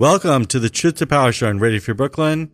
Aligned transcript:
Welcome 0.00 0.46
to 0.46 0.58
the 0.58 0.70
Truth 0.70 0.94
to 0.94 1.06
Power 1.06 1.30
Show 1.30 1.50
on 1.50 1.58
Radio 1.58 1.78
Free 1.78 1.92
Brooklyn. 1.92 2.50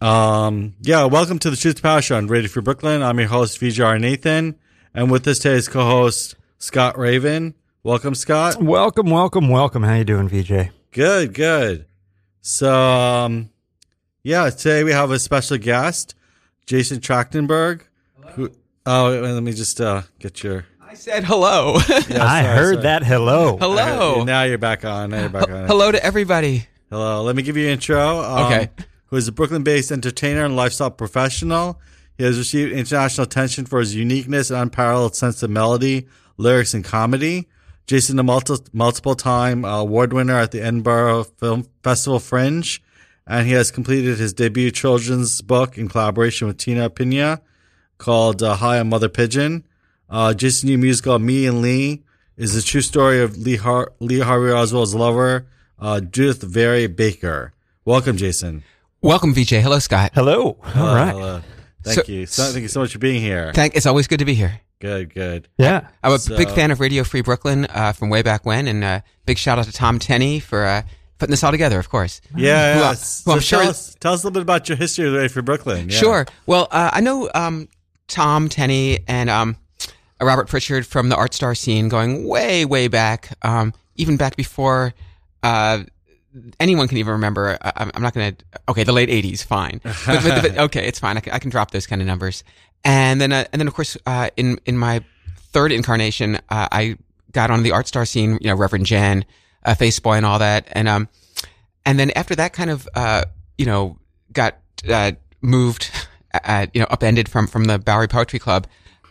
Um, 0.00 0.74
yeah, 0.80 1.04
welcome 1.04 1.38
to 1.40 1.50
the 1.50 1.56
Truth 1.56 1.74
to 1.74 1.82
Power 1.82 2.00
Show 2.00 2.16
on 2.16 2.28
Radio 2.28 2.48
Free 2.48 2.62
Brooklyn. 2.62 3.02
I'm 3.02 3.18
your 3.18 3.28
host, 3.28 3.60
VJR 3.60 4.00
Nathan, 4.00 4.58
and 4.94 5.10
with 5.10 5.28
us 5.28 5.40
today 5.40 5.56
is 5.56 5.68
co-host 5.68 6.34
Scott 6.56 6.96
Raven. 6.96 7.52
Welcome, 7.82 8.14
Scott. 8.14 8.56
Welcome, 8.58 9.10
welcome, 9.10 9.50
welcome. 9.50 9.82
How 9.82 9.96
you 9.96 10.04
doing, 10.04 10.30
VJ? 10.30 10.70
Good, 10.92 11.34
good. 11.34 11.84
So, 12.40 12.72
um, 12.72 13.50
yeah, 14.22 14.48
today 14.48 14.82
we 14.82 14.92
have 14.92 15.10
a 15.10 15.18
special 15.18 15.58
guest, 15.58 16.14
Jason 16.64 17.00
Trachtenberg. 17.00 17.82
Who, 18.28 18.50
oh, 18.86 19.10
let 19.10 19.42
me 19.42 19.52
just 19.52 19.78
uh, 19.78 20.04
get 20.18 20.42
your. 20.42 20.64
I 20.96 20.98
said 20.98 21.24
hello. 21.24 21.74
Yeah, 22.08 22.24
I 22.24 22.42
sorry, 22.42 22.56
heard 22.56 22.72
sorry. 22.76 22.82
that. 22.84 23.02
Hello. 23.04 23.58
hello. 23.58 24.24
Now 24.24 24.44
you're 24.44 24.56
back 24.56 24.82
on. 24.82 25.10
Now 25.10 25.20
you're 25.20 25.28
back 25.28 25.50
on. 25.50 25.66
hello 25.66 25.92
to 25.92 26.02
everybody. 26.02 26.66
Hello. 26.88 27.22
Let 27.22 27.36
me 27.36 27.42
give 27.42 27.54
you 27.58 27.66
an 27.66 27.72
intro. 27.72 28.20
Um, 28.20 28.46
Okay. 28.46 28.70
Who 29.08 29.16
is 29.16 29.28
a 29.28 29.32
Brooklyn 29.32 29.62
based 29.62 29.92
entertainer 29.92 30.42
and 30.46 30.56
lifestyle 30.56 30.90
professional. 30.90 31.78
He 32.16 32.24
has 32.24 32.38
received 32.38 32.72
international 32.72 33.24
attention 33.26 33.66
for 33.66 33.78
his 33.80 33.94
uniqueness 33.94 34.48
and 34.48 34.58
unparalleled 34.58 35.14
sense 35.14 35.42
of 35.42 35.50
melody, 35.50 36.06
lyrics, 36.38 36.72
and 36.72 36.82
comedy. 36.82 37.46
Jason, 37.86 38.18
a 38.18 38.22
multi- 38.22 38.64
multiple 38.72 39.14
time 39.14 39.66
award 39.66 40.14
winner 40.14 40.38
at 40.38 40.50
the 40.50 40.62
Edinburgh 40.62 41.24
Film 41.36 41.66
Festival 41.84 42.20
Fringe, 42.20 42.82
and 43.26 43.46
he 43.46 43.52
has 43.52 43.70
completed 43.70 44.16
his 44.16 44.32
debut 44.32 44.70
children's 44.70 45.42
book 45.42 45.76
in 45.76 45.88
collaboration 45.88 46.46
with 46.46 46.56
Tina 46.56 46.88
Pina 46.88 47.42
called 47.98 48.42
uh, 48.42 48.56
Hi, 48.56 48.78
I'm 48.80 48.88
Mother 48.88 49.10
Pigeon. 49.10 49.66
Uh, 50.08 50.34
Jason's 50.34 50.64
new 50.64 50.78
musical, 50.78 51.18
Me 51.18 51.46
and 51.46 51.62
Lee, 51.62 52.04
is 52.36 52.54
the 52.54 52.62
true 52.62 52.80
story 52.80 53.20
of 53.20 53.36
Lee, 53.36 53.56
Har- 53.56 53.92
Lee 54.00 54.20
Harvey 54.20 54.50
Oswald's 54.52 54.94
lover, 54.94 55.46
uh, 55.78 56.00
Judyth 56.02 56.42
Vary 56.42 56.86
Baker. 56.86 57.52
Welcome, 57.84 58.16
Jason. 58.16 58.62
Welcome, 59.02 59.34
VJ. 59.34 59.60
Hello, 59.62 59.78
Scott. 59.78 60.12
Hello. 60.14 60.58
All 60.74 60.94
right. 60.94 61.10
Hello. 61.10 61.42
Thank 61.84 62.06
So- 62.06 62.12
you. 62.12 62.26
So, 62.26 62.44
thank 62.52 62.62
you 62.62 62.68
so 62.68 62.80
much 62.80 62.92
for 62.92 62.98
being 62.98 63.20
here. 63.20 63.52
Thank. 63.54 63.76
It's 63.76 63.86
always 63.86 64.06
good 64.06 64.18
to 64.18 64.24
be 64.24 64.34
here. 64.34 64.60
Good, 64.80 65.14
good. 65.14 65.48
Yeah. 65.58 65.88
I'm 66.02 66.12
a 66.12 66.18
So- 66.18 66.36
big 66.36 66.50
fan 66.50 66.70
of 66.70 66.80
Radio 66.80 67.02
Free 67.04 67.20
Brooklyn 67.22 67.66
uh, 67.66 67.92
from 67.92 68.10
way 68.10 68.22
back 68.22 68.44
when, 68.44 68.66
and 68.68 68.84
uh, 68.84 69.00
big 69.24 69.38
shout 69.38 69.58
out 69.58 69.64
to 69.66 69.72
Tom 69.72 69.98
Tenney 69.98 70.38
for 70.40 70.64
uh, 70.66 70.82
putting 71.18 71.30
this 71.30 71.42
all 71.44 71.50
together. 71.52 71.78
Of 71.78 71.88
course. 71.88 72.20
Yeah, 72.36 72.74
Who 72.74 72.80
yeah. 72.80 72.88
I- 72.90 72.94
So 72.94 73.30
who 73.30 73.36
I'm 73.36 73.40
sure 73.42 73.60
tell, 73.62 73.70
is- 73.70 73.76
us, 73.76 73.96
tell 74.00 74.12
us 74.12 74.22
a 74.22 74.26
little 74.26 74.34
bit 74.34 74.42
about 74.42 74.68
your 74.68 74.76
history 74.76 75.06
of 75.06 75.12
Radio 75.14 75.20
way 75.22 75.28
for 75.28 75.42
Brooklyn. 75.42 75.88
Yeah. 75.88 75.96
Sure. 75.98 76.26
Well, 76.46 76.68
uh, 76.70 76.90
I 76.92 77.00
know 77.00 77.30
um, 77.34 77.68
Tom 78.08 78.48
Tenney 78.48 79.00
and 79.08 79.30
um, 79.30 79.56
Robert 80.20 80.48
Pritchard 80.48 80.86
from 80.86 81.08
the 81.08 81.16
Art 81.16 81.34
Star 81.34 81.54
scene 81.54 81.88
going 81.88 82.26
way, 82.26 82.64
way 82.64 82.88
back, 82.88 83.36
um, 83.42 83.74
even 83.96 84.16
back 84.16 84.36
before 84.36 84.94
uh, 85.42 85.82
anyone 86.60 86.88
can 86.88 86.98
even 86.98 87.12
remember. 87.12 87.58
I, 87.60 87.72
I'm 87.76 87.90
I'm 87.94 88.02
not 88.02 88.14
going 88.14 88.34
to. 88.34 88.44
Okay, 88.68 88.84
the 88.84 88.92
late 88.92 89.08
'80s, 89.08 89.44
fine. 89.44 89.80
But, 89.82 90.22
but, 90.22 90.42
but 90.42 90.58
okay, 90.58 90.86
it's 90.86 90.98
fine. 90.98 91.16
I 91.16 91.20
can, 91.20 91.32
I 91.32 91.38
can 91.38 91.50
drop 91.50 91.70
those 91.70 91.86
kind 91.86 92.00
of 92.00 92.06
numbers. 92.08 92.44
And 92.84 93.20
then, 93.20 93.32
uh, 93.32 93.44
and 93.52 93.60
then, 93.60 93.68
of 93.68 93.74
course, 93.74 93.96
uh, 94.06 94.30
in 94.36 94.58
in 94.66 94.76
my 94.78 95.02
third 95.52 95.72
incarnation, 95.72 96.36
uh, 96.48 96.68
I 96.70 96.96
got 97.32 97.50
on 97.50 97.62
the 97.62 97.72
Art 97.72 97.88
Star 97.88 98.04
scene. 98.06 98.38
You 98.40 98.48
know, 98.48 98.56
Reverend 98.56 98.86
Jen, 98.86 99.24
uh, 99.64 99.74
Faceboy, 99.74 100.16
and 100.16 100.26
all 100.26 100.38
that. 100.38 100.68
And 100.72 100.88
um, 100.88 101.08
and 101.84 101.98
then 101.98 102.10
after 102.12 102.34
that 102.36 102.52
kind 102.52 102.70
of 102.70 102.88
uh, 102.94 103.24
you 103.58 103.66
know 103.66 103.98
got 104.32 104.58
uh, 104.88 105.12
moved 105.40 105.90
uh, 106.44 106.66
you 106.74 106.80
know 106.80 106.86
upended 106.90 107.28
from 107.28 107.46
from 107.46 107.64
the 107.64 107.78
Bowery 107.78 108.08
Poetry 108.08 108.38
Club 108.38 108.66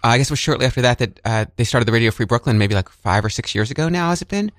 I 0.10 0.18
guess 0.18 0.28
it 0.28 0.32
was 0.32 0.40
shortly 0.40 0.66
after 0.66 0.82
that 0.82 1.00
that 1.00 1.20
uh, 1.26 1.46
they 1.56 1.64
started 1.64 1.86
the 1.86 1.92
Radio 1.92 2.12
Free 2.12 2.26
Brooklyn 2.26 2.58
maybe 2.58 2.76
like 2.76 2.90
five 2.90 3.24
or 3.26 3.30
six 3.30 3.56
years 3.56 3.72
ago 3.72 3.90
now 3.90 4.10
has 4.10 4.22
it 4.22 4.28
been? 4.28 4.52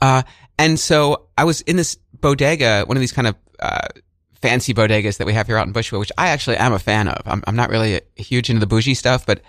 Uh, 0.00 0.22
and 0.58 0.78
so 0.78 1.26
I 1.36 1.44
was 1.44 1.60
in 1.62 1.76
this 1.76 1.96
bodega 2.20 2.84
one 2.86 2.96
of 2.96 3.00
these 3.00 3.12
kind 3.12 3.28
of 3.28 3.34
uh, 3.60 3.88
fancy 4.40 4.74
bodegas 4.74 5.18
that 5.18 5.26
we 5.26 5.32
have 5.32 5.46
here 5.46 5.56
out 5.58 5.66
in 5.66 5.72
Bushwick 5.72 5.98
which 5.98 6.12
I 6.16 6.28
actually 6.28 6.56
am 6.56 6.72
a 6.72 6.78
fan 6.78 7.08
of. 7.08 7.22
I'm, 7.26 7.42
I'm 7.46 7.56
not 7.56 7.70
really 7.70 8.00
huge 8.16 8.48
into 8.50 8.60
the 8.60 8.66
bougie 8.66 8.94
stuff 8.94 9.26
but 9.26 9.40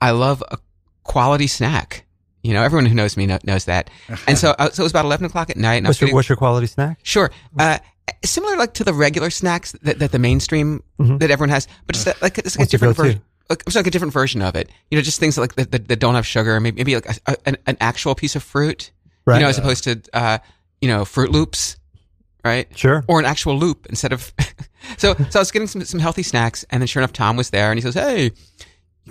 I 0.00 0.10
love 0.12 0.42
a 0.50 0.58
quality 1.04 1.46
snack. 1.46 2.06
You 2.42 2.54
know 2.54 2.62
everyone 2.62 2.86
who 2.86 2.94
knows 2.94 3.16
me 3.16 3.26
kno- 3.26 3.38
knows 3.44 3.66
that. 3.66 3.90
And 4.26 4.38
so 4.38 4.54
uh, 4.58 4.70
so 4.70 4.82
it 4.82 4.84
was 4.84 4.92
about 4.92 5.04
11 5.04 5.26
o'clock 5.26 5.50
at 5.50 5.56
night 5.56 5.76
and 5.76 5.86
What's 5.88 6.00
your, 6.00 6.14
what's 6.14 6.28
your 6.28 6.36
quality 6.36 6.66
snack? 6.66 7.00
Sure. 7.02 7.30
Uh, 7.58 7.78
similar 8.24 8.56
like 8.56 8.74
to 8.74 8.84
the 8.84 8.94
regular 8.94 9.30
snacks 9.30 9.72
that, 9.82 9.98
that 9.98 10.12
the 10.12 10.18
mainstream 10.18 10.82
that 11.18 11.30
everyone 11.30 11.50
has, 11.50 11.68
but 11.86 11.94
just 11.94 12.06
like 12.22 12.38
it's 12.38 12.56
like 12.56 12.60
a 12.60 12.62
What's 12.62 12.70
different 12.70 12.96
version. 12.96 13.22
Like, 13.50 13.62
it's 13.66 13.76
like 13.76 13.86
a 13.86 13.90
different 13.90 14.14
version 14.14 14.40
of 14.40 14.54
it. 14.56 14.70
You 14.90 14.96
know, 14.96 15.02
just 15.02 15.20
things 15.20 15.36
like 15.36 15.56
that, 15.56 15.72
that, 15.72 15.88
that 15.88 15.98
don't 15.98 16.14
have 16.14 16.26
sugar, 16.26 16.58
maybe, 16.60 16.76
maybe 16.76 16.94
like 16.94 17.06
a, 17.06 17.32
a- 17.32 17.36
an, 17.48 17.56
an 17.66 17.76
actual 17.80 18.14
piece 18.14 18.36
of 18.36 18.42
fruit, 18.42 18.92
Right. 19.26 19.36
you 19.36 19.42
know, 19.42 19.48
as 19.48 19.58
opposed 19.58 19.84
to, 19.84 20.00
uh, 20.14 20.38
you 20.80 20.88
know, 20.88 21.02
Froot 21.02 21.28
Loops, 21.28 21.76
right? 22.44 22.66
Sure. 22.78 23.04
Or 23.08 23.18
an 23.18 23.26
actual 23.26 23.58
loop 23.58 23.86
instead 23.90 24.12
of. 24.14 24.32
so, 24.96 25.14
so 25.28 25.38
I 25.38 25.42
was 25.42 25.50
getting 25.50 25.68
some, 25.68 25.82
some 25.84 26.00
healthy 26.00 26.22
snacks, 26.22 26.64
and 26.70 26.80
then 26.80 26.86
sure 26.86 27.02
enough, 27.02 27.12
Tom 27.12 27.36
was 27.36 27.50
there, 27.50 27.70
and 27.70 27.76
he 27.78 27.82
says, 27.82 27.94
"Hey, 27.94 28.30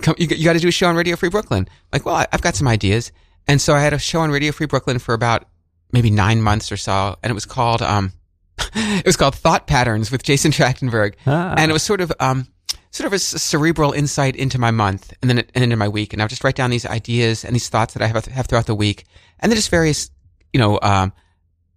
come, 0.02 0.14
you, 0.18 0.26
you 0.26 0.44
got 0.44 0.54
to 0.54 0.58
do 0.58 0.68
a 0.68 0.72
show 0.72 0.88
on 0.88 0.96
Radio 0.96 1.14
Free 1.16 1.28
Brooklyn." 1.28 1.68
Like, 1.92 2.04
well, 2.04 2.16
I, 2.16 2.26
I've 2.32 2.42
got 2.42 2.56
some 2.56 2.66
ideas, 2.66 3.12
and 3.46 3.60
so 3.60 3.72
I 3.74 3.80
had 3.80 3.92
a 3.92 3.98
show 3.98 4.20
on 4.20 4.30
Radio 4.30 4.50
Free 4.52 4.66
Brooklyn 4.66 4.98
for 4.98 5.14
about 5.14 5.44
maybe 5.92 6.10
nine 6.10 6.42
months 6.42 6.72
or 6.72 6.76
so, 6.76 7.16
and 7.22 7.30
it 7.30 7.34
was 7.34 7.46
called 7.46 7.82
um, 7.82 8.12
it 8.74 9.06
was 9.06 9.16
called 9.16 9.34
Thought 9.36 9.66
Patterns 9.68 10.10
with 10.10 10.22
Jason 10.24 10.50
Trachtenberg, 10.50 11.14
Ah. 11.26 11.54
and 11.56 11.70
it 11.70 11.72
was 11.72 11.82
sort 11.84 12.00
of 12.00 12.12
um, 12.18 12.48
sort 12.90 13.06
of 13.06 13.12
a 13.12 13.18
cerebral 13.18 13.92
insight 13.92 14.36
into 14.36 14.58
my 14.58 14.70
month 14.70 15.12
and 15.22 15.30
then 15.30 15.38
and 15.54 15.64
into 15.64 15.76
my 15.76 15.88
week, 15.88 16.12
and 16.12 16.20
I 16.20 16.24
would 16.24 16.30
just 16.30 16.44
write 16.44 16.56
down 16.56 16.70
these 16.70 16.86
ideas 16.86 17.44
and 17.44 17.54
these 17.54 17.68
thoughts 17.68 17.94
that 17.94 18.02
I 18.02 18.06
have 18.06 18.24
have 18.26 18.46
throughout 18.46 18.66
the 18.66 18.74
week, 18.74 19.04
and 19.40 19.50
then 19.50 19.56
just 19.56 19.70
various 19.70 20.10
you 20.52 20.58
know 20.60 20.78
um, 20.82 21.12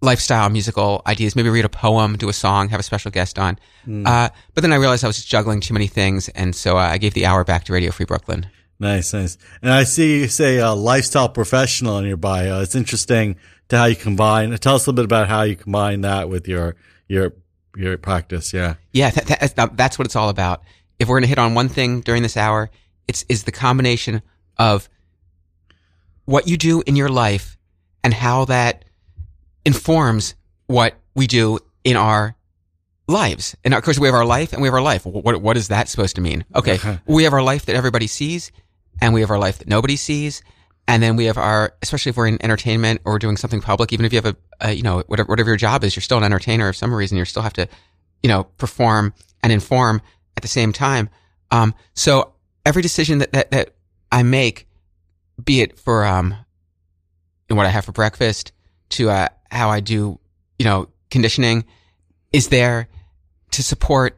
lifestyle 0.02 0.50
musical 0.50 1.02
ideas. 1.08 1.36
Maybe 1.36 1.50
read 1.50 1.66
a 1.66 1.70
poem, 1.70 2.18
do 2.18 2.30
a 2.30 2.34
song, 2.34 2.70
have 2.70 2.80
a 2.80 2.84
special 2.84 3.12
guest 3.12 3.38
on. 3.40 3.58
Uh, 4.06 4.30
but 4.54 4.62
then 4.62 4.74
I 4.74 4.78
realized 4.78 5.04
I 5.04 5.08
was 5.08 5.18
just 5.18 5.28
juggling 5.28 5.60
too 5.62 5.74
many 5.74 5.88
things, 5.88 6.30
and 6.30 6.56
so 6.56 6.78
uh, 6.78 6.82
I 6.82 6.98
gave 6.98 7.14
the 7.14 7.26
hour 7.26 7.44
back 7.44 7.66
to 7.66 7.74
Radio 7.74 7.92
Free 7.92 8.06
Brooklyn. 8.06 8.48
Nice, 8.80 9.14
nice. 9.14 9.38
And 9.62 9.72
I 9.72 9.84
see 9.84 10.22
you 10.22 10.28
say 10.28 10.60
uh, 10.60 10.74
lifestyle 10.76 11.30
professional 11.30 11.98
in 12.00 12.06
your 12.06 12.18
bio. 12.18 12.62
It's 12.62 12.76
interesting 12.76 13.38
to 13.70 13.78
how 13.78 13.86
you 13.86 13.96
combine. 13.96 14.52
Tell 14.58 14.76
us 14.76 14.88
a 14.88 14.90
little 14.90 14.96
bit 14.96 15.06
about 15.06 15.30
how 15.30 15.44
you 15.44 15.56
combine 15.56 16.02
that 16.02 16.28
with 16.28 16.48
your 16.48 16.76
your 17.08 17.34
your 17.78 17.98
practice. 17.98 18.52
Yeah. 18.52 18.76
Yeah, 18.92 19.12
that, 19.12 19.26
that, 19.28 19.56
that- 19.56 19.78
that's 19.78 19.98
what 20.00 20.06
it's 20.06 20.16
all 20.16 20.30
about. 20.30 20.64
If 21.04 21.10
we're 21.10 21.18
going 21.18 21.24
to 21.24 21.30
hit 21.30 21.38
on 21.38 21.54
one 21.54 21.68
thing 21.68 22.00
during 22.00 22.24
this 22.24 22.38
hour, 22.38 22.70
it's 23.10 23.26
is 23.28 23.44
the 23.44 23.52
combination 23.52 24.22
of 24.58 24.88
what 26.24 26.48
you 26.48 26.56
do 26.56 26.82
in 26.88 26.96
your 26.96 27.10
life 27.10 27.58
and 28.06 28.14
how 28.14 28.46
that 28.46 28.86
informs 29.66 30.36
what 30.68 30.96
we 31.14 31.28
do 31.28 31.60
in 31.84 31.98
our 31.98 32.38
lives. 33.10 33.54
And 33.66 33.74
of 33.74 33.84
course, 33.84 34.00
we 34.00 34.08
have 34.08 34.16
our 34.16 34.26
life 34.26 34.54
and 34.54 34.62
we 34.62 34.68
have 34.68 34.74
our 34.74 34.82
life. 34.82 35.06
What 35.06 35.42
what 35.42 35.58
is 35.58 35.68
that 35.68 35.90
supposed 35.90 36.16
to 36.16 36.22
mean? 36.22 36.46
Okay, 36.56 36.80
we 37.06 37.26
have 37.26 37.34
our 37.34 37.44
life 37.44 37.66
that 37.66 37.76
everybody 37.76 38.08
sees, 38.08 38.54
and 39.02 39.14
we 39.14 39.20
have 39.20 39.30
our 39.30 39.40
life 39.40 39.58
that 39.58 39.68
nobody 39.68 39.98
sees. 39.98 40.42
And 40.88 41.04
then 41.04 41.18
we 41.18 41.26
have 41.26 41.38
our, 41.38 41.74
especially 41.82 42.12
if 42.12 42.18
we're 42.18 42.28
in 42.28 42.42
entertainment 42.42 43.02
or 43.04 43.20
doing 43.20 43.36
something 43.36 43.62
public, 43.62 43.92
even 43.92 44.06
if 44.06 44.14
you 44.14 44.22
have 44.22 44.26
a, 44.26 44.36
a 44.60 44.72
you 44.74 44.84
know, 44.84 45.04
whatever, 45.08 45.28
whatever 45.28 45.50
your 45.50 45.58
job 45.58 45.84
is, 45.84 45.96
you're 45.96 46.02
still 46.02 46.18
an 46.18 46.24
entertainer 46.24 46.68
of 46.70 46.76
some 46.76 46.94
reason. 46.94 47.18
You 47.18 47.26
still 47.26 47.42
have 47.42 47.54
to, 47.54 47.68
you 48.22 48.30
know, 48.30 48.46
perform 48.58 49.14
and 49.42 49.52
inform 49.52 50.02
at 50.38 50.42
the 50.42 50.48
same 50.48 50.74
time. 50.74 51.10
Um, 51.52 51.74
so 51.94 52.34
every 52.66 52.82
decision 52.82 53.20
that, 53.20 53.32
that, 53.34 53.52
that 53.52 53.76
I 54.12 54.24
make, 54.24 54.68
be 55.44 55.62
it 55.62 55.80
for, 55.80 56.06
um, 56.06 56.36
what 57.50 57.66
I 57.66 57.70
have 57.70 57.86
for 57.86 57.92
breakfast 57.92 58.52
to, 58.90 59.10
uh, 59.10 59.28
how 59.52 59.70
I 59.70 59.80
do, 59.80 60.20
you 60.58 60.66
know, 60.66 60.90
conditioning 61.12 61.66
is 62.32 62.48
there 62.48 62.88
to 63.52 63.62
support 63.62 64.18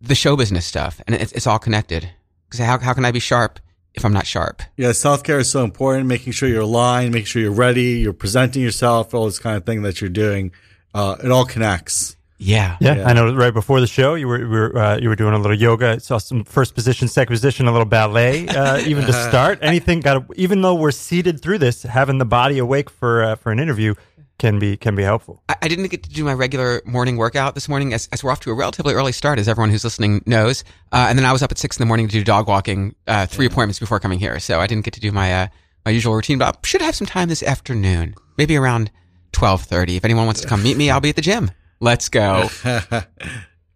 the 0.00 0.16
show 0.16 0.36
business 0.36 0.66
stuff. 0.66 1.00
And 1.06 1.14
it's, 1.14 1.32
it's 1.32 1.46
all 1.46 1.60
connected. 1.60 2.10
Cause 2.50 2.58
how, 2.58 2.78
how 2.78 2.92
can 2.92 3.04
I 3.04 3.12
be 3.12 3.20
sharp 3.20 3.60
if 3.94 4.04
I'm 4.04 4.12
not 4.12 4.26
sharp? 4.26 4.62
Yeah, 4.76 4.92
self 4.92 5.22
care 5.22 5.38
is 5.38 5.50
so 5.50 5.64
important. 5.64 6.06
Making 6.06 6.32
sure 6.32 6.48
you're 6.48 6.62
aligned, 6.62 7.12
making 7.12 7.26
sure 7.26 7.42
you're 7.42 7.52
ready, 7.52 8.00
you're 8.00 8.12
presenting 8.12 8.62
yourself, 8.62 9.14
all 9.14 9.26
this 9.26 9.38
kind 9.38 9.56
of 9.56 9.64
thing 9.64 9.82
that 9.82 10.00
you're 10.00 10.10
doing. 10.10 10.50
Uh, 10.94 11.16
it 11.22 11.30
all 11.30 11.46
connects. 11.46 12.16
Yeah. 12.42 12.76
Yeah, 12.80 12.96
Yeah. 12.96 13.08
I 13.08 13.12
know. 13.12 13.34
Right 13.34 13.54
before 13.54 13.80
the 13.80 13.86
show, 13.86 14.14
you 14.14 14.28
were, 14.28 14.38
you 14.38 14.48
were 14.48 14.76
uh, 14.78 14.96
you 14.98 15.08
were 15.08 15.16
doing 15.16 15.34
a 15.34 15.38
little 15.38 15.56
yoga. 15.56 15.92
I 15.92 15.98
saw 15.98 16.18
some 16.18 16.44
first 16.44 16.74
position, 16.74 17.08
second 17.08 17.32
position, 17.32 17.66
a 17.66 17.72
little 17.72 17.86
ballet, 17.86 18.48
uh, 18.48 18.78
even 18.86 19.04
to 19.06 19.12
start. 19.12 19.58
Anything 19.62 20.00
got 20.00 20.14
to, 20.14 20.34
even 20.40 20.62
though 20.62 20.74
we're 20.74 20.90
seated 20.90 21.40
through 21.40 21.58
this, 21.58 21.82
having 21.82 22.18
the 22.18 22.24
body 22.24 22.58
awake 22.58 22.90
for 22.90 23.22
uh, 23.22 23.34
for 23.36 23.52
an 23.52 23.58
interview 23.60 23.94
can 24.38 24.58
be 24.58 24.76
can 24.76 24.96
be 24.96 25.02
helpful. 25.04 25.42
I, 25.48 25.54
I 25.62 25.68
didn't 25.68 25.86
get 25.88 26.02
to 26.02 26.10
do 26.10 26.24
my 26.24 26.34
regular 26.34 26.82
morning 26.84 27.16
workout 27.16 27.54
this 27.54 27.68
morning 27.68 27.94
as, 27.94 28.08
as 28.12 28.24
we're 28.24 28.32
off 28.32 28.40
to 28.40 28.50
a 28.50 28.54
relatively 28.54 28.92
early 28.94 29.12
start, 29.12 29.38
as 29.38 29.46
everyone 29.48 29.70
who's 29.70 29.84
listening 29.84 30.22
knows. 30.26 30.64
Uh, 30.90 31.06
and 31.08 31.16
then 31.16 31.24
I 31.24 31.32
was 31.32 31.42
up 31.42 31.52
at 31.52 31.58
six 31.58 31.76
in 31.78 31.82
the 31.82 31.86
morning 31.86 32.08
to 32.08 32.12
do 32.12 32.24
dog 32.24 32.48
walking, 32.48 32.94
uh, 33.06 33.26
three 33.26 33.46
appointments 33.46 33.78
before 33.78 34.00
coming 34.00 34.18
here. 34.18 34.40
So 34.40 34.58
I 34.58 34.66
didn't 34.66 34.84
get 34.84 34.94
to 34.94 35.00
do 35.00 35.12
my, 35.12 35.32
uh, 35.32 35.46
my 35.84 35.92
usual 35.92 36.14
routine, 36.16 36.38
but 36.38 36.56
I 36.56 36.66
should 36.66 36.82
have 36.82 36.96
some 36.96 37.06
time 37.06 37.28
this 37.28 37.42
afternoon, 37.42 38.14
maybe 38.36 38.56
around 38.56 38.90
1230. 39.34 39.96
If 39.96 40.04
anyone 40.04 40.26
wants 40.26 40.40
to 40.40 40.48
come 40.48 40.62
meet 40.62 40.76
me, 40.76 40.90
I'll 40.90 41.00
be 41.00 41.10
at 41.10 41.16
the 41.16 41.22
gym. 41.22 41.52
Let's 41.82 42.08
go. 42.08 42.48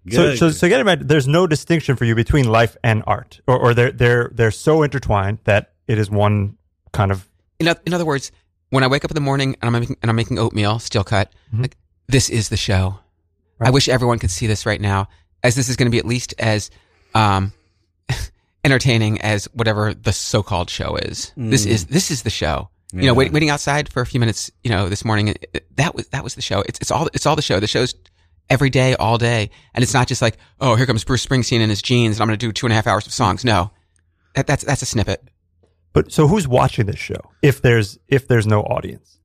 So, 0.08 0.22
Good. 0.22 0.38
so, 0.38 0.50
so 0.50 0.68
getting 0.68 0.86
back, 0.86 1.00
there's 1.00 1.26
no 1.26 1.48
distinction 1.48 1.96
for 1.96 2.04
you 2.04 2.14
between 2.14 2.44
life 2.48 2.76
and 2.84 3.02
art, 3.08 3.40
or, 3.48 3.58
or 3.58 3.74
they're 3.74 3.90
they're 3.90 4.30
they're 4.32 4.52
so 4.52 4.84
intertwined 4.84 5.38
that 5.44 5.72
it 5.88 5.98
is 5.98 6.08
one 6.08 6.56
kind 6.92 7.10
of 7.10 7.28
In, 7.58 7.66
in 7.84 7.92
other 7.92 8.04
words, 8.04 8.30
when 8.70 8.84
I 8.84 8.86
wake 8.86 9.04
up 9.04 9.10
in 9.10 9.16
the 9.16 9.20
morning 9.20 9.56
and 9.60 9.66
I'm 9.66 9.80
making, 9.80 9.96
and 10.02 10.08
I'm 10.08 10.14
making 10.14 10.38
oatmeal, 10.38 10.78
steel 10.78 11.02
cut, 11.02 11.32
like, 11.52 11.76
this 12.06 12.30
is 12.30 12.50
the 12.50 12.56
show. 12.56 13.00
I 13.60 13.70
wish 13.70 13.88
everyone 13.88 14.20
could 14.20 14.30
see 14.30 14.46
this 14.46 14.64
right 14.64 14.80
now, 14.80 15.08
as 15.42 15.56
this 15.56 15.68
is 15.68 15.74
going 15.74 15.86
to 15.86 15.90
be 15.90 15.98
at 15.98 16.06
least 16.06 16.34
as 16.38 16.70
um, 17.12 17.52
entertaining 18.64 19.20
as 19.22 19.46
whatever 19.54 19.92
the 19.92 20.12
so-called 20.12 20.70
show 20.70 20.94
is. 20.94 21.32
This 21.36 21.66
is 21.66 21.86
this 21.86 22.12
is 22.12 22.22
the 22.22 22.30
show. 22.30 22.70
You 23.02 23.06
know, 23.08 23.14
wait, 23.14 23.32
waiting 23.32 23.50
outside 23.50 23.88
for 23.92 24.00
a 24.00 24.06
few 24.06 24.20
minutes. 24.20 24.50
You 24.64 24.70
know, 24.70 24.88
this 24.88 25.04
morning 25.04 25.34
that 25.76 25.94
was 25.94 26.08
that 26.08 26.24
was 26.24 26.34
the 26.34 26.42
show. 26.42 26.62
It's 26.62 26.78
it's 26.80 26.90
all 26.90 27.08
it's 27.14 27.26
all 27.26 27.36
the 27.36 27.42
show. 27.42 27.60
The 27.60 27.66
show's 27.66 27.94
every 28.48 28.70
day, 28.70 28.94
all 28.94 29.18
day, 29.18 29.50
and 29.74 29.82
it's 29.82 29.92
not 29.94 30.06
just 30.08 30.22
like 30.22 30.36
oh, 30.60 30.74
here 30.76 30.86
comes 30.86 31.04
Bruce 31.04 31.24
Springsteen 31.26 31.60
in 31.60 31.68
his 31.70 31.82
jeans, 31.82 32.16
and 32.16 32.22
I'm 32.22 32.28
going 32.28 32.38
to 32.38 32.46
do 32.46 32.52
two 32.52 32.66
and 32.66 32.72
a 32.72 32.76
half 32.76 32.86
hours 32.86 33.06
of 33.06 33.12
songs. 33.12 33.44
No, 33.44 33.70
that, 34.34 34.46
that's 34.46 34.64
that's 34.64 34.82
a 34.82 34.86
snippet. 34.86 35.22
But 35.92 36.12
so 36.12 36.26
who's 36.28 36.46
watching 36.46 36.86
this 36.86 36.98
show 36.98 37.20
if 37.42 37.62
there's 37.62 37.98
if 38.08 38.28
there's 38.28 38.46
no 38.46 38.62
audience, 38.62 39.18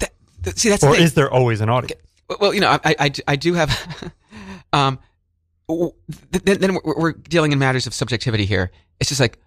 That, 0.00 0.10
that- 0.42 0.58
see, 0.58 0.68
that's 0.68 0.82
or 0.84 0.94
thing. 0.94 1.02
is 1.04 1.14
there 1.14 1.30
always 1.30 1.60
an 1.60 1.68
audience? 1.68 2.02
Well, 2.40 2.52
you 2.52 2.60
know, 2.60 2.78
I, 2.84 2.94
I, 2.98 3.10
I 3.26 3.36
do 3.36 3.54
have, 3.54 4.12
um, 4.74 4.98
then, 6.30 6.58
then 6.60 6.78
we're 6.84 7.12
dealing 7.12 7.52
in 7.52 7.58
matters 7.58 7.86
of 7.86 7.94
subjectivity 7.94 8.44
here. 8.44 8.70
It's 9.00 9.08
just 9.08 9.20
like, 9.20 9.38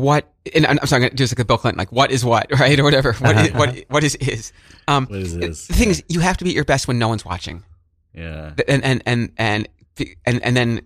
what, 0.00 0.32
and 0.54 0.66
I'm 0.66 0.78
sorry, 0.86 0.98
I'm 0.98 1.02
going 1.02 1.10
to 1.10 1.16
do 1.16 1.24
this 1.24 1.32
like 1.32 1.38
a 1.40 1.44
Bill 1.44 1.58
Clinton, 1.58 1.78
like, 1.78 1.92
what 1.92 2.10
is 2.10 2.24
what, 2.24 2.46
right? 2.58 2.78
Or 2.78 2.84
whatever. 2.84 3.12
What 3.14 3.36
is, 3.36 3.52
what, 3.52 3.76
what 3.88 4.04
is 4.04 4.14
is. 4.16 4.52
Um, 4.88 5.06
What 5.06 5.20
is 5.20 5.36
this? 5.36 5.66
The 5.66 5.74
thing 5.74 5.90
is, 5.90 6.02
you 6.08 6.20
have 6.20 6.36
to 6.38 6.44
be 6.44 6.50
at 6.50 6.56
your 6.56 6.64
best 6.64 6.88
when 6.88 6.98
no 6.98 7.08
one's 7.08 7.24
watching. 7.24 7.62
Yeah. 8.14 8.52
And, 8.66 8.84
and, 8.84 9.02
and, 9.06 9.32
and, 9.36 9.68
and, 10.26 10.42
and 10.42 10.56
then 10.56 10.80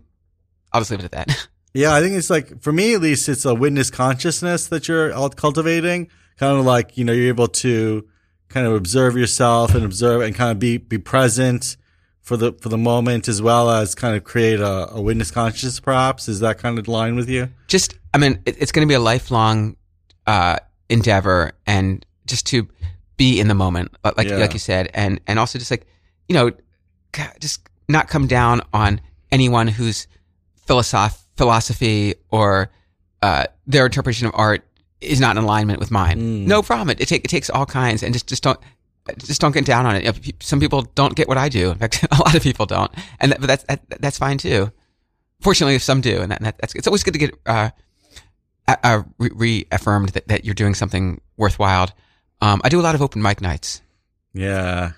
I'll 0.73 0.81
just 0.81 0.91
leave 0.91 1.01
it 1.01 1.07
at 1.07 1.13
that. 1.13 1.49
Yeah, 1.77 1.93
I 1.93 2.01
think 2.01 2.15
it's 2.15 2.31
like 2.31 2.63
for 2.63 2.73
me 2.73 2.95
at 2.95 3.01
least, 3.01 3.29
it's 3.29 3.45
a 3.45 3.53
witness 3.53 3.91
consciousness 3.91 4.69
that 4.69 4.87
you're 4.87 5.13
out 5.13 5.35
cultivating. 5.35 6.09
Kind 6.37 6.57
of 6.57 6.65
like 6.65 6.97
you 6.97 7.05
know 7.05 7.13
you're 7.13 7.27
able 7.27 7.49
to 7.49 8.07
kind 8.49 8.65
of 8.65 8.75
observe 8.75 9.17
yourself 9.17 9.75
and 9.75 9.85
observe 9.85 10.23
and 10.23 10.37
kind 10.37 10.53
of 10.53 10.61
be 10.61 10.77
be 10.77 10.99
present 10.99 11.77
for 12.21 12.37
the 12.37 12.53
for 12.53 12.69
the 12.69 12.79
moment 12.79 13.27
as 13.27 13.43
well 13.43 13.71
as 13.71 13.97
kind 13.97 14.17
of 14.17 14.23
create 14.23 14.61
a, 14.61 14.89
a 14.93 15.01
witness 15.03 15.33
consciousness. 15.33 15.81
Perhaps 15.81 16.29
is 16.29 16.39
that 16.39 16.59
kind 16.59 16.79
of 16.79 16.87
line 16.87 17.17
with 17.17 17.29
you? 17.29 17.49
just 17.67 17.99
I 18.15 18.19
mean, 18.19 18.41
it, 18.47 18.61
it's 18.63 18.73
going 18.73 18.87
to 18.87 18.91
be 18.91 18.95
a 18.95 19.01
lifelong 19.01 19.77
uh, 20.27 20.57
endeavor, 20.89 21.53
and 21.67 22.05
just 22.27 22.47
to 22.47 22.69
be 23.17 23.39
in 23.41 23.49
the 23.49 23.55
moment, 23.55 23.95
uh, 24.05 24.13
like 24.17 24.29
Yeah. 24.29 24.37
like 24.37 24.53
you 24.55 24.59
said, 24.59 24.91
and 24.95 25.21
and 25.27 25.39
also 25.39 25.59
just 25.59 25.71
like 25.71 25.87
you 26.29 26.35
know, 26.35 26.51
just 27.41 27.61
not 27.89 28.09
come 28.09 28.27
down 28.27 28.63
on 28.73 29.01
anyone 29.31 29.69
whose 29.69 30.07
philosoph- 30.67 31.27
philosophy 31.37 32.15
or 32.31 32.71
uh, 33.23 33.45
their 33.67 33.85
interpretation 33.87 34.27
of 34.27 34.33
art 34.35 34.65
is 35.01 35.21
not 35.21 35.37
in 35.37 35.43
alignment 35.45 35.81
with 35.81 35.91
mine. 35.91 36.19
Mm. 36.19 36.47
No 36.47 36.63
problem. 36.63 36.91
It, 36.91 37.01
it, 37.01 37.09
take, 37.09 37.25
it 37.25 37.29
takes 37.29 37.51
all 37.51 37.67
kinds, 37.67 38.03
and 38.03 38.13
just 38.15 38.27
just 38.27 38.43
don't. 38.43 38.59
Just 39.19 39.39
don't 39.43 39.53
get 39.53 39.67
down 39.67 39.85
on 39.85 39.97
it. 39.97 40.05
You 40.05 40.13
know, 40.13 40.19
pe- 40.19 40.33
Some 40.41 40.61
people 40.61 40.81
don't 40.95 41.15
get 41.15 41.29
what 41.29 41.37
I 41.37 41.51
do. 41.51 41.71
In 41.71 41.77
fact, 41.77 42.03
a 42.11 42.15
lot 42.17 42.35
of 42.35 42.43
people 42.43 42.65
don't, 42.65 42.91
and 43.21 43.33
that, 43.33 43.41
but 43.41 43.49
that's 43.49 43.65
that, 43.65 43.83
that's 44.01 44.17
fine 44.17 44.39
too. 44.39 44.73
Fortunately, 45.43 45.75
if 45.75 45.83
some 45.83 46.01
do, 46.01 46.23
and 46.23 46.31
that, 46.33 46.41
that, 46.41 46.57
that's 46.59 46.75
it's 46.75 46.87
always 46.87 47.03
good 47.05 47.13
to 47.13 47.19
get 47.19 47.35
uh, 47.45 47.69
uh, 48.67 49.03
re- 49.19 49.31
reaffirmed 49.35 50.11
that, 50.11 50.29
that 50.29 50.45
you're 50.45 50.55
doing 50.55 50.75
something 50.75 51.21
worthwhile. 51.37 51.91
Um, 52.41 52.61
I 52.65 52.69
do 52.69 52.81
a 52.81 52.83
lot 52.83 52.95
of 52.95 53.03
open 53.03 53.23
mic 53.23 53.41
nights. 53.41 53.83
Yeah. 54.33 54.93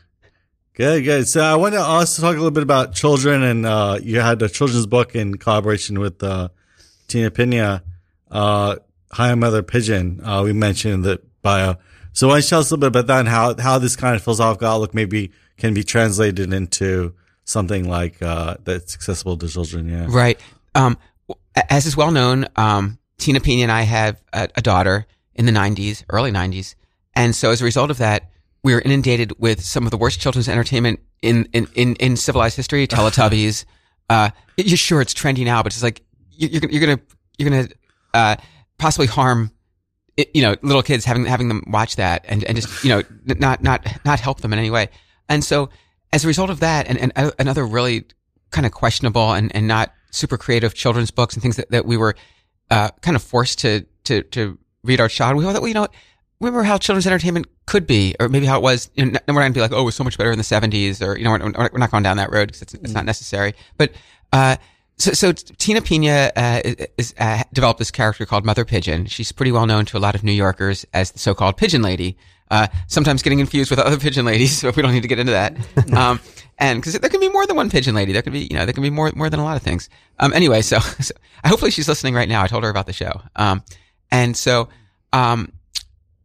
Good, 0.74 1.04
good. 1.04 1.28
So 1.28 1.42
I 1.42 1.54
want 1.54 1.74
to 1.74 1.80
also 1.80 2.22
talk 2.22 2.34
a 2.34 2.38
little 2.38 2.50
bit 2.50 2.62
about 2.62 2.94
children, 2.94 3.42
and 3.42 3.64
uh, 3.64 3.98
you 4.02 4.20
had 4.20 4.42
a 4.42 4.48
children's 4.48 4.86
book 4.86 5.14
in 5.14 5.38
collaboration 5.38 5.98
with 5.98 6.22
uh, 6.22 6.48
Tina 7.08 7.30
Pina, 7.30 7.82
uh, 8.30 8.76
Hi 9.12 9.34
Mother 9.34 9.62
Pigeon. 9.62 10.20
Uh, 10.22 10.42
we 10.44 10.52
mentioned 10.52 11.04
the 11.04 11.22
bio. 11.42 11.76
So 12.12 12.28
why 12.28 12.34
don't 12.34 12.44
you 12.44 12.48
tell 12.48 12.60
us 12.60 12.70
a 12.70 12.74
little 12.74 12.90
bit 12.90 13.00
about 13.00 13.06
that 13.06 13.20
and 13.20 13.28
how, 13.28 13.56
how 13.56 13.78
this 13.78 13.96
kind 13.96 14.16
of 14.16 14.22
philosophical 14.22 14.68
outlook 14.68 14.94
maybe 14.94 15.32
can 15.56 15.72
be 15.72 15.82
translated 15.82 16.52
into 16.52 17.14
something 17.44 17.88
like 17.88 18.20
uh, 18.20 18.56
that's 18.64 18.94
accessible 18.94 19.36
to 19.38 19.48
children? 19.48 19.88
Yeah. 19.88 20.06
Right. 20.08 20.38
Um, 20.74 20.98
as 21.70 21.86
is 21.86 21.96
well 21.96 22.10
known, 22.10 22.46
um, 22.56 22.98
Tina 23.18 23.40
Pina 23.40 23.62
and 23.62 23.72
I 23.72 23.82
have 23.82 24.22
a, 24.32 24.48
a 24.56 24.62
daughter 24.62 25.06
in 25.34 25.46
the 25.46 25.52
90s, 25.52 26.04
early 26.10 26.30
90s. 26.32 26.74
And 27.14 27.34
so 27.34 27.50
as 27.50 27.60
a 27.60 27.64
result 27.64 27.90
of 27.90 27.98
that, 27.98 28.30
we 28.62 28.74
were 28.74 28.80
inundated 28.80 29.32
with 29.38 29.62
some 29.62 29.84
of 29.84 29.90
the 29.90 29.96
worst 29.96 30.20
children's 30.20 30.48
entertainment 30.48 31.00
in, 31.22 31.48
in, 31.52 31.66
in, 31.74 31.94
in 31.96 32.16
civilized 32.16 32.56
history, 32.56 32.86
Teletubbies. 32.88 33.64
uh, 34.10 34.30
you're 34.56 34.76
sure 34.76 35.00
it's 35.00 35.14
trendy 35.14 35.44
now, 35.44 35.62
but 35.62 35.72
it's 35.72 35.82
like, 35.82 36.02
you- 36.30 36.48
you're, 36.48 36.60
gonna- 36.60 36.72
you're 36.72 36.86
going 36.86 36.98
to, 36.98 37.04
you're 37.38 37.50
going 37.50 37.68
to, 37.68 37.74
uh, 38.14 38.36
possibly 38.78 39.06
harm, 39.06 39.50
you 40.34 40.42
know, 40.42 40.56
little 40.62 40.82
kids 40.82 41.04
having, 41.04 41.24
having 41.26 41.48
them 41.48 41.62
watch 41.66 41.96
that 41.96 42.24
and, 42.28 42.44
and 42.44 42.56
just, 42.56 42.82
you 42.84 42.90
know, 42.90 43.02
not, 43.24 43.62
not, 43.62 43.86
not 44.04 44.20
help 44.20 44.40
them 44.40 44.52
in 44.52 44.58
any 44.58 44.70
way. 44.70 44.88
And 45.28 45.44
so 45.44 45.68
as 46.12 46.24
a 46.24 46.26
result 46.28 46.50
of 46.50 46.60
that 46.60 46.86
and, 46.88 46.98
and 46.98 47.12
uh, 47.16 47.30
another 47.38 47.66
really 47.66 48.04
kind 48.50 48.64
of 48.66 48.72
questionable 48.72 49.32
and, 49.32 49.54
and 49.54 49.66
not 49.68 49.92
super 50.10 50.38
creative 50.38 50.72
children's 50.74 51.10
books 51.10 51.34
and 51.34 51.42
things 51.42 51.56
that, 51.56 51.70
that 51.70 51.84
we 51.84 51.96
were 51.96 52.14
uh, 52.70 52.90
kind 53.00 53.16
of 53.16 53.22
forced 53.22 53.60
to 53.60 53.86
to 54.04 54.22
to 54.22 54.58
read 54.84 55.00
our 55.00 55.08
child. 55.08 55.36
We 55.36 55.44
thought, 55.44 55.54
well, 55.54 55.68
you 55.68 55.74
know, 55.74 55.88
remember 56.40 56.62
how 56.62 56.78
children's 56.78 57.06
entertainment 57.06 57.46
could 57.66 57.86
be, 57.86 58.14
or 58.20 58.28
maybe 58.28 58.46
how 58.46 58.58
it 58.58 58.62
was. 58.62 58.90
You 58.94 59.06
know, 59.06 59.20
we're 59.28 59.34
not 59.34 59.40
going 59.40 59.52
to 59.52 59.56
be 59.56 59.60
like, 59.60 59.72
oh, 59.72 59.82
it 59.82 59.84
was 59.84 59.94
so 59.94 60.04
much 60.04 60.18
better 60.18 60.30
in 60.30 60.38
the 60.38 60.44
'70s, 60.44 61.06
or 61.06 61.16
you 61.16 61.24
know, 61.24 61.32
we're, 61.32 61.68
we're 61.72 61.78
not 61.78 61.90
going 61.90 62.02
down 62.02 62.16
that 62.18 62.32
road 62.32 62.48
because 62.48 62.62
it's, 62.62 62.74
it's 62.74 62.92
not 62.92 63.04
necessary. 63.04 63.54
But 63.76 63.92
uh, 64.32 64.56
so, 64.98 65.12
so 65.12 65.32
Tina 65.32 65.82
Pina 65.82 66.32
uh, 66.34 66.60
is, 66.96 67.14
uh, 67.18 67.42
developed 67.52 67.78
this 67.78 67.90
character 67.90 68.24
called 68.24 68.44
Mother 68.44 68.64
Pigeon. 68.64 69.06
She's 69.06 69.30
pretty 69.30 69.52
well 69.52 69.66
known 69.66 69.84
to 69.86 69.98
a 69.98 70.00
lot 70.00 70.14
of 70.14 70.24
New 70.24 70.32
Yorkers 70.32 70.86
as 70.94 71.12
the 71.12 71.18
so-called 71.18 71.56
Pigeon 71.56 71.82
Lady. 71.82 72.16
Uh, 72.50 72.68
sometimes 72.86 73.22
getting 73.22 73.38
confused 73.38 73.70
with 73.70 73.80
other 73.80 73.98
pigeon 73.98 74.24
ladies, 74.24 74.62
but 74.62 74.76
we 74.76 74.82
don't 74.82 74.92
need 74.92 75.02
to 75.02 75.08
get 75.08 75.18
into 75.18 75.32
that. 75.32 75.56
Um, 75.92 76.20
and 76.58 76.80
because 76.80 76.98
there 76.98 77.10
can 77.10 77.20
be 77.20 77.28
more 77.28 77.46
than 77.46 77.56
one 77.56 77.70
pigeon 77.70 77.94
lady, 77.94 78.12
there 78.12 78.22
can 78.22 78.32
be, 78.32 78.40
you 78.50 78.56
know, 78.56 78.64
there 78.64 78.72
can 78.72 78.82
be 78.82 78.90
more 78.90 79.12
more 79.14 79.28
than 79.30 79.40
a 79.40 79.44
lot 79.44 79.56
of 79.56 79.62
things. 79.62 79.88
Um, 80.18 80.32
anyway, 80.32 80.62
so, 80.62 80.78
so 81.00 81.14
hopefully 81.44 81.70
she's 81.70 81.88
listening 81.88 82.14
right 82.14 82.28
now. 82.28 82.42
I 82.42 82.46
told 82.46 82.64
her 82.64 82.70
about 82.70 82.86
the 82.86 82.92
show. 82.92 83.20
Um, 83.36 83.62
and 84.10 84.36
so, 84.36 84.68
um, 85.12 85.52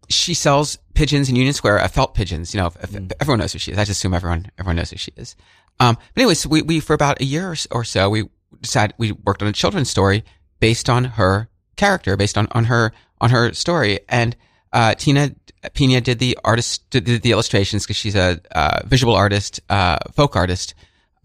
she 0.09 0.33
sells 0.33 0.77
pigeons 0.93 1.29
in 1.29 1.35
Union 1.35 1.53
Square, 1.53 1.79
uh, 1.79 1.87
felt 1.87 2.13
pigeons. 2.13 2.53
You 2.53 2.61
know, 2.61 2.67
if, 2.67 2.95
if- 2.95 3.11
everyone 3.19 3.39
knows 3.39 3.53
who 3.53 3.59
she 3.59 3.71
is. 3.71 3.77
I 3.77 3.81
just 3.85 3.99
assume 3.99 4.13
everyone 4.13 4.51
everyone 4.57 4.75
knows 4.77 4.91
who 4.91 4.97
she 4.97 5.11
is. 5.15 5.35
Um, 5.79 5.95
but 6.13 6.21
anyway, 6.21 6.35
so 6.35 6.49
we, 6.49 6.61
we 6.61 6.79
for 6.79 6.93
about 6.93 7.21
a 7.21 7.25
year 7.25 7.49
or 7.51 7.55
or 7.71 7.83
so, 7.83 8.09
we 8.09 8.29
decided 8.61 8.95
we 8.97 9.11
worked 9.13 9.41
on 9.41 9.47
a 9.47 9.53
children's 9.53 9.89
story 9.89 10.23
based 10.59 10.89
on 10.89 11.05
her 11.05 11.49
character, 11.75 12.15
based 12.15 12.37
on 12.37 12.47
on 12.51 12.65
her 12.65 12.91
on 13.19 13.29
her 13.31 13.53
story. 13.53 13.99
And 14.07 14.35
uh, 14.73 14.95
Tina 14.95 15.31
Pina 15.73 16.01
did 16.01 16.19
the 16.19 16.37
artist 16.43 16.89
did, 16.89 17.05
the 17.05 17.31
illustrations 17.31 17.83
because 17.83 17.97
she's 17.97 18.15
a 18.15 18.39
uh, 18.51 18.81
visual 18.85 19.15
artist, 19.15 19.59
uh, 19.69 19.97
folk 20.13 20.35
artist, 20.35 20.73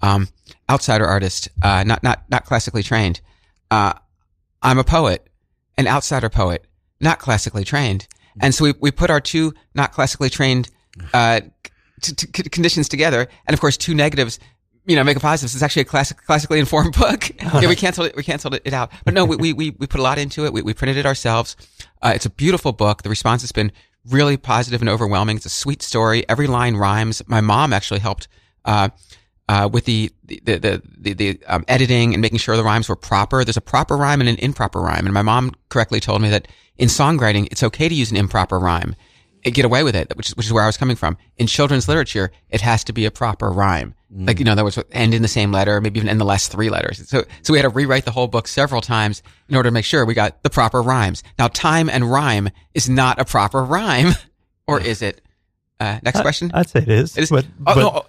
um, 0.03 0.29
outsider 0.69 1.07
artist, 1.07 1.49
uh, 1.63 1.85
not 1.85 2.03
not 2.03 2.25
not 2.31 2.45
classically 2.45 2.83
trained. 2.83 3.21
Uh, 3.71 3.95
I'm 4.63 4.79
a 4.79 4.85
poet, 4.85 5.29
an 5.79 5.87
outsider 5.87 6.29
poet, 6.29 6.67
not 7.01 7.19
classically 7.19 7.65
trained. 7.65 8.07
And 8.41 8.55
so 8.55 8.65
we, 8.65 8.75
we 8.81 8.91
put 8.91 9.11
our 9.11 9.21
two 9.21 9.55
not 9.75 9.93
classically 9.93 10.29
trained 10.29 10.69
uh, 11.15 11.41
t- 12.03 12.15
t- 12.15 12.27
c- 12.37 12.49
conditions 12.51 12.89
together, 12.89 13.29
and 13.47 13.55
of 13.55 13.61
course, 13.61 13.77
two 13.77 13.95
negatives. 13.95 14.39
You 14.87 14.97
know, 14.97 15.05
make 15.05 15.17
a 15.17 15.21
positive. 15.21 15.55
It's 15.55 15.63
actually 15.63 15.83
a 15.83 15.87
classic, 15.87 16.19
classically 16.25 16.59
informed 16.59 16.95
book. 16.99 17.31
yeah, 17.43 17.69
we 17.69 17.77
canceled 17.77 18.09
it. 18.09 18.17
We 18.17 18.23
canceled 18.23 18.55
it, 18.55 18.63
it 18.65 18.73
out. 18.73 18.93
But 19.05 19.15
no, 19.15 19.25
we, 19.25 19.37
we 19.37 19.53
we 19.53 19.71
we 19.71 19.87
put 19.87 20.01
a 20.01 20.03
lot 20.03 20.19
into 20.19 20.45
it. 20.45 20.53
We 20.53 20.63
we 20.63 20.75
printed 20.75 20.97
it 20.97 21.07
ourselves. 21.07 21.57
Uh, 22.03 22.13
it's 22.15 22.27
a 22.27 22.31
beautiful 22.31 22.73
book. 22.73 23.03
The 23.03 23.09
response 23.09 23.43
has 23.43 23.53
been 23.53 23.73
really 24.09 24.37
positive 24.37 24.81
and 24.81 24.89
overwhelming. 24.89 25.37
It's 25.37 25.47
a 25.47 25.51
sweet 25.51 25.83
story. 25.83 26.29
Every 26.29 26.47
line 26.47 26.77
rhymes. 26.77 27.23
My 27.27 27.41
mom 27.41 27.73
actually 27.73 28.01
helped. 28.01 28.29
Uh, 28.65 28.89
uh, 29.49 29.69
with 29.73 29.85
the 29.85 30.13
the 30.25 30.41
the 30.45 30.83
the, 30.99 31.13
the 31.13 31.41
um, 31.47 31.65
editing 31.69 32.15
and 32.15 32.21
making 32.21 32.39
sure 32.39 32.57
the 32.57 32.65
rhymes 32.65 32.89
were 32.89 32.97
proper. 32.97 33.45
There's 33.45 33.57
a 33.57 33.61
proper 33.61 33.97
rhyme 33.97 34.21
and 34.21 34.29
an 34.29 34.37
improper 34.37 34.81
rhyme, 34.81 35.07
and 35.07 35.15
my 35.15 35.23
mom 35.23 35.53
correctly 35.69 36.01
told 36.01 36.21
me 36.21 36.29
that 36.31 36.49
in 36.79 36.89
songwriting, 36.89 37.47
it's 37.51 37.63
okay 37.63 37.89
to 37.89 37.95
use 37.95 38.11
an 38.11 38.17
improper 38.17 38.59
rhyme 38.59 38.97
and 39.45 39.55
get 39.55 39.65
away 39.65 39.85
with 39.85 39.95
it, 39.95 40.13
which 40.17 40.29
is 40.31 40.37
which 40.37 40.47
is 40.47 40.53
where 40.53 40.65
I 40.65 40.67
was 40.67 40.77
coming 40.77 40.97
from. 40.97 41.17
In 41.37 41.47
children's 41.47 41.89
literature, 41.89 42.33
it 42.51 42.61
has 42.61 42.83
to 42.85 42.93
be 42.93 43.05
a 43.05 43.11
proper 43.11 43.51
rhyme, 43.51 43.95
like 44.17 44.39
you 44.39 44.45
know, 44.45 44.55
that 44.55 44.65
was 44.65 44.79
end 44.93 45.13
in 45.15 45.23
the 45.23 45.29
same 45.29 45.53
letter, 45.53 45.81
maybe 45.81 45.99
even 45.99 46.09
in 46.09 46.19
the 46.19 46.25
last 46.25 46.51
three 46.51 46.71
letters. 46.71 47.07
So 47.09 47.25
so 47.43 47.53
we 47.53 47.59
had 47.59 47.65
to 47.65 47.69
rewrite 47.69 48.05
the 48.05 48.11
whole 48.11 48.27
book 48.29 48.49
several 48.49 48.81
times 48.81 49.23
in 49.49 49.57
order 49.57 49.69
to 49.69 49.73
make 49.73 49.85
sure 49.85 50.05
we 50.07 50.15
got 50.15 50.43
the 50.43 50.51
proper 50.51 50.83
rhymes. 50.83 51.23
Now, 51.39 51.49
time 51.49 51.89
and 51.91 52.11
rhyme 52.11 52.49
is 52.75 52.89
not 52.89 53.21
a 53.21 53.25
proper 53.25 53.63
rhyme, 53.65 54.15
or 54.67 54.81
is 54.81 55.03
it? 55.03 55.21
Uh, 55.79 55.99
next 56.03 56.21
question. 56.23 56.51
I'd 56.55 56.69
say 56.71 56.81
it 56.81 56.89
is. 56.89 57.17
It 57.19 57.25
is- 57.25 57.31
But 57.31 57.45
oh, 57.67 57.75
but, 57.75 57.77
no, 57.77 58.07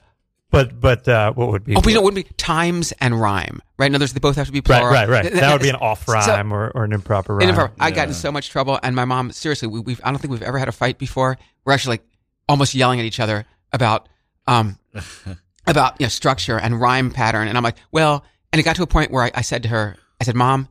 but 0.50 0.80
but 0.80 1.08
uh, 1.10 1.34
what 1.34 1.50
would 1.50 1.66
be? 1.66 1.76
Oh, 1.76 1.82
but 1.82 1.90
you 1.90 1.96
know, 1.96 2.02
it 2.02 2.06
wouldn't 2.06 2.26
be 2.26 2.34
times 2.36 2.94
and 3.02 3.20
rhyme, 3.20 3.62
right? 3.78 3.92
No, 3.92 3.98
there's, 3.98 4.14
they 4.14 4.22
both 4.22 4.38
have 4.38 4.46
to 4.48 4.54
be 4.54 4.60
right, 4.60 4.80
plural. 4.80 4.94
right, 4.94 5.10
right. 5.10 5.24
Th- 5.24 5.34
That 5.34 5.52
would 5.52 5.62
be 5.62 5.68
an 5.68 5.76
th- 5.80 5.82
off 5.84 6.06
so- 6.06 6.14
rhyme 6.14 6.54
or, 6.54 6.72
or 6.74 6.86
an 6.86 6.94
improper 6.94 7.34
an 7.34 7.40
rhyme. 7.40 7.50
improper- 7.50 7.74
I 7.82 7.92
got 7.92 8.08
in 8.08 8.14
so 8.14 8.32
much 8.32 8.50
trouble, 8.50 8.80
and 8.82 8.96
my 8.96 9.04
mom, 9.04 9.34
seriously, 9.34 9.68
we, 9.68 9.82
we've, 9.82 10.00
I 10.04 10.12
don't 10.12 10.20
think 10.20 10.32
we've 10.32 10.42
ever 10.42 10.58
had 10.58 10.70
a 10.70 10.72
fight 10.72 10.98
before. 10.98 11.38
We're 11.66 11.74
actually 11.74 11.96
like 11.96 12.06
almost 12.48 12.74
yelling 12.74 13.02
at 13.02 13.06
each 13.06 13.20
other 13.20 13.46
about, 13.74 14.08
um, 14.48 14.78
about, 15.68 15.96
you 16.00 16.06
know, 16.06 16.10
structure 16.10 16.58
and 16.60 16.80
rhyme 16.80 17.12
pattern. 17.12 17.48
And 17.48 17.58
I'm 17.58 17.64
like, 17.64 17.78
well, 17.92 18.24
and 18.52 18.60
it 18.60 18.64
got 18.64 18.76
to 18.78 18.84
a 18.84 18.88
point 18.88 19.12
where 19.12 19.24
I, 19.24 19.32
I 19.36 19.42
said 19.42 19.64
to 19.64 19.70
her, 19.70 19.96
I 20.20 20.24
said, 20.24 20.36
mom, 20.36 20.70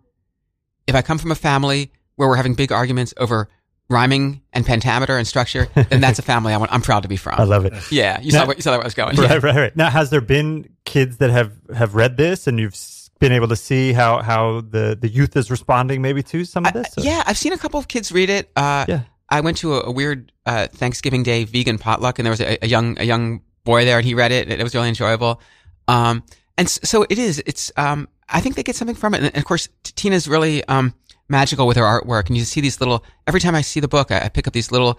if 0.86 0.94
I 0.94 1.02
come 1.02 1.18
from 1.18 1.30
a 1.30 1.34
family 1.36 1.92
where 2.16 2.28
we're 2.28 2.36
having 2.36 2.54
big 2.54 2.72
arguments 2.72 3.12
over 3.16 3.48
rhyming 3.88 4.42
and 4.52 4.66
pentameter 4.66 5.16
and 5.16 5.26
structure, 5.28 5.68
then 5.90 6.00
that's 6.00 6.18
a 6.18 6.22
family 6.32 6.52
I 6.52 6.56
want, 6.56 6.72
I'm 6.72 6.82
proud 6.82 7.02
to 7.04 7.08
be 7.08 7.16
from. 7.16 7.34
I 7.38 7.44
love 7.44 7.64
it. 7.66 7.72
Yeah, 7.92 8.20
you 8.20 8.32
Now- 8.32 8.40
saw, 8.40 8.46
what, 8.46 8.56
you 8.56 8.62
saw 8.62 8.72
where 8.72 8.80
I 8.80 8.84
was 8.84 8.94
going. 8.94 9.16
Right, 9.16 9.30
Yeah. 9.30 9.34
right, 9.42 9.54
right. 9.56 9.76
Now, 9.76 9.90
has 9.90 10.10
there 10.10 10.20
been 10.20 10.68
kids 10.84 11.18
that 11.18 11.30
have 11.30 11.52
have 11.74 11.94
read 11.94 12.16
this, 12.16 12.46
and 12.46 12.58
you've 12.58 12.76
been 13.20 13.32
able 13.32 13.48
to 13.48 13.56
see 13.56 13.92
how 13.92 14.22
how 14.22 14.62
the 14.62 14.96
the 15.00 15.08
youth 15.08 15.36
is 15.36 15.50
responding, 15.50 16.02
maybe 16.02 16.22
to 16.24 16.44
some 16.44 16.66
of 16.66 16.72
this? 16.72 16.98
or- 16.98 17.02
yeah, 17.02 17.22
I've 17.26 17.38
seen 17.38 17.52
a 17.52 17.58
couple 17.58 17.78
of 17.78 17.86
kids 17.86 18.10
read 18.10 18.30
it. 18.30 18.50
Uh, 18.56 18.86
Yeah. 18.88 19.00
I 19.28 19.40
went 19.40 19.56
to 19.58 19.74
a, 19.74 19.80
a 19.86 19.90
weird 19.90 20.32
uh, 20.46 20.68
Thanksgiving 20.68 21.22
Day 21.24 21.44
vegan 21.44 21.78
potluck, 21.78 22.18
and 22.18 22.26
there 22.26 22.30
was 22.30 22.40
a, 22.40 22.58
a 22.64 22.66
young 22.68 22.98
a 22.98 23.04
young 23.04 23.42
boy 23.66 23.84
there, 23.84 23.98
and 23.98 24.06
he 24.06 24.14
read 24.14 24.32
it. 24.32 24.50
It 24.50 24.62
was 24.62 24.74
really 24.74 24.88
enjoyable. 24.88 25.42
Um, 25.88 26.22
and 26.56 26.68
so 26.68 27.04
it 27.10 27.18
is. 27.18 27.42
It's. 27.44 27.70
Um, 27.76 28.08
I 28.28 28.40
think 28.40 28.56
they 28.56 28.62
get 28.62 28.76
something 28.76 28.96
from 28.96 29.14
it, 29.14 29.22
and, 29.22 29.36
of 29.36 29.44
course, 29.44 29.68
Tina's 29.82 30.26
really 30.26 30.64
um, 30.64 30.94
magical 31.28 31.66
with 31.66 31.76
her 31.76 31.82
artwork, 31.84 32.28
and 32.28 32.36
you 32.38 32.44
see 32.44 32.62
these 32.62 32.80
little. 32.80 33.04
Every 33.26 33.40
time 33.40 33.54
I 33.54 33.60
see 33.60 33.80
the 33.80 33.88
book, 33.88 34.10
I, 34.10 34.22
I 34.22 34.28
pick 34.30 34.46
up 34.46 34.54
these 34.54 34.72
little 34.72 34.98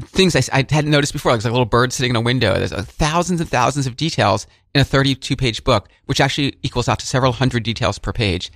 things 0.00 0.36
I 0.36 0.66
hadn't 0.70 0.90
noticed 0.90 1.12
before, 1.12 1.32
like, 1.32 1.42
like 1.42 1.50
a 1.50 1.52
little 1.52 1.64
bird 1.66 1.92
sitting 1.92 2.10
in 2.10 2.16
a 2.16 2.20
window. 2.20 2.54
There's 2.54 2.72
uh, 2.72 2.82
thousands 2.82 3.40
and 3.40 3.48
thousands 3.48 3.86
of 3.86 3.96
details 3.96 4.46
in 4.74 4.80
a 4.80 4.84
32 4.84 5.36
page 5.36 5.64
book, 5.64 5.88
which 6.04 6.20
actually 6.20 6.58
equals 6.62 6.88
out 6.88 6.98
to 6.98 7.06
several 7.06 7.32
hundred 7.32 7.62
details 7.62 7.98
per 7.98 8.12
page. 8.12 8.50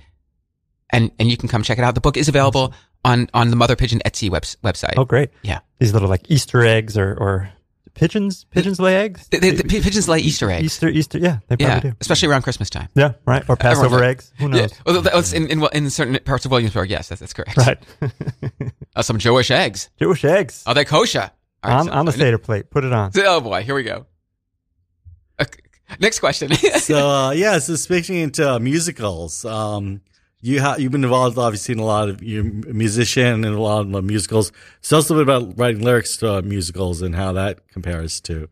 And, 0.91 1.11
and 1.19 1.31
you 1.31 1.37
can 1.37 1.47
come 1.49 1.63
check 1.63 1.77
it 1.77 1.83
out. 1.83 1.95
The 1.95 2.01
book 2.01 2.17
is 2.17 2.27
available 2.27 2.73
on, 3.03 3.29
on 3.33 3.49
the 3.49 3.55
Mother 3.55 3.75
Pigeon 3.75 4.01
Etsy 4.05 4.29
webs, 4.29 4.57
website. 4.63 4.93
Oh, 4.97 5.05
great. 5.05 5.29
Yeah. 5.41 5.59
These 5.79 5.93
little 5.93 6.09
like 6.09 6.29
Easter 6.29 6.63
eggs 6.63 6.97
or 6.97 7.15
or 7.19 7.49
pigeons. 7.93 8.45
Pigeons 8.51 8.79
lay 8.79 8.95
eggs. 8.95 9.27
The, 9.29 9.39
the, 9.39 9.51
the 9.51 9.63
pigeons 9.63 10.07
lay 10.09 10.19
Easter 10.19 10.49
eggs. 10.51 10.63
Easter, 10.63 10.87
Easter. 10.89 11.17
Yeah, 11.17 11.39
they 11.47 11.57
yeah, 11.59 11.73
probably 11.73 11.89
do. 11.91 11.97
especially 12.01 12.29
around 12.29 12.41
Christmas 12.43 12.69
time. 12.69 12.89
Yeah, 12.95 13.13
right. 13.25 13.43
Or 13.49 13.57
Everyone's 13.59 13.59
Passover 13.59 13.97
like- 13.97 14.09
eggs. 14.09 14.33
Who 14.39 14.45
Yeah. 14.45 14.61
knows? 14.61 14.73
Well, 14.85 15.01
that 15.01 15.13
was 15.13 15.33
in, 15.33 15.47
in, 15.47 15.67
in 15.73 15.89
certain 15.89 16.17
parts 16.23 16.45
of 16.45 16.51
Williamsburg. 16.51 16.89
Yes, 16.89 17.09
that's, 17.09 17.19
that's 17.21 17.33
correct. 17.33 17.57
Right. 17.57 17.77
Uh, 18.93 19.01
some 19.01 19.17
Jewish 19.19 19.49
eggs. 19.51 19.89
Jewish 19.99 20.25
eggs 20.25 20.63
Are 20.67 20.73
they 20.73 20.83
kosher? 20.83 21.31
All 21.63 21.71
right, 21.71 21.79
on 21.79 21.85
so- 21.85 21.91
on 21.93 22.05
the 22.05 22.11
Seder 22.11 22.37
plate. 22.37 22.69
Put 22.69 22.83
it 22.83 22.91
on. 22.91 23.11
Oh 23.17 23.39
boy, 23.39 23.63
here 23.63 23.73
we 23.73 23.83
go. 23.83 24.05
Okay. 25.41 25.59
Next 25.99 26.19
question. 26.19 26.53
so 26.79 27.09
uh, 27.09 27.31
yeah, 27.31 27.59
so 27.59 27.75
speaking 27.75 28.17
into 28.17 28.55
uh, 28.55 28.59
musicals, 28.59 29.45
um, 29.45 30.01
you 30.41 30.61
ha- 30.61 30.75
you've 30.77 30.91
been 30.91 31.03
involved 31.03 31.37
obviously 31.37 31.73
in 31.73 31.79
a 31.79 31.85
lot 31.85 32.09
of 32.09 32.21
you're 32.23 32.41
a 32.45 32.73
musician 32.73 33.43
and 33.45 33.55
a 33.55 33.61
lot 33.61 33.81
of 33.81 34.03
musicals. 34.03 34.51
So 34.81 34.95
tell 34.95 34.99
us 34.99 35.09
a 35.09 35.13
little 35.13 35.25
bit 35.25 35.35
about 35.47 35.59
writing 35.59 35.81
lyrics 35.83 36.17
to 36.17 36.33
uh, 36.35 36.41
musicals 36.41 37.01
and 37.01 37.15
how 37.15 37.33
that 37.33 37.67
compares 37.69 38.19
to. 38.21 38.49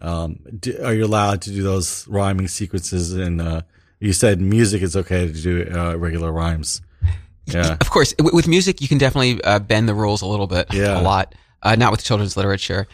Um, 0.00 0.40
do, 0.58 0.76
are 0.84 0.94
you 0.94 1.04
allowed 1.04 1.42
to 1.42 1.50
do 1.50 1.62
those 1.62 2.06
rhyming 2.08 2.48
sequences? 2.48 3.12
And 3.12 3.40
uh, 3.40 3.62
you 4.00 4.12
said 4.12 4.40
music 4.40 4.82
is 4.82 4.96
okay 4.96 5.26
to 5.26 5.32
do 5.42 5.70
uh, 5.74 5.94
regular 5.96 6.30
rhymes. 6.32 6.82
Yeah, 7.46 7.76
Of 7.80 7.90
course, 7.90 8.14
with 8.18 8.48
music, 8.48 8.80
you 8.80 8.88
can 8.88 8.96
definitely 8.98 9.42
uh, 9.44 9.58
bend 9.58 9.86
the 9.88 9.94
rules 9.94 10.22
a 10.22 10.26
little 10.26 10.46
bit, 10.46 10.72
Yeah. 10.72 10.98
a 10.98 11.02
lot. 11.02 11.34
Uh, 11.62 11.74
not 11.76 11.90
with 11.92 12.02
children's 12.02 12.36
literature. 12.36 12.86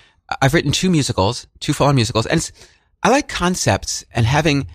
I've 0.42 0.54
written 0.54 0.72
two 0.72 0.90
musicals, 0.90 1.46
two 1.60 1.72
full-on 1.72 1.94
musicals, 1.94 2.26
and 2.26 2.50
I 3.02 3.10
like 3.10 3.28
concepts 3.28 4.04
and 4.14 4.26
having 4.26 4.66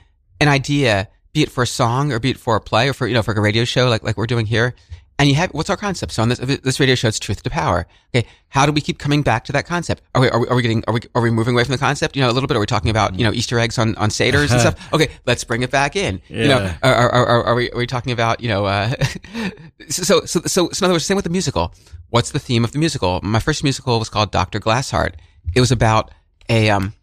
an 0.42 0.48
idea, 0.48 1.08
be 1.36 1.44
it 1.44 1.52
for 1.52 1.64
a 1.64 1.68
song 1.68 2.14
or 2.14 2.20
be 2.20 2.32
it 2.32 2.38
for 2.38 2.56
a 2.56 2.62
play 2.62 2.88
or 2.88 2.94
for 2.94 3.06
you 3.08 3.14
know 3.14 3.22
for 3.22 3.34
a 3.34 3.42
radio 3.42 3.66
show 3.66 3.90
like 3.90 4.02
like 4.04 4.18
we're 4.18 4.26
doing 4.26 4.48
here. 4.48 4.74
And 5.20 5.30
you 5.30 5.36
have 5.36 5.52
what's 5.52 5.70
our 5.70 5.78
concept? 5.78 6.14
So 6.14 6.24
on 6.24 6.30
this 6.30 6.40
this 6.40 6.80
radio 6.80 6.96
show, 6.96 7.10
it's 7.10 7.20
truth 7.20 7.44
to 7.44 7.50
power. 7.50 7.88
Okay, 8.14 8.28
how 8.50 8.66
do 8.66 8.72
we 8.72 8.82
keep 8.82 9.00
coming 9.00 9.22
back 9.22 9.44
to 9.46 9.52
that 9.52 9.66
concept? 9.66 10.02
Are 10.14 10.22
we 10.22 10.30
are 10.30 10.40
we, 10.40 10.48
are 10.48 10.56
we 10.56 10.62
getting 10.62 10.84
are 10.88 10.94
we 10.94 11.02
are 11.14 11.22
we 11.22 11.32
moving 11.32 11.54
away 11.54 11.66
from 11.66 11.74
the 11.74 11.78
concept? 11.78 12.16
You 12.16 12.22
know, 12.22 12.30
a 12.30 12.34
little 12.36 12.48
bit. 12.48 12.56
Are 12.56 12.60
we 12.60 12.66
talking 12.66 12.90
about 12.90 13.20
you 13.20 13.26
know 13.26 13.34
Easter 13.34 13.60
eggs 13.60 13.78
on 13.78 13.96
on 13.96 14.10
seders 14.10 14.52
and 14.52 14.62
stuff? 14.66 14.94
Okay, 14.94 15.10
let's 15.26 15.44
bring 15.44 15.62
it 15.62 15.72
back 15.72 15.98
in. 15.98 16.22
You 16.30 16.48
know, 16.48 16.74
are, 16.84 16.94
are, 16.94 17.12
are, 17.12 17.44
are 17.44 17.56
we 17.56 17.70
are 17.72 17.78
we 17.78 17.88
talking 17.88 18.14
about 18.14 18.42
you 18.42 18.48
know? 18.48 18.66
Uh, 18.66 18.94
so, 19.90 20.22
so 20.26 20.26
so 20.26 20.42
so 20.46 20.68
in 20.68 20.84
other 20.84 20.94
words, 20.94 21.06
same 21.06 21.16
with 21.16 21.26
the 21.26 21.30
musical. 21.32 21.74
What's 22.10 22.32
the 22.32 22.40
theme 22.40 22.64
of 22.64 22.72
the 22.72 22.80
musical? 22.80 23.20
My 23.24 23.40
first 23.40 23.64
musical 23.64 24.00
was 24.00 24.10
called 24.10 24.32
Doctor 24.32 24.60
Glassheart. 24.60 25.16
It 25.54 25.60
was 25.60 25.72
about 25.72 26.12
a 26.50 26.70
um. 26.70 26.94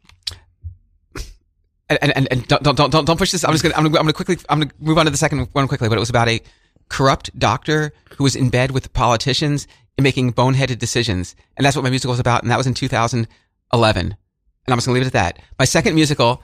And, 2.00 2.16
and, 2.16 2.28
and 2.30 2.48
don't, 2.48 2.62
don't, 2.62 2.76
don't, 2.76 3.04
don't 3.04 3.18
push 3.18 3.32
this. 3.32 3.44
I'm 3.44 3.52
just 3.52 3.62
gonna, 3.62 3.74
I'm 3.74 3.84
gonna, 3.84 3.98
I'm 3.98 4.04
gonna 4.04 4.12
quickly, 4.12 4.38
I'm 4.48 4.60
gonna 4.60 4.72
move 4.78 4.98
on 4.98 5.04
to 5.06 5.10
the 5.10 5.16
second 5.16 5.48
one 5.52 5.68
quickly, 5.68 5.88
but 5.88 5.96
it 5.96 6.00
was 6.00 6.10
about 6.10 6.28
a 6.28 6.40
corrupt 6.88 7.36
doctor 7.38 7.92
who 8.16 8.24
was 8.24 8.36
in 8.36 8.50
bed 8.50 8.70
with 8.70 8.92
politicians 8.92 9.66
and 9.96 10.04
making 10.04 10.32
boneheaded 10.32 10.78
decisions. 10.78 11.34
And 11.56 11.64
that's 11.64 11.76
what 11.76 11.82
my 11.82 11.90
musical 11.90 12.12
was 12.12 12.20
about. 12.20 12.42
And 12.42 12.50
that 12.50 12.56
was 12.56 12.66
in 12.66 12.74
2011. 12.74 14.06
And 14.06 14.16
I'm 14.66 14.76
just 14.76 14.86
gonna 14.86 14.94
leave 14.94 15.02
it 15.02 15.06
at 15.06 15.12
that. 15.12 15.38
My 15.58 15.64
second 15.64 15.94
musical 15.94 16.42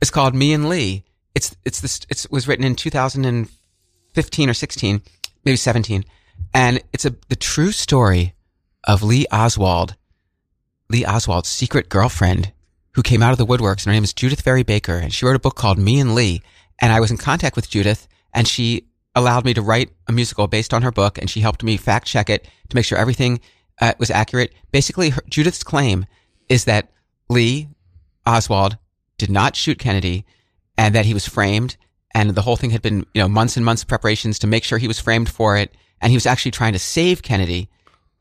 is 0.00 0.10
called 0.10 0.34
Me 0.34 0.52
and 0.52 0.68
Lee. 0.68 1.04
It's, 1.34 1.56
it's 1.64 1.80
this, 1.80 2.00
it's, 2.08 2.28
was 2.30 2.46
written 2.46 2.64
in 2.64 2.76
2015 2.76 4.48
or 4.50 4.54
16, 4.54 5.02
maybe 5.44 5.56
17. 5.56 6.04
And 6.52 6.82
it's 6.92 7.04
a, 7.04 7.14
the 7.28 7.36
true 7.36 7.72
story 7.72 8.34
of 8.84 9.02
Lee 9.02 9.26
Oswald, 9.32 9.96
Lee 10.88 11.04
Oswald's 11.04 11.48
secret 11.48 11.88
girlfriend 11.88 12.52
who 12.94 13.02
came 13.02 13.22
out 13.22 13.32
of 13.32 13.38
the 13.38 13.46
woodworks. 13.46 13.84
And 13.84 13.86
her 13.86 13.92
name 13.92 14.04
is 14.04 14.14
Judyth 14.14 14.42
Vary 14.42 14.62
Baker. 14.62 14.96
And 14.96 15.12
she 15.12 15.26
wrote 15.26 15.36
a 15.36 15.40
book 15.40 15.56
called 15.56 15.78
Me 15.78 16.00
and 16.00 16.14
Lee. 16.14 16.42
And 16.80 16.92
I 16.92 17.00
was 17.00 17.10
in 17.10 17.16
contact 17.16 17.56
with 17.56 17.70
Judyth 17.70 18.06
and 18.32 18.48
she 18.48 18.86
allowed 19.14 19.44
me 19.44 19.54
to 19.54 19.62
write 19.62 19.90
a 20.08 20.12
musical 20.12 20.48
based 20.48 20.74
on 20.74 20.82
her 20.82 20.90
book. 20.90 21.18
And 21.18 21.30
she 21.30 21.40
helped 21.40 21.62
me 21.62 21.76
fact 21.76 22.06
check 22.06 22.30
it 22.30 22.48
to 22.68 22.76
make 22.76 22.84
sure 22.84 22.98
everything 22.98 23.40
uh, 23.80 23.94
was 23.98 24.10
accurate. 24.10 24.52
Basically, 24.72 25.10
her, 25.10 25.22
Judyth's 25.22 25.62
claim 25.62 26.06
is 26.48 26.64
that 26.64 26.90
Lee 27.28 27.68
Oswald 28.26 28.78
did 29.18 29.30
not 29.30 29.56
shoot 29.56 29.78
Kennedy 29.78 30.24
and 30.76 30.94
that 30.94 31.06
he 31.06 31.14
was 31.14 31.28
framed. 31.28 31.76
And 32.14 32.30
the 32.30 32.42
whole 32.42 32.56
thing 32.56 32.70
had 32.70 32.82
been, 32.82 33.06
you 33.12 33.22
know, 33.22 33.28
months 33.28 33.56
and 33.56 33.64
months 33.64 33.82
of 33.82 33.88
preparations 33.88 34.38
to 34.40 34.46
make 34.46 34.64
sure 34.64 34.78
he 34.78 34.88
was 34.88 35.00
framed 35.00 35.28
for 35.28 35.56
it. 35.56 35.74
And 36.00 36.10
he 36.10 36.16
was 36.16 36.26
actually 36.26 36.52
trying 36.52 36.74
to 36.74 36.78
save 36.78 37.22
Kennedy. 37.22 37.68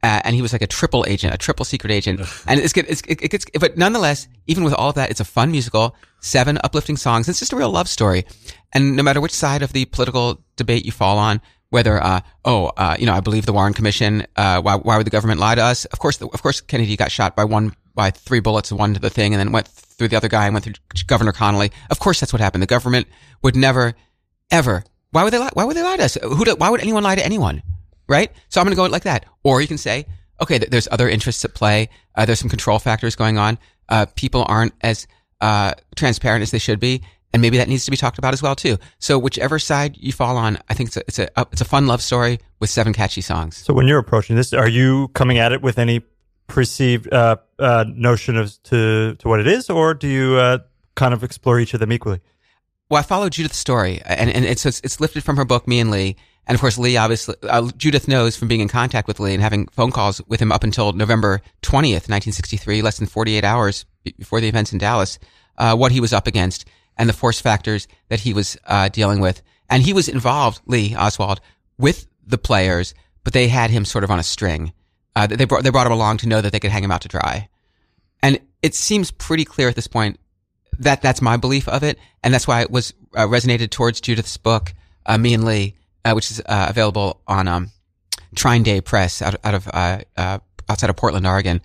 Uh, 0.03 0.22
and 0.25 0.36
he 0.36 0.41
was 0.41 0.51
like 0.51 0.62
a 0.62 0.67
triple 0.67 1.05
agent, 1.07 1.33
a 1.33 1.38
triple 1.38 1.63
secret 1.63 1.89
agent. 1.89 2.19
and 2.45 2.60
it's 2.60 2.74
good. 2.74 2.86
It's, 2.89 3.01
it, 3.07 3.22
it 3.22 3.31
gets, 3.31 3.45
but 3.57 3.77
nonetheless, 3.77 4.27
even 4.48 4.65
with 4.65 4.74
all 4.74 4.89
of 4.89 4.95
that, 4.95 5.10
it's 5.10 5.22
a 5.22 5.25
fun 5.25 5.50
musical, 5.50 5.95
seven 6.19 6.60
uplifting 6.63 6.98
songs. 6.98 7.29
It's 7.29 7.39
just 7.39 7.53
a 7.53 7.55
real 7.55 7.69
love 7.69 7.88
story. 7.88 8.25
And 8.74 8.98
no 8.98 9.03
matter 9.03 9.22
which 9.22 9.31
side 9.31 9.62
of 9.62 9.72
the 9.72 9.86
political 9.86 10.43
debate 10.57 10.86
you 10.86 10.91
fall 10.91 11.17
on, 11.17 11.39
whether, 11.69 12.03
uh, 12.03 12.19
oh, 12.43 12.67
uh, 12.77 12.98
you 13.00 13.05
know, 13.05 13.13
I 13.13 13.22
believe 13.22 13.45
the 13.45 13.53
Warren 13.53 13.74
Commission, 13.74 14.27
uh, 14.36 14.62
why, 14.62 14.75
why 14.75 14.98
would 14.98 15.07
the 15.07 15.12
government 15.12 15.39
lie 15.39 15.55
to 15.55 15.63
us? 15.63 15.86
Of 15.86 16.00
course, 16.00 16.22
of 16.22 16.41
course, 16.41 16.60
Kennedy 16.60 16.98
got 16.98 17.10
shot 17.10 17.36
by 17.36 17.45
one, 17.45 17.74
by 17.95 18.12
three 18.12 18.41
bullets, 18.41 18.72
one 18.72 18.93
to 18.93 19.00
the 19.00 19.10
thing, 19.10 19.33
and 19.33 19.39
then 19.39 19.51
went 19.53 19.69
through 19.69 20.10
the 20.10 20.17
other 20.17 20.27
guy 20.27 20.45
and 20.45 20.53
went 20.53 20.65
through 20.65 20.75
Governor 21.07 21.31
Connolly. 21.31 21.72
Of 21.89 22.00
course, 22.00 22.19
that's 22.19 22.33
what 22.33 22.41
happened. 22.41 22.62
The 22.62 22.67
government 22.67 23.07
would 23.41 23.55
never, 23.55 23.93
ever, 24.51 24.83
why 25.12 25.24
would 25.24 25.31
they 25.31 25.39
lie? 25.39 25.50
Why 25.53 25.63
would 25.63 25.77
they 25.77 25.83
lie 25.83 25.98
to 25.98 26.03
us? 26.03 26.15
Who, 26.22 26.43
do, 26.43 26.55
why 26.55 26.69
would 26.69 26.81
anyone 26.81 27.03
lie 27.03 27.15
to 27.15 27.25
anyone? 27.25 27.63
Right? 28.07 28.31
So 28.50 28.60
I'm 28.60 28.65
going 28.65 28.75
to 28.75 28.75
go 28.75 28.86
like 28.86 29.03
that. 29.03 29.25
Or 29.43 29.62
you 29.62 29.67
can 29.67 29.77
say, 29.77 30.05
okay, 30.41 30.60
th- 30.60 30.69
there's 30.69 30.88
other 30.91 31.07
interests 31.10 31.45
at 31.45 31.53
play. 31.53 31.89
Uh, 32.15 32.25
there's 32.25 32.39
some 32.39 32.50
control 32.50 32.79
factors 32.79 33.15
going 33.15 33.38
on. 33.38 33.57
Uh, 33.89 34.05
people 34.15 34.45
aren't 34.48 34.74
as, 34.81 35.07
uh, 35.41 35.74
transparent 35.95 36.41
as 36.41 36.51
they 36.51 36.60
should 36.60 36.79
be. 36.79 37.01
And 37.33 37.41
maybe 37.41 37.57
that 37.57 37.67
needs 37.67 37.86
to 37.86 37.91
be 37.91 37.98
talked 37.98 38.19
about 38.19 38.33
as 38.33 38.43
well 38.43 38.55
too. 38.55 38.77
So 39.00 39.17
whichever 39.17 39.57
side 39.57 39.98
you 39.98 40.12
fall 40.12 40.38
on, 40.38 40.60
I 40.69 40.75
think 40.75 40.89
it's 40.89 40.98
a, 40.98 41.01
it's 41.07 41.19
a, 41.19 41.29
it's 41.51 41.62
a 41.62 41.65
fun 41.65 41.88
love 41.88 42.01
story 42.01 42.39
with 42.60 42.69
seven 42.69 42.93
catchy 42.93 43.22
songs. 43.22 43.57
So 43.57 43.74
when 43.74 43.88
you're 43.88 43.98
approaching 43.98 44.36
this, 44.36 44.53
are 44.53 44.67
you 44.67 45.07
coming 45.10 45.39
at 45.39 45.51
it 45.51 45.62
with 45.63 45.79
any 45.79 46.03
perceived 46.48 47.12
uh, 47.12 47.38
uh, 47.57 47.86
notion 47.88 48.38
of 48.38 48.62
to 48.63 49.15
to 49.15 49.27
what 49.27 49.39
it 49.39 49.48
is, 49.48 49.69
or 49.69 49.93
do 49.93 50.07
you 50.07 50.36
uh, 50.36 50.60
kind 50.95 51.13
of 51.13 51.24
explore 51.24 51.60
each 51.60 51.74
of 51.74 51.79
them 51.79 51.91
equally? 51.91 52.19
Well, 52.89 53.00
I 53.00 53.03
followed 53.03 53.31
Judyth's 53.31 53.57
story, 53.57 54.01
and 54.05 54.29
and 54.29 54.45
it's 54.45 54.65
it's, 54.65 54.79
it's 54.83 55.00
lifted 55.00 55.24
from 55.24 55.38
her 55.38 55.45
book, 55.45 55.67
Me 55.67 55.79
and 55.79 55.89
Lee, 55.89 56.15
and 56.47 56.55
of 56.55 56.62
course 56.62 56.77
Lee 56.77 56.97
obviously 56.97 57.35
uh, 57.43 57.62
Judyth 57.62 58.07
knows 58.07 58.35
from 58.35 58.47
being 58.47 58.62
in 58.62 58.67
contact 58.67 59.07
with 59.07 59.19
Lee 59.19 59.33
and 59.33 59.43
having 59.43 59.67
phone 59.67 59.91
calls 59.91 60.21
with 60.27 60.41
him 60.41 60.51
up 60.51 60.63
until 60.63 60.91
November 60.93 61.41
twentieth, 61.62 62.09
nineteen 62.09 62.33
sixty 62.33 62.57
three, 62.57 62.81
less 62.81 62.97
than 62.97 63.07
forty 63.07 63.35
eight 63.35 63.43
hours 63.43 63.85
before 64.03 64.41
the 64.41 64.47
events 64.47 64.73
in 64.73 64.79
Dallas, 64.79 65.19
uh, 65.57 65.75
what 65.75 65.91
he 65.91 66.00
was 66.00 66.13
up 66.13 66.27
against 66.27 66.65
and 66.97 67.09
the 67.09 67.13
force 67.13 67.39
factors 67.39 67.88
that 68.09 68.19
he 68.19 68.33
was 68.33 68.57
uh, 68.65 68.89
dealing 68.89 69.19
with, 69.19 69.41
and 69.69 69.83
he 69.83 69.93
was 69.93 70.07
involved, 70.07 70.62
Lee 70.65 70.95
Oswald, 70.95 71.41
with 71.77 72.07
the 72.25 72.38
players, 72.38 72.93
but 73.23 73.33
they 73.33 73.47
had 73.47 73.71
him 73.71 73.85
sort 73.85 74.03
of 74.03 74.12
on 74.12 74.19
a 74.19 74.23
string. 74.23 74.73
Uh, 75.15 75.27
they 75.27 75.45
brought 75.45 75.63
they 75.63 75.69
brought 75.69 75.88
him 75.88 75.93
along 75.93 76.17
to 76.17 76.27
know 76.27 76.41
that 76.41 76.51
they 76.51 76.59
could 76.59 76.71
hang 76.71 76.83
him 76.83 76.91
out 76.91 77.01
to 77.01 77.07
dry, 77.07 77.47
and 78.21 78.39
it 78.62 78.75
seems 78.75 79.12
pretty 79.12 79.45
clear 79.45 79.69
at 79.69 79.75
this 79.75 79.88
point 79.88 80.19
that 80.79 81.01
that's 81.01 81.21
my 81.21 81.38
belief 81.38 81.67
of 81.67 81.83
it, 81.83 82.00
and 82.23 82.33
that's 82.33 82.47
why 82.47 82.62
it 82.62 82.71
was 82.71 82.93
uh, 83.15 83.27
resonated 83.27 83.69
towards 83.69 84.01
Judyth's 84.01 84.38
book, 84.38 84.73
uh, 85.05 85.17
Me 85.17 85.33
and 85.33 85.45
Lee, 85.45 85.75
uh, 86.05 86.13
which 86.13 86.31
is 86.31 86.41
uh, 86.45 86.67
available 86.69 87.22
on 87.27 87.48
um, 87.48 87.72
TrineDay 88.36 88.83
Press 88.83 89.22
out, 89.22 89.36
out 89.43 89.53
of 89.53 89.67
uh, 89.74 90.00
uh, 90.17 90.39
outside 90.69 90.89
of 90.89 90.95
Portland, 90.95 91.25
Oregon. 91.25 91.62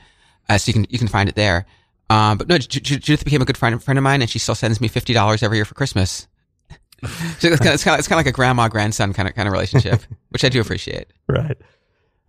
Uh, 0.48 0.58
so 0.58 0.68
you 0.68 0.72
can 0.72 0.86
you 0.88 0.98
can 0.98 1.08
find 1.08 1.28
it 1.28 1.34
there. 1.34 1.66
Um, 2.10 2.38
but 2.38 2.48
no, 2.48 2.56
Ju- 2.58 2.80
Ju- 2.80 2.98
Judyth 2.98 3.24
became 3.24 3.42
a 3.42 3.44
good 3.44 3.58
friend 3.58 3.82
friend 3.82 3.98
of 3.98 4.02
mine, 4.02 4.22
and 4.22 4.30
she 4.30 4.38
still 4.38 4.54
sends 4.54 4.80
me 4.80 4.88
fifty 4.88 5.12
dollars 5.12 5.42
every 5.42 5.58
year 5.58 5.64
for 5.64 5.74
Christmas. 5.74 6.26
so 7.38 7.48
it's 7.48 7.58
kind 7.58 7.68
of 7.68 7.74
it's 7.74 7.84
kind 7.84 7.94
of, 7.94 7.98
it's 7.98 8.08
kind 8.08 8.18
of 8.18 8.24
like 8.24 8.26
a 8.26 8.32
grandma 8.32 8.68
grandson 8.68 9.12
kind 9.12 9.28
of 9.28 9.34
kind 9.34 9.46
of 9.46 9.52
relationship, 9.52 10.00
which 10.30 10.44
I 10.44 10.48
do 10.48 10.60
appreciate. 10.60 11.08
Right. 11.28 11.58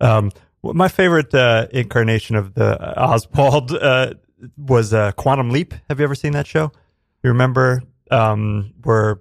Um, 0.00 0.30
well, 0.62 0.74
my 0.74 0.88
favorite 0.88 1.34
uh, 1.34 1.66
incarnation 1.72 2.36
of 2.36 2.54
the 2.54 2.78
Oswald 3.00 3.72
uh, 3.72 4.14
was 4.56 4.92
uh, 4.92 5.12
Quantum 5.12 5.50
Leap. 5.50 5.74
Have 5.88 5.98
you 5.98 6.04
ever 6.04 6.14
seen 6.14 6.32
that 6.32 6.46
show? 6.46 6.72
You 7.22 7.30
remember 7.30 7.82
um, 8.10 8.72
where 8.82 9.20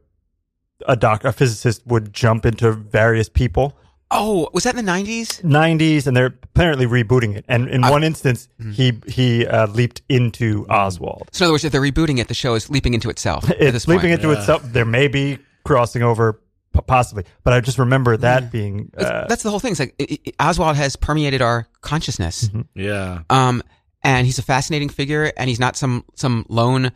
a 0.88 0.96
doc, 0.96 1.24
a 1.24 1.32
physicist 1.32 1.86
would 1.88 2.14
jump 2.14 2.46
into 2.46 2.72
various 2.72 3.30
people 3.30 3.78
Oh, 4.12 4.50
was 4.54 4.64
that 4.64 4.72
in 4.72 4.78
the 4.78 4.82
nineties? 4.92 5.40
90s, 5.42 6.08
and 6.08 6.18
they're 6.18 6.34
apparently 6.42 6.88
rebooting 6.88 7.36
it. 7.36 7.46
And 7.48 7.70
in 7.70 7.82
one 7.82 8.04
instance, 8.04 8.48
mm-hmm. 8.60 8.72
he 8.72 9.00
he 9.08 9.46
uh, 9.46 9.68
leaped 9.68 10.02
into 10.10 10.66
Oswald. 10.68 11.30
So 11.32 11.44
in 11.44 11.48
other 11.48 11.54
words, 11.54 11.64
if 11.64 11.72
they're 11.72 11.82
rebooting 11.82 12.18
it, 12.18 12.28
the 12.28 12.34
show 12.34 12.56
is 12.56 12.70
leaping 12.72 12.96
into 12.96 13.10
itself. 13.12 13.48
at 13.50 13.60
this 13.60 13.76
It's 13.76 13.88
leaping 13.88 14.10
point. 14.10 14.24
into 14.24 14.32
itself. 14.32 14.64
There 14.64 14.86
may 14.86 15.08
be 15.10 15.38
crossing 15.64 16.02
over, 16.02 16.42
possibly, 16.88 17.26
but 17.44 17.54
I 17.54 17.62
just 17.62 17.78
remember 17.78 18.18
that 18.18 18.52
being. 18.52 18.92
Uh, 18.98 19.28
That's 19.28 19.44
the 19.44 19.52
whole 19.52 19.60
thing. 19.60 19.72
It's 19.74 19.80
like 19.80 19.94
it, 20.00 20.20
it- 20.26 20.36
Oswald 20.40 20.76
has 20.76 20.96
permeated 20.96 21.44
our 21.44 21.68
consciousness. 21.82 22.48
Mm-hmm. 22.48 22.62
Yeah. 22.74 23.20
Um, 23.30 23.62
and 24.02 24.26
he's 24.26 24.40
a 24.40 24.44
fascinating 24.44 24.90
figure, 24.90 25.32
and 25.38 25.50
he's 25.50 25.60
not 25.60 25.76
some 25.76 26.04
some 26.16 26.48
lone, 26.50 26.92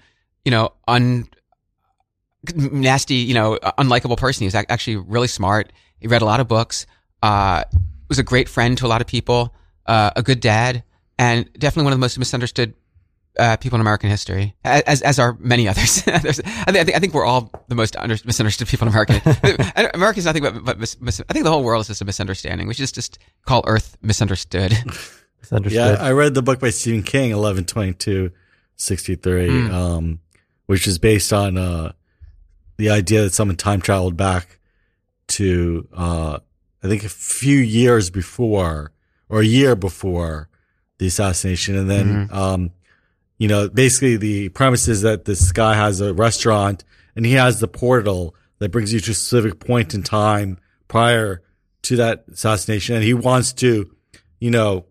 you 0.45 0.49
know, 0.51 0.73
un 0.87 1.27
nasty, 2.55 3.15
you 3.15 3.33
know, 3.33 3.57
unlikable 3.77 4.17
person. 4.17 4.41
He 4.41 4.47
was 4.47 4.55
actually 4.55 4.97
really 4.97 5.27
smart. 5.27 5.71
He 5.99 6.07
read 6.07 6.21
a 6.21 6.25
lot 6.25 6.39
of 6.39 6.47
books. 6.47 6.85
Uh, 7.21 7.63
was 8.09 8.19
a 8.19 8.23
great 8.23 8.49
friend 8.49 8.77
to 8.77 8.85
a 8.85 8.89
lot 8.89 9.01
of 9.01 9.07
people. 9.07 9.53
Uh, 9.85 10.11
a 10.15 10.23
good 10.23 10.39
dad, 10.39 10.83
and 11.17 11.51
definitely 11.53 11.83
one 11.85 11.93
of 11.93 11.99
the 11.99 12.03
most 12.03 12.17
misunderstood 12.17 12.73
uh, 13.39 13.57
people 13.57 13.75
in 13.77 13.81
American 13.81 14.09
history, 14.09 14.55
as 14.63 15.01
as 15.01 15.19
are 15.19 15.35
many 15.39 15.67
others. 15.67 16.03
I, 16.07 16.19
think, 16.19 16.47
I 16.47 16.71
think 16.83 16.95
I 16.95 16.99
think 16.99 17.13
we're 17.13 17.25
all 17.25 17.51
the 17.67 17.75
most 17.75 17.95
under, 17.97 18.15
misunderstood 18.25 18.67
people 18.67 18.87
in 18.87 18.93
America. 18.93 19.21
and 19.75 19.91
America's 19.93 20.25
nothing 20.25 20.43
but, 20.43 20.63
but 20.63 20.79
mis, 20.79 20.99
mis, 21.01 21.21
I 21.29 21.33
think 21.33 21.43
the 21.43 21.51
whole 21.51 21.63
world 21.63 21.81
is 21.81 21.87
just 21.87 22.01
a 22.01 22.05
misunderstanding. 22.05 22.67
We 22.67 22.73
should 22.75 22.83
just 22.83 22.95
just 22.95 23.19
call 23.45 23.63
Earth 23.67 23.97
misunderstood. 24.01 24.71
it's 25.41 25.51
understood. 25.51 25.97
Yeah, 25.97 26.03
I 26.03 26.11
read 26.11 26.33
the 26.35 26.41
book 26.43 26.59
by 26.59 26.69
Stephen 26.69 27.03
King, 27.03 27.31
eleven 27.31 27.65
twenty 27.65 27.93
two 27.93 28.31
sixty 28.75 29.15
three, 29.15 29.49
Hmm. 29.49 29.73
um, 29.73 30.19
which 30.67 30.87
is 30.87 30.97
based 30.97 31.33
on 31.33 31.57
uh, 31.57 31.91
the 32.77 32.89
idea 32.89 33.23
that 33.23 33.33
someone 33.33 33.57
time 33.57 33.81
traveled 33.81 34.17
back 34.17 34.59
to 35.27 35.87
uh, 35.93 36.39
I 36.83 36.87
think 36.87 37.03
a 37.03 37.09
few 37.09 37.57
years 37.57 38.09
before 38.09 38.91
or 39.29 39.41
a 39.41 39.45
year 39.45 39.75
before 39.75 40.49
the 40.97 41.07
assassination, 41.07 41.75
and 41.77 41.89
then 41.89 42.27
Mm-hmm. 42.27 42.35
um, 42.35 42.71
you 43.37 43.47
know 43.47 43.69
basically 43.69 44.17
the 44.17 44.49
premise 44.49 44.87
is 44.87 45.01
that 45.01 45.25
this 45.25 45.51
guy 45.51 45.75
has 45.75 46.01
a 46.01 46.13
restaurant 46.13 46.83
and 47.15 47.25
he 47.25 47.33
has 47.33 47.59
the 47.59 47.67
portal 47.67 48.35
that 48.59 48.71
brings 48.71 48.93
you 48.93 48.99
to 48.99 49.11
a 49.11 49.13
specific 49.13 49.59
point 49.59 49.93
in 49.93 50.03
time 50.03 50.57
prior 50.87 51.41
to 51.83 51.95
that 51.97 52.25
assassination, 52.31 52.95
and 52.95 53.03
he 53.03 53.13
wants 53.13 53.53
to 53.53 53.93
you 54.43 54.51
know, 54.51 54.85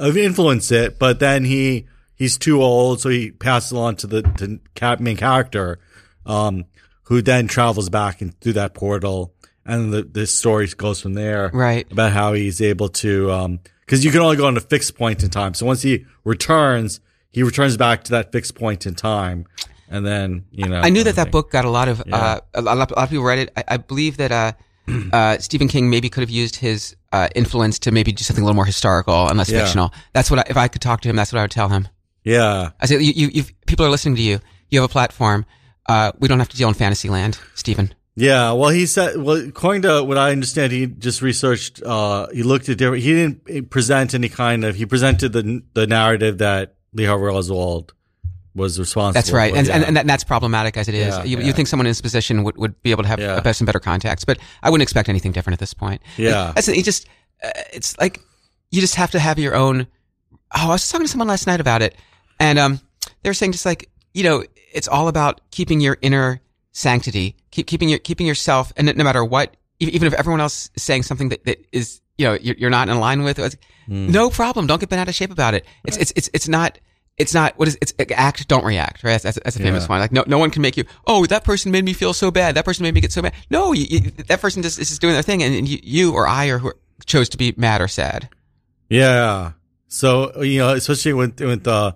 influence 0.00 0.72
it, 0.72 0.98
but 0.98 1.20
then 1.20 1.44
he 1.44 1.84
he's 2.14 2.38
too 2.38 2.62
old, 2.62 3.02
so 3.02 3.10
he 3.10 3.30
passes 3.30 3.72
it 3.72 3.76
on 3.76 3.96
to 3.96 4.06
the 4.06 4.22
to 4.22 4.96
main 4.98 5.18
character, 5.18 5.78
um, 6.24 6.64
who 7.04 7.22
then 7.22 7.46
travels 7.48 7.88
back 7.88 8.20
and 8.20 8.38
through 8.40 8.54
that 8.54 8.74
portal, 8.74 9.32
and 9.64 9.92
the 9.92 10.02
this 10.02 10.32
story 10.32 10.66
goes 10.76 11.00
from 11.00 11.14
there, 11.14 11.50
Right. 11.52 11.90
About 11.90 12.12
how 12.12 12.32
he's 12.34 12.60
able 12.60 12.88
to, 12.90 13.30
um, 13.30 13.60
because 13.80 14.04
you 14.04 14.10
can 14.10 14.20
only 14.20 14.36
go 14.36 14.46
on 14.46 14.56
a 14.56 14.60
fixed 14.60 14.96
point 14.96 15.22
in 15.22 15.30
time. 15.30 15.54
So 15.54 15.66
once 15.66 15.82
he 15.82 16.04
returns, 16.24 17.00
he 17.30 17.42
returns 17.42 17.76
back 17.76 18.04
to 18.04 18.10
that 18.12 18.32
fixed 18.32 18.54
point 18.54 18.86
in 18.86 18.94
time, 18.94 19.46
and 19.88 20.04
then 20.06 20.44
you 20.50 20.68
know. 20.68 20.80
I 20.80 20.88
knew 20.90 21.04
that 21.04 21.16
that 21.16 21.30
book 21.30 21.50
got 21.50 21.64
a 21.64 21.70
lot 21.70 21.88
of 21.88 22.02
uh, 22.12 22.40
a, 22.54 22.62
lot, 22.62 22.74
a 22.76 22.78
lot 22.78 22.92
of 22.92 23.10
people 23.10 23.24
read 23.24 23.38
it. 23.40 23.52
I, 23.56 23.64
I 23.68 23.76
believe 23.76 24.16
that 24.18 24.32
uh, 24.32 24.52
uh, 25.12 25.38
Stephen 25.38 25.68
King 25.68 25.90
maybe 25.90 26.08
could 26.08 26.20
have 26.22 26.30
used 26.30 26.56
his 26.56 26.96
uh, 27.12 27.28
influence 27.34 27.78
to 27.80 27.90
maybe 27.92 28.12
do 28.12 28.22
something 28.24 28.42
a 28.42 28.46
little 28.46 28.56
more 28.56 28.64
historical 28.66 29.28
and 29.28 29.38
less 29.38 29.50
Yeah. 29.50 29.60
fictional. 29.60 29.92
That's 30.12 30.30
what 30.30 30.40
I, 30.40 30.44
if 30.48 30.56
I 30.56 30.68
could 30.68 30.82
talk 30.82 31.00
to 31.02 31.08
him, 31.08 31.16
that's 31.16 31.32
what 31.32 31.38
I 31.38 31.42
would 31.42 31.50
tell 31.50 31.68
him. 31.68 31.88
Yeah, 32.24 32.70
I 32.80 32.86
say, 32.86 32.98
you, 33.00 33.12
you, 33.14 33.28
you 33.28 33.44
people 33.66 33.84
are 33.84 33.90
listening 33.90 34.16
to 34.16 34.22
you. 34.22 34.40
You 34.70 34.80
have 34.80 34.90
a 34.90 34.92
platform. 34.92 35.44
Uh, 35.86 36.12
we 36.18 36.28
don't 36.28 36.38
have 36.38 36.48
to 36.48 36.56
deal 36.56 36.68
in 36.68 36.74
fantasy 36.74 37.08
land, 37.08 37.38
Stephen. 37.54 37.94
Yeah, 38.16 38.52
well, 38.52 38.70
he 38.70 38.86
said, 38.86 39.16
well, 39.16 39.36
according 39.36 39.82
to 39.82 40.04
what 40.04 40.16
I 40.16 40.30
understand, 40.30 40.72
he 40.72 40.86
just 40.86 41.20
researched, 41.20 41.82
uh, 41.82 42.28
he 42.32 42.44
looked 42.44 42.68
at 42.68 42.78
different, 42.78 43.02
he 43.02 43.12
didn't 43.12 43.70
present 43.70 44.14
any 44.14 44.28
kind 44.28 44.64
of, 44.64 44.76
he 44.76 44.86
presented 44.86 45.32
the, 45.32 45.62
the 45.74 45.86
narrative 45.88 46.38
that 46.38 46.76
Lee 46.92 47.06
Harvey 47.06 47.26
Oswald 47.26 47.92
was 48.54 48.78
responsible. 48.78 49.14
That's 49.14 49.32
right, 49.32 49.52
for, 49.52 49.58
and, 49.58 49.66
yeah. 49.66 49.74
and 49.74 49.84
and 49.84 49.96
that, 49.96 50.06
that's 50.06 50.22
problematic 50.22 50.76
as 50.76 50.86
it 50.88 50.94
is. 50.94 51.08
Yeah, 51.08 51.24
you, 51.24 51.38
yeah. 51.38 51.44
you 51.44 51.52
think 51.52 51.66
someone 51.66 51.86
in 51.86 51.90
this 51.90 52.00
position 52.00 52.44
would, 52.44 52.56
would 52.56 52.80
be 52.84 52.92
able 52.92 53.02
to 53.02 53.08
have 53.08 53.18
Yeah. 53.18 53.36
a 53.36 53.42
best 53.42 53.60
and 53.60 53.66
better 53.66 53.80
contacts, 53.80 54.24
but 54.24 54.38
I 54.62 54.70
wouldn't 54.70 54.84
expect 54.84 55.08
anything 55.08 55.32
different 55.32 55.54
at 55.54 55.60
this 55.60 55.74
point. 55.74 56.00
Yeah. 56.16 56.52
that's 56.54 56.68
it. 56.68 56.76
You 56.76 56.84
just 56.84 57.08
uh, 57.42 57.50
it's 57.72 57.98
like 57.98 58.20
you 58.70 58.80
just 58.80 58.94
have 58.94 59.10
to 59.10 59.18
have 59.18 59.40
your 59.40 59.56
own. 59.56 59.88
Oh, 60.56 60.66
I 60.66 60.68
was 60.68 60.88
talking 60.88 61.04
to 61.04 61.10
someone 61.10 61.26
last 61.26 61.48
night 61.48 61.58
about 61.58 61.82
it, 61.82 61.96
and 62.38 62.60
um, 62.60 62.80
they 63.22 63.30
were 63.30 63.34
saying 63.34 63.50
just 63.52 63.66
like 63.66 63.90
you 64.12 64.22
know, 64.22 64.44
it's 64.74 64.88
all 64.88 65.08
about 65.08 65.40
keeping 65.50 65.80
your 65.80 65.96
inner 66.02 66.40
sanctity, 66.72 67.36
keep 67.50 67.66
keeping 67.66 67.88
your 67.88 67.98
keeping 67.98 68.26
yourself, 68.26 68.72
and 68.76 68.94
no 68.96 69.04
matter 69.04 69.24
what, 69.24 69.56
even 69.80 70.06
if 70.06 70.12
everyone 70.14 70.40
else 70.40 70.70
is 70.74 70.82
saying 70.82 71.04
something 71.04 71.28
that, 71.30 71.44
that 71.44 71.64
is 71.72 72.00
you 72.18 72.26
know 72.26 72.34
you're, 72.34 72.56
you're 72.56 72.70
not 72.70 72.88
in 72.88 72.98
line 72.98 73.22
with, 73.22 73.38
Hmm. 73.86 74.10
no 74.10 74.30
problem. 74.30 74.66
Don't 74.66 74.80
get 74.80 74.88
bent 74.88 75.00
out 75.00 75.08
of 75.08 75.14
shape 75.14 75.30
about 75.30 75.52
it. 75.54 75.66
It's 75.84 75.96
it's 75.96 76.12
it's 76.16 76.30
it's 76.34 76.48
not. 76.48 76.78
It's 77.16 77.32
not 77.32 77.56
what 77.58 77.68
is 77.68 77.78
it's 77.80 77.94
act 78.10 78.48
don't 78.48 78.64
react 78.64 79.04
right 79.04 79.12
that's, 79.12 79.22
that's, 79.22 79.38
that's 79.44 79.54
a 79.54 79.60
famous 79.60 79.84
Yeah. 79.84 79.88
one 79.88 80.00
like 80.00 80.10
no 80.10 80.24
no 80.26 80.36
one 80.38 80.50
can 80.50 80.62
make 80.62 80.76
you 80.76 80.82
oh 81.06 81.24
that 81.26 81.44
person 81.44 81.70
made 81.70 81.84
me 81.84 81.92
feel 81.92 82.12
so 82.12 82.32
bad 82.32 82.56
that 82.56 82.64
person 82.64 82.82
made 82.82 82.92
me 82.92 83.00
get 83.00 83.12
so 83.12 83.22
mad 83.22 83.34
no 83.50 83.72
you, 83.72 83.86
you, 83.88 84.00
that 84.26 84.40
person 84.40 84.64
just 84.64 84.80
is 84.80 84.88
just 84.88 85.00
doing 85.00 85.12
their 85.14 85.22
thing 85.22 85.40
and, 85.40 85.54
and 85.54 85.68
you, 85.68 85.78
you 85.84 86.12
or 86.12 86.26
I 86.26 86.46
or 86.48 86.58
who 86.58 86.72
chose 87.06 87.28
to 87.28 87.36
be 87.36 87.54
mad 87.56 87.80
or 87.80 87.86
sad 87.86 88.28
Yeah. 88.88 89.52
So, 89.86 90.42
you 90.42 90.58
know, 90.58 90.70
especially 90.74 91.12
with, 91.12 91.38
with, 91.40 91.68
uh, 91.68 91.92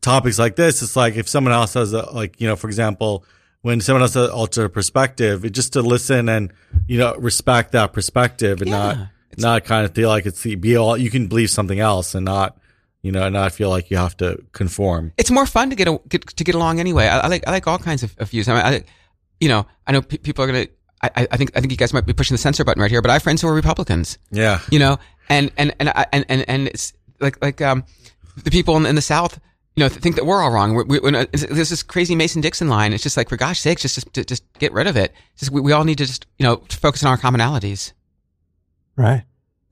topics 0.00 0.38
like 0.38 0.56
this, 0.56 0.82
it's 0.82 0.96
like 0.96 1.16
if 1.16 1.28
someone 1.28 1.52
else 1.52 1.74
has 1.74 1.92
a, 1.92 2.02
like, 2.12 2.40
you 2.40 2.46
know, 2.48 2.56
for 2.56 2.66
example, 2.68 3.24
when 3.62 3.80
someone 3.80 4.02
else 4.02 4.14
has 4.14 4.26
an 4.28 4.30
alternate 4.34 4.70
perspective, 4.70 5.44
it 5.44 5.50
just 5.50 5.72
to 5.74 5.82
listen 5.82 6.28
and, 6.28 6.52
you 6.86 6.98
know, 6.98 7.14
respect 7.16 7.72
that 7.72 7.92
perspective 7.92 8.60
and 8.62 8.70
Yeah. 8.70 8.76
not, 8.78 9.08
not 9.38 9.64
kind 9.64 9.84
of 9.84 9.94
feel 9.94 10.08
like 10.08 10.26
it's 10.26 10.42
the 10.42 10.54
be 10.54 10.76
all, 10.76 10.96
you 10.96 11.10
can 11.10 11.26
believe 11.26 11.50
something 11.50 11.80
else 11.80 12.14
and 12.14 12.24
not, 12.24 12.56
you 13.02 13.12
know, 13.12 13.24
and 13.24 13.34
not 13.34 13.52
feel 13.52 13.68
like 13.70 13.90
you 13.90 13.96
have 13.96 14.16
to 14.18 14.42
conform. 14.52 15.12
it's 15.18 15.30
more 15.30 15.46
fun 15.46 15.70
to 15.70 15.76
get, 15.76 15.88
a, 15.88 16.00
get 16.08 16.26
to 16.26 16.44
get 16.44 16.54
along 16.54 16.80
anyway. 16.80 17.06
I, 17.06 17.18
I 17.20 17.26
like 17.28 17.46
I 17.46 17.50
like 17.52 17.66
all 17.66 17.78
kinds 17.78 18.02
of, 18.02 18.14
of 18.18 18.30
views. 18.30 18.48
I, 18.48 18.54
mean, 18.54 18.62
I 18.64 18.84
you 19.40 19.48
know 19.48 19.66
I 19.86 19.92
know 19.92 20.02
pe- 20.02 20.16
people 20.18 20.42
are 20.44 20.48
gonna. 20.48 20.66
I, 21.00 21.10
I- 21.14 21.28
I 21.30 21.36
think 21.36 21.52
I 21.56 21.60
think 21.60 21.70
you 21.70 21.76
guys 21.76 21.92
might 21.92 22.06
be 22.06 22.12
pushing 22.12 22.34
the 22.34 22.38
censor 22.38 22.64
button 22.64 22.82
right 22.82 22.90
here, 22.90 23.00
but 23.02 23.10
I 23.10 23.14
have 23.14 23.22
friends 23.22 23.40
who 23.42 23.46
are 23.48 23.54
Republicans. 23.54 24.18
Yeah. 24.32 24.58
You 24.70 24.80
know, 24.80 24.98
and 25.28 25.52
and 25.56 25.72
and 25.78 25.90
I- 25.90 26.06
and 26.12 26.24
and, 26.28 26.44
and 26.48 26.66
it's 26.66 26.92
like 27.20 27.40
like 27.40 27.60
um 27.62 27.84
the 28.42 28.50
people 28.50 28.76
in, 28.76 28.84
in 28.86 28.96
the 28.96 29.02
South. 29.02 29.38
You 29.78 29.84
know, 29.84 29.88
think 29.88 30.16
that 30.16 30.26
we're 30.26 30.42
all 30.42 30.50
wrong. 30.50 30.74
We're, 30.74 30.86
we, 30.86 30.98
we're 30.98 31.24
there's 31.26 31.70
this 31.70 31.84
crazy 31.84 32.16
Mason 32.16 32.40
Dixon 32.40 32.66
line. 32.66 32.92
It's 32.92 33.00
just 33.04 33.16
like, 33.16 33.28
for 33.28 33.36
gosh 33.36 33.60
sakes, 33.60 33.82
just 33.82 34.12
just 34.12 34.28
just 34.28 34.42
get 34.58 34.72
rid 34.72 34.88
of 34.88 34.96
it. 34.96 35.12
It's 35.34 35.42
Just 35.42 35.52
we, 35.52 35.60
we 35.60 35.70
all 35.70 35.84
need 35.84 35.98
to 35.98 36.04
just 36.04 36.26
you 36.36 36.42
know 36.42 36.56
focus 36.68 37.04
on 37.04 37.10
our 37.12 37.16
commonalities 37.16 37.92
right. 38.96 39.22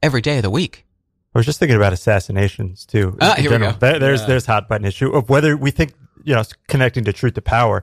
every 0.04 0.20
day 0.20 0.36
of 0.36 0.42
the 0.44 0.50
week. 0.50 0.86
I 1.34 1.40
was 1.40 1.44
just 1.44 1.58
thinking 1.58 1.74
about 1.74 1.92
assassinations 1.92 2.86
too. 2.86 3.18
Ah, 3.20 3.34
here 3.36 3.50
we 3.50 3.58
go. 3.58 3.72
There, 3.72 3.98
there's 3.98 4.20
Yeah. 4.20 4.26
there's 4.28 4.46
hot 4.46 4.68
button 4.68 4.86
issue 4.86 5.10
of 5.10 5.28
whether 5.28 5.56
we 5.56 5.72
think 5.72 5.92
you 6.22 6.36
know 6.36 6.44
connecting 6.68 7.02
to 7.02 7.12
truth 7.12 7.34
to 7.34 7.42
power. 7.42 7.82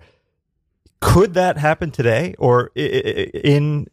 Could 1.03 1.33
that 1.35 1.57
happen 1.57 1.91
today, 1.91 2.33
or 2.39 2.71
i- 2.77 2.79
i- 2.81 3.29
in 3.43 3.87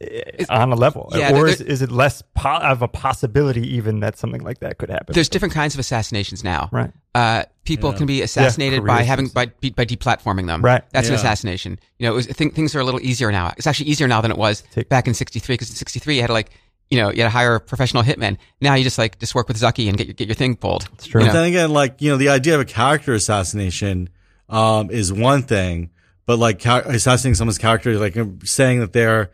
on 0.49 0.73
a 0.73 0.75
level, 0.77 1.11
Yeah, 1.15 1.31
or 1.33 1.45
there- 1.45 1.47
is, 1.49 1.61
is 1.61 1.83
it 1.83 1.91
less 1.91 2.23
po- 2.35 2.57
of 2.59 2.83
a 2.83 2.89
possibility 2.89 3.63
even 3.77 4.01
that 4.01 4.17
something 4.17 4.43
like 4.43 4.61
that 4.61 4.79
could 4.79 4.91
happen? 4.91 5.13
There's 5.15 5.29
different 5.29 5.53
kinds 5.55 5.75
of 5.75 5.81
assassinations 5.81 6.43
now. 6.45 6.69
Right. 6.73 6.91
Uh, 7.15 7.45
people 7.65 7.91
Yeah. 7.91 7.97
can 7.99 8.07
be 8.07 8.23
assassinated 8.23 8.85
by 8.87 9.03
having 9.03 9.27
and- 9.27 9.35
by 9.35 9.47
by 9.71 9.85
deplatforming 9.85 10.47
them. 10.47 10.63
Right. 10.63 10.83
That's 10.93 11.09
an 11.09 11.15
assassination. 11.15 11.79
You 11.99 12.07
know, 12.07 12.13
it 12.13 12.17
was, 12.17 12.27
th- 12.29 12.55
things 12.55 12.75
are 12.75 12.81
a 12.81 12.85
little 12.85 13.01
easier 13.01 13.31
now. 13.33 13.53
It's 13.57 13.67
actually 13.67 13.91
easier 13.91 14.07
now 14.09 14.21
than 14.21 14.31
it 14.31 14.39
was 14.39 14.63
Take- 14.73 14.89
back 14.89 15.07
in 15.09 15.15
'63 15.15 15.55
because 15.55 15.71
in 15.71 15.77
'63 15.77 16.15
you 16.17 16.21
had 16.23 16.29
to 16.29 16.33
like, 16.33 16.51
you 16.91 16.99
know, 16.99 17.11
you 17.11 17.23
had 17.23 17.27
to 17.27 17.31
hire 17.31 17.57
a 17.57 17.61
professional 17.61 18.03
hitman. 18.03 18.37
Now 18.61 18.75
you 18.75 18.85
just 18.85 18.99
like 18.99 19.19
just 19.19 19.35
work 19.35 19.49
with 19.49 19.59
Zucky 19.61 19.89
and 19.89 19.97
get 19.99 20.07
your 20.07 20.15
get 20.15 20.29
your 20.29 20.35
thing 20.37 20.55
pulled. 20.57 20.89
It's 20.95 21.07
true. 21.07 21.21
You 21.23 21.27
But 21.29 21.33
then 21.35 21.45
again, 21.45 21.71
like, 21.73 22.01
you 22.01 22.11
know, 22.11 22.17
the 22.17 22.29
idea 22.29 22.55
of 22.55 22.61
a 22.61 22.65
character 22.65 23.13
assassination, 23.15 24.09
um, 24.49 24.91
is 24.91 25.13
one 25.13 25.43
thing, 25.43 25.91
but 26.31 26.39
like 26.39 26.65
assassinating 26.65 27.35
someone's 27.35 27.59
character, 27.59 27.99
like 27.99 28.17
saying 28.45 28.79
that 28.79 28.93
they're 28.93 29.33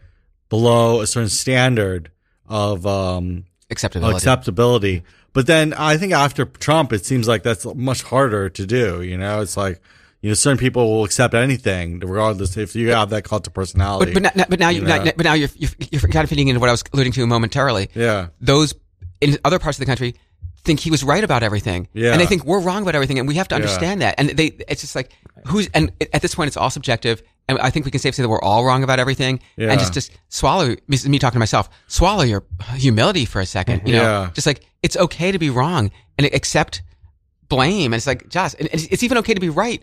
below 0.48 1.02
a 1.02 1.06
certain 1.06 1.28
standard 1.28 2.10
of, 2.48 2.86
um, 2.86 3.44
Acceptability. 3.68 4.16
acceptability. 4.16 5.02
But 5.34 5.46
then 5.46 5.74
I 5.74 5.98
think 5.98 6.14
after 6.14 6.46
Trump, 6.46 6.94
it 6.94 7.04
seems 7.04 7.28
like 7.28 7.42
that's 7.42 7.66
much 7.74 8.02
harder 8.02 8.48
to 8.48 8.66
do. 8.66 9.02
You 9.02 9.18
know, 9.18 9.42
it's 9.42 9.58
like, 9.58 9.82
you 10.22 10.30
know, 10.30 10.34
certain 10.34 10.56
people 10.56 10.90
will 10.90 11.04
accept 11.04 11.34
anything 11.34 11.98
regardless 12.00 12.56
if 12.56 12.74
you 12.74 12.92
have 12.92 13.10
that 13.10 13.24
cult 13.24 13.46
of 13.46 13.52
personality. 13.52 14.14
but 14.14 14.22
but, 14.22 14.36
now- 14.36 14.44
but 14.48 14.58
now 14.58 14.68
you, 14.70 14.80
You 14.80 14.86
now, 14.86 15.04
know? 15.04 15.12
but 15.18 15.24
now 15.24 15.34
you're, 15.34 15.50
you're 15.56 15.70
you're 15.90 16.00
kind 16.00 16.24
of 16.24 16.30
fitting 16.30 16.48
into 16.48 16.60
what 16.60 16.70
I 16.70 16.72
was 16.72 16.82
alluding 16.94 17.12
to 17.12 17.26
momentarily. 17.26 17.90
yeah. 17.94 18.28
Those 18.40 18.72
in 19.20 19.36
other 19.44 19.58
parts 19.58 19.76
of 19.78 19.80
the 19.80 19.86
country 19.86 20.14
think 20.66 20.80
he 20.80 20.90
was 20.90 21.02
right 21.02 21.24
about 21.24 21.42
everything, 21.42 21.88
Yeah. 21.94 22.12
and 22.12 22.20
they 22.20 22.26
think 22.26 22.44
we're 22.44 22.60
wrong 22.60 22.82
about 22.82 22.94
everything, 22.94 23.18
and 23.18 23.26
we 23.26 23.36
have 23.36 23.48
to 23.48 23.54
Yeah. 23.54 23.62
understand 23.62 24.02
that. 24.02 24.16
And 24.18 24.30
they, 24.30 24.46
it's 24.68 24.82
just 24.82 24.94
like 24.94 25.12
who's 25.46 25.68
and 25.72 25.90
at 26.12 26.20
this 26.22 26.34
point, 26.34 26.48
it's 26.48 26.56
all 26.58 26.70
subjective. 26.70 27.22
And 27.48 27.58
I 27.60 27.70
think 27.70 27.84
we 27.84 27.92
can 27.92 28.00
safely 28.00 28.16
say 28.16 28.22
that 28.24 28.28
we're 28.28 28.42
all 28.42 28.64
wrong 28.64 28.82
about 28.82 28.98
everything, 28.98 29.40
Yeah. 29.56 29.70
and 29.70 29.78
just 29.80 29.94
just 29.94 30.10
swallow 30.28 30.74
me, 30.88 30.98
me 31.06 31.18
talking 31.18 31.36
to 31.36 31.38
myself. 31.38 31.70
Swallow 31.86 32.24
your 32.24 32.42
humility 32.74 33.24
for 33.24 33.40
a 33.40 33.46
second. 33.46 33.82
You 33.86 33.94
know, 33.94 34.02
Yeah. 34.02 34.30
just 34.34 34.46
like 34.46 34.66
it's 34.82 34.96
okay 34.96 35.32
to 35.32 35.38
be 35.38 35.48
wrong 35.48 35.90
and 36.18 36.26
accept 36.26 36.82
blame. 37.48 37.92
And 37.92 37.98
it's 37.98 38.06
like, 38.06 38.28
Josh, 38.28 38.54
and 38.58 38.68
it's, 38.72 38.84
it's 38.90 39.02
even 39.02 39.18
okay 39.18 39.32
to 39.34 39.40
be 39.40 39.48
right 39.48 39.82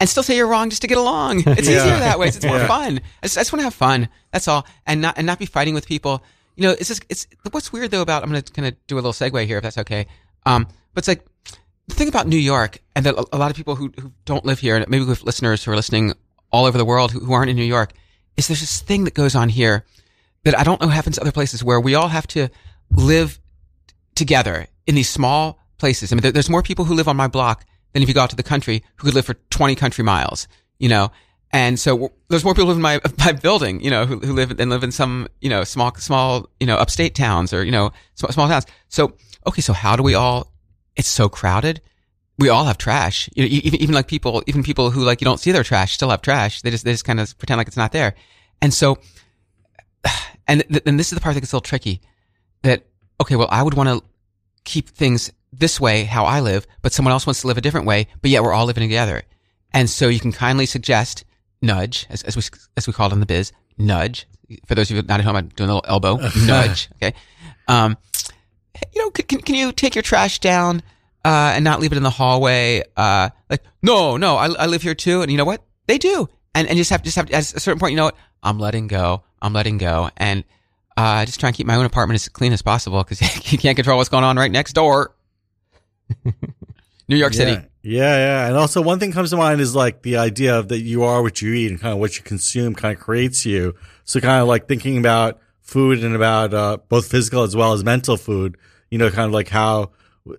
and 0.00 0.08
still 0.08 0.22
say 0.22 0.36
you're 0.36 0.46
wrong 0.46 0.70
just 0.70 0.82
to 0.82 0.88
get 0.88 0.98
along. 0.98 1.42
It's 1.46 1.68
Yeah. 1.68 1.78
easier 1.84 1.98
that 1.98 2.18
way. 2.18 2.28
It's, 2.28 2.36
it's 2.36 2.46
more 2.46 2.58
Yeah. 2.58 2.66
fun. 2.68 3.00
I 3.22 3.26
just, 3.26 3.36
I 3.38 3.40
just 3.40 3.52
want 3.52 3.60
to 3.60 3.64
have 3.64 3.74
fun. 3.74 4.08
That's 4.32 4.46
all, 4.48 4.64
and 4.86 5.00
not 5.00 5.14
and 5.18 5.26
not 5.26 5.38
be 5.38 5.46
fighting 5.46 5.74
with 5.74 5.86
people. 5.86 6.22
You 6.56 6.62
know, 6.62 6.70
it's 6.70 6.88
just, 6.88 7.04
it's, 7.08 7.26
what's 7.50 7.72
weird 7.72 7.90
though 7.90 8.02
about, 8.02 8.22
I'm 8.22 8.30
going 8.30 8.42
to 8.42 8.52
kind 8.52 8.68
of 8.68 8.86
do 8.86 8.94
a 8.94 8.96
little 8.96 9.12
segue 9.12 9.46
here 9.46 9.58
if 9.58 9.62
that's 9.62 9.78
okay. 9.78 10.06
Um, 10.46 10.66
but 10.92 11.00
it's 11.00 11.08
like, 11.08 11.24
the 11.88 11.94
thing 11.94 12.08
about 12.08 12.26
New 12.26 12.38
York 12.38 12.78
and 12.96 13.04
that 13.04 13.14
a, 13.14 13.36
lot 13.36 13.50
of 13.50 13.56
people 13.56 13.76
who, 13.76 13.92
who 14.00 14.12
don't 14.24 14.44
live 14.44 14.58
here, 14.58 14.76
and 14.76 14.88
maybe 14.88 15.04
with 15.04 15.22
listeners 15.22 15.64
who 15.64 15.70
are 15.70 15.76
listening 15.76 16.14
all 16.50 16.64
over 16.64 16.78
the 16.78 16.84
world 16.84 17.12
who, 17.12 17.20
who 17.20 17.32
aren't 17.32 17.50
in 17.50 17.56
New 17.56 17.64
York, 17.64 17.92
is 18.36 18.48
there's 18.48 18.60
this 18.60 18.80
thing 18.80 19.04
that 19.04 19.14
goes 19.14 19.34
on 19.34 19.48
here 19.48 19.84
that 20.44 20.58
I 20.58 20.64
don't 20.64 20.80
know 20.80 20.88
happens 20.88 21.18
other 21.18 21.32
places 21.32 21.62
where 21.62 21.80
we 21.80 21.94
all 21.94 22.08
have 22.08 22.26
to 22.28 22.48
live 22.90 23.38
together 24.14 24.66
in 24.86 24.94
these 24.94 25.08
small 25.08 25.58
places. 25.78 26.12
I 26.12 26.16
mean, 26.16 26.22
there, 26.22 26.32
there's 26.32 26.50
more 26.50 26.62
people 26.62 26.84
who 26.84 26.94
live 26.94 27.08
on 27.08 27.16
my 27.16 27.28
block 27.28 27.64
than 27.92 28.02
if 28.02 28.08
you 28.08 28.14
go 28.14 28.20
out 28.20 28.30
to 28.30 28.36
the 28.36 28.42
country 28.42 28.82
who 28.96 29.06
could 29.06 29.14
live 29.14 29.26
for 29.26 29.34
20 29.34 29.74
country 29.74 30.04
miles, 30.04 30.48
you 30.78 30.88
know? 30.88 31.10
And 31.54 31.78
so 31.78 32.10
there's 32.30 32.44
more 32.44 32.52
people 32.52 32.72
in 32.72 32.80
my, 32.80 33.00
my 33.18 33.30
building, 33.30 33.80
you 33.80 33.88
know, 33.88 34.06
who, 34.06 34.18
who 34.18 34.32
live 34.32 34.58
and 34.58 34.70
live 34.70 34.82
in 34.82 34.90
some, 34.90 35.28
you 35.40 35.48
know, 35.48 35.62
small, 35.62 35.94
small, 35.94 36.50
you 36.58 36.66
know, 36.66 36.76
upstate 36.76 37.14
towns 37.14 37.52
or, 37.52 37.62
you 37.62 37.70
know, 37.70 37.92
small, 38.16 38.32
small 38.32 38.48
towns. 38.48 38.66
So, 38.88 39.14
okay. 39.46 39.62
So 39.62 39.72
how 39.72 39.94
do 39.94 40.02
we 40.02 40.14
all, 40.14 40.52
it's 40.96 41.06
so 41.06 41.28
crowded. 41.28 41.80
We 42.38 42.48
all 42.48 42.64
have 42.64 42.76
trash. 42.76 43.30
You 43.36 43.44
know, 43.44 43.48
even, 43.48 43.80
even 43.80 43.94
like 43.94 44.08
people, 44.08 44.42
even 44.48 44.64
people 44.64 44.90
who 44.90 45.04
like, 45.04 45.20
you 45.20 45.26
don't 45.26 45.38
see 45.38 45.52
their 45.52 45.62
trash 45.62 45.94
still 45.94 46.10
have 46.10 46.22
trash. 46.22 46.60
They 46.62 46.72
just, 46.72 46.84
they 46.84 46.90
just 46.90 47.04
kind 47.04 47.20
of 47.20 47.38
pretend 47.38 47.58
like 47.58 47.68
it's 47.68 47.76
not 47.76 47.92
there. 47.92 48.16
And 48.60 48.74
so, 48.74 48.98
and, 50.48 50.64
th- 50.68 50.82
and 50.86 50.98
this 50.98 51.12
is 51.12 51.16
the 51.16 51.22
part 51.22 51.36
that 51.36 51.40
gets 51.40 51.52
a 51.52 51.56
little 51.56 51.64
tricky 51.64 52.00
that, 52.62 52.84
okay, 53.20 53.36
well, 53.36 53.48
I 53.48 53.62
would 53.62 53.74
want 53.74 53.90
to 53.90 54.02
keep 54.64 54.88
things 54.88 55.30
this 55.52 55.80
way, 55.80 56.02
how 56.02 56.24
I 56.24 56.40
live, 56.40 56.66
but 56.82 56.92
someone 56.92 57.12
else 57.12 57.28
wants 57.28 57.42
to 57.42 57.46
live 57.46 57.58
a 57.58 57.60
different 57.60 57.86
way, 57.86 58.08
but 58.22 58.32
yet 58.32 58.42
we're 58.42 58.52
all 58.52 58.66
living 58.66 58.82
together. 58.82 59.22
And 59.72 59.88
so 59.88 60.08
you 60.08 60.18
can 60.18 60.32
kindly 60.32 60.66
suggest, 60.66 61.24
nudge, 61.64 62.06
as, 62.10 62.22
as 62.22 62.36
we, 62.36 62.42
as 62.76 62.86
we 62.86 62.92
call 62.92 63.08
it 63.08 63.12
in 63.12 63.20
the 63.20 63.26
biz, 63.26 63.52
nudge. 63.78 64.26
For 64.66 64.74
those 64.74 64.90
of 64.90 64.96
you 64.96 65.02
not 65.02 65.20
at 65.20 65.24
home, 65.24 65.36
I'm 65.36 65.48
doing 65.48 65.70
a 65.70 65.74
little 65.74 65.88
elbow, 65.88 66.16
nudge. 66.46 66.88
Okay. 66.96 67.14
Um, 67.68 67.96
you 68.94 69.02
know, 69.02 69.10
can, 69.10 69.40
can 69.40 69.54
you 69.54 69.72
take 69.72 69.94
your 69.94 70.02
trash 70.02 70.38
down, 70.38 70.82
uh, 71.24 71.52
and 71.54 71.64
not 71.64 71.80
leave 71.80 71.92
it 71.92 71.96
in 71.96 72.02
the 72.02 72.10
hallway? 72.10 72.82
Uh, 72.96 73.30
like, 73.48 73.62
no, 73.82 74.16
no, 74.16 74.36
I, 74.36 74.48
I 74.48 74.66
live 74.66 74.82
here 74.82 74.94
too. 74.94 75.22
And 75.22 75.30
you 75.30 75.38
know 75.38 75.44
what? 75.44 75.64
They 75.86 75.98
do. 75.98 76.28
And, 76.54 76.68
and 76.68 76.76
just 76.76 76.90
have, 76.90 77.02
just 77.02 77.16
have, 77.16 77.30
at 77.30 77.40
a 77.40 77.60
certain 77.60 77.80
point, 77.80 77.92
you 77.92 77.96
know 77.96 78.04
what? 78.04 78.16
I'm 78.42 78.58
letting 78.58 78.86
go. 78.86 79.22
I'm 79.40 79.52
letting 79.52 79.78
go. 79.78 80.10
And, 80.16 80.44
uh, 80.96 81.24
just 81.24 81.40
try 81.40 81.48
and 81.48 81.56
keep 81.56 81.66
my 81.66 81.74
own 81.74 81.84
apartment 81.84 82.16
as 82.16 82.28
clean 82.28 82.52
as 82.52 82.62
possible 82.62 83.02
because 83.02 83.20
you 83.52 83.58
can't 83.58 83.76
control 83.76 83.96
what's 83.96 84.08
going 84.08 84.24
on 84.24 84.36
right 84.36 84.50
next 84.50 84.74
door. 84.74 85.14
New 87.08 87.16
York 87.16 87.34
City. 87.34 87.60
Yeah, 87.84 88.16
yeah. 88.16 88.48
And 88.48 88.56
also, 88.56 88.80
one 88.80 88.98
thing 88.98 89.12
comes 89.12 89.30
to 89.30 89.36
mind 89.36 89.60
is 89.60 89.74
like 89.74 90.02
the 90.02 90.16
idea 90.16 90.58
of 90.58 90.68
that 90.68 90.80
you 90.80 91.04
are 91.04 91.22
what 91.22 91.42
you 91.42 91.52
eat 91.52 91.70
and 91.70 91.80
kind 91.80 91.92
of 91.92 91.98
what 92.00 92.16
you 92.16 92.22
consume 92.22 92.74
kind 92.74 92.96
of 92.96 93.02
creates 93.02 93.44
you. 93.44 93.74
So, 94.04 94.20
kind 94.20 94.40
of 94.40 94.48
like 94.48 94.66
thinking 94.66 94.98
about 94.98 95.38
food 95.60 96.02
and 96.02 96.16
about 96.16 96.54
uh, 96.54 96.78
both 96.88 97.10
physical 97.10 97.42
as 97.42 97.54
well 97.54 97.72
as 97.74 97.84
mental 97.84 98.16
food. 98.16 98.56
You 98.90 98.98
know, 98.98 99.10
kind 99.10 99.26
of 99.26 99.32
like 99.32 99.48
how 99.48 99.90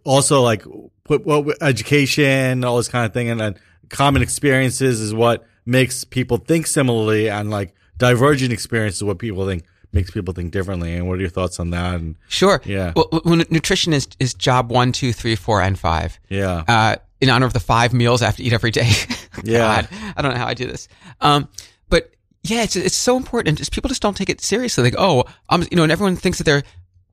also 0.04 0.42
like 0.42 0.64
put 1.04 1.26
what 1.26 1.62
education, 1.62 2.64
all 2.64 2.78
this 2.78 2.88
kind 2.88 3.06
of 3.06 3.14
thing, 3.14 3.30
and, 3.30 3.42
and 3.42 3.60
common 3.90 4.22
experiences 4.22 5.00
is 5.00 5.14
what 5.14 5.46
makes 5.66 6.04
people 6.04 6.38
think 6.38 6.68
similarly, 6.68 7.30
and 7.30 7.52
like 7.52 7.76
divergent 7.98 8.52
experiences 8.52 9.04
what 9.04 9.20
people 9.20 9.46
think 9.46 9.64
makes 9.92 10.12
people 10.12 10.34
think 10.34 10.52
differently. 10.52 10.94
And 10.96 11.08
what 11.08 11.18
are 11.18 11.22
your 11.22 11.30
thoughts 11.30 11.60
on 11.60 11.70
that? 11.72 11.96
And 11.96 12.16
Sure. 12.28 12.62
Yeah. 12.66 12.94
Well, 12.96 13.08
well, 13.24 13.42
nutrition 13.50 13.94
is, 13.94 14.08
is 14.20 14.34
job 14.34 14.70
one, 14.70 14.92
two, 14.92 15.14
three, 15.14 15.36
four, 15.36 15.62
and 15.62 15.80
five. 15.80 16.20
yeah, 16.30 16.64
Uh, 16.68 16.98
in 17.30 17.34
honor 17.36 17.46
of 17.46 17.54
the 17.54 17.60
five 17.60 17.94
meals 17.94 18.22
I 18.22 18.26
have 18.26 18.38
to 18.38 18.44
eat 18.44 18.54
every 18.54 18.72
day. 18.72 18.90
Yeah. 19.44 19.82
God, 19.82 19.88
I 20.16 20.22
don't 20.22 20.32
know 20.32 20.38
how 20.38 20.48
I 20.48 20.54
do 20.54 20.66
this. 20.66 20.88
Um, 21.20 21.50
but 21.90 22.10
yeah, 22.44 22.64
it's, 22.64 22.78
it's 22.78 22.96
so 22.96 23.18
important. 23.18 23.50
And 23.50 23.58
just 23.58 23.74
people 23.74 23.90
just 23.90 24.02
don't 24.02 24.16
take 24.16 24.30
it 24.30 24.40
seriously. 24.40 24.82
Like, 24.86 24.96
oh, 24.98 25.26
I'm, 25.50 25.64
you 25.64 25.76
know, 25.76 25.84
and 25.84 25.92
everyone 25.92 26.16
thinks 26.16 26.38
that 26.38 26.46
they're, 26.46 26.64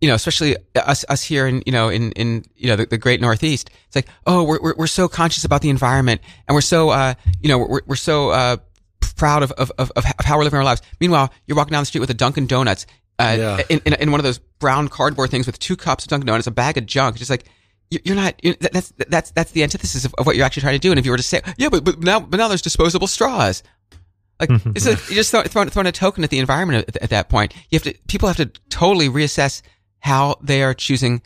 you 0.01 0.07
know, 0.09 0.15
especially 0.15 0.57
us, 0.77 1.05
us 1.09 1.23
here 1.25 1.49
in, 1.49 1.65
you 1.67 1.73
know, 1.73 1.89
in, 1.89 2.13
in, 2.13 2.45
you 2.55 2.69
know, 2.69 2.77
the, 2.77 2.87
the 2.87 2.97
great 2.97 3.21
Northeast. 3.21 3.71
It's 3.89 3.97
like, 3.97 4.07
oh, 4.25 4.45
we're, 4.45 4.63
we're, 4.63 4.75
we're 4.79 4.87
so 4.87 5.09
conscious 5.09 5.45
about 5.45 5.63
the 5.63 5.69
environment 5.69 6.21
and 6.47 6.55
we're 6.55 6.61
so, 6.61 6.91
uh, 6.91 7.15
you 7.41 7.49
know, 7.49 7.59
we're, 7.59 7.81
we're 7.87 7.97
so, 7.97 8.31
uh, 8.31 8.57
proud 9.17 9.43
of, 9.43 9.51
of, 9.53 9.73
of, 9.79 9.91
of 9.97 10.05
how 10.25 10.39
we're 10.39 10.45
living 10.45 10.59
our 10.59 10.65
lives. 10.65 10.81
Meanwhile, 11.01 11.33
you're 11.47 11.57
walking 11.57 11.73
down 11.73 11.83
the 11.83 11.87
street 11.87 12.01
with 12.03 12.11
a 12.11 12.15
Dunkin' 12.15 12.47
Donuts, 12.47 12.87
uh, 13.19 13.35
Yeah. 13.37 13.63
in, 13.69 13.81
in, 13.85 13.95
in 13.95 14.11
one 14.13 14.21
of 14.21 14.25
those 14.25 14.39
brown 14.39 14.87
cardboard 14.89 15.31
things 15.31 15.47
with 15.47 15.59
two 15.59 15.77
cups 15.77 16.05
of 16.05 16.09
Dunkin' 16.11 16.27
Donuts, 16.29 16.47
a 16.47 16.53
bag 16.53 16.79
of 16.79 16.87
junk. 16.87 17.17
Just 17.17 17.31
like, 17.31 17.47
you're 18.05 18.17
not, 18.17 18.35
you're, 18.43 18.55
that's, 18.61 18.93
that's, 19.09 19.31
that's 19.33 19.51
the 19.53 19.63
antithesis 19.63 20.05
of, 20.05 20.15
of 20.19 20.27
what 20.27 20.37
you're 20.37 20.45
actually 20.45 20.63
trying 20.63 20.75
to 20.75 20.81
do. 20.81 20.91
And 20.91 20.99
if 20.99 21.05
you 21.05 21.11
were 21.11 21.17
to 21.17 21.23
say, 21.23 21.41
yeah, 21.57 21.69
but, 21.69 21.85
but 21.85 22.01
now, 22.01 22.21
but 22.21 22.37
now 22.39 22.49
there's 22.49 22.63
disposable 22.63 23.07
straws. 23.07 23.63
Like, 24.41 24.51
it's 24.75 24.87
like, 24.87 25.09
you're 25.09 25.17
just 25.17 25.31
throw, 25.31 25.43
throwing, 25.43 25.71
throwing 25.71 25.87
a 25.87 25.93
token 25.93 26.25
at 26.25 26.31
the 26.31 26.39
environment 26.39 26.85
at, 26.89 27.03
at 27.03 27.11
that 27.11 27.29
point. 27.29 27.55
You 27.71 27.77
have 27.77 27.83
to, 27.85 27.95
people 28.09 28.29
have 28.29 28.37
to 28.39 28.47
totally 28.69 29.09
reassess 29.09 29.63
how 30.01 30.37
they 30.43 30.63
are 30.63 30.75
choosing 30.75 31.23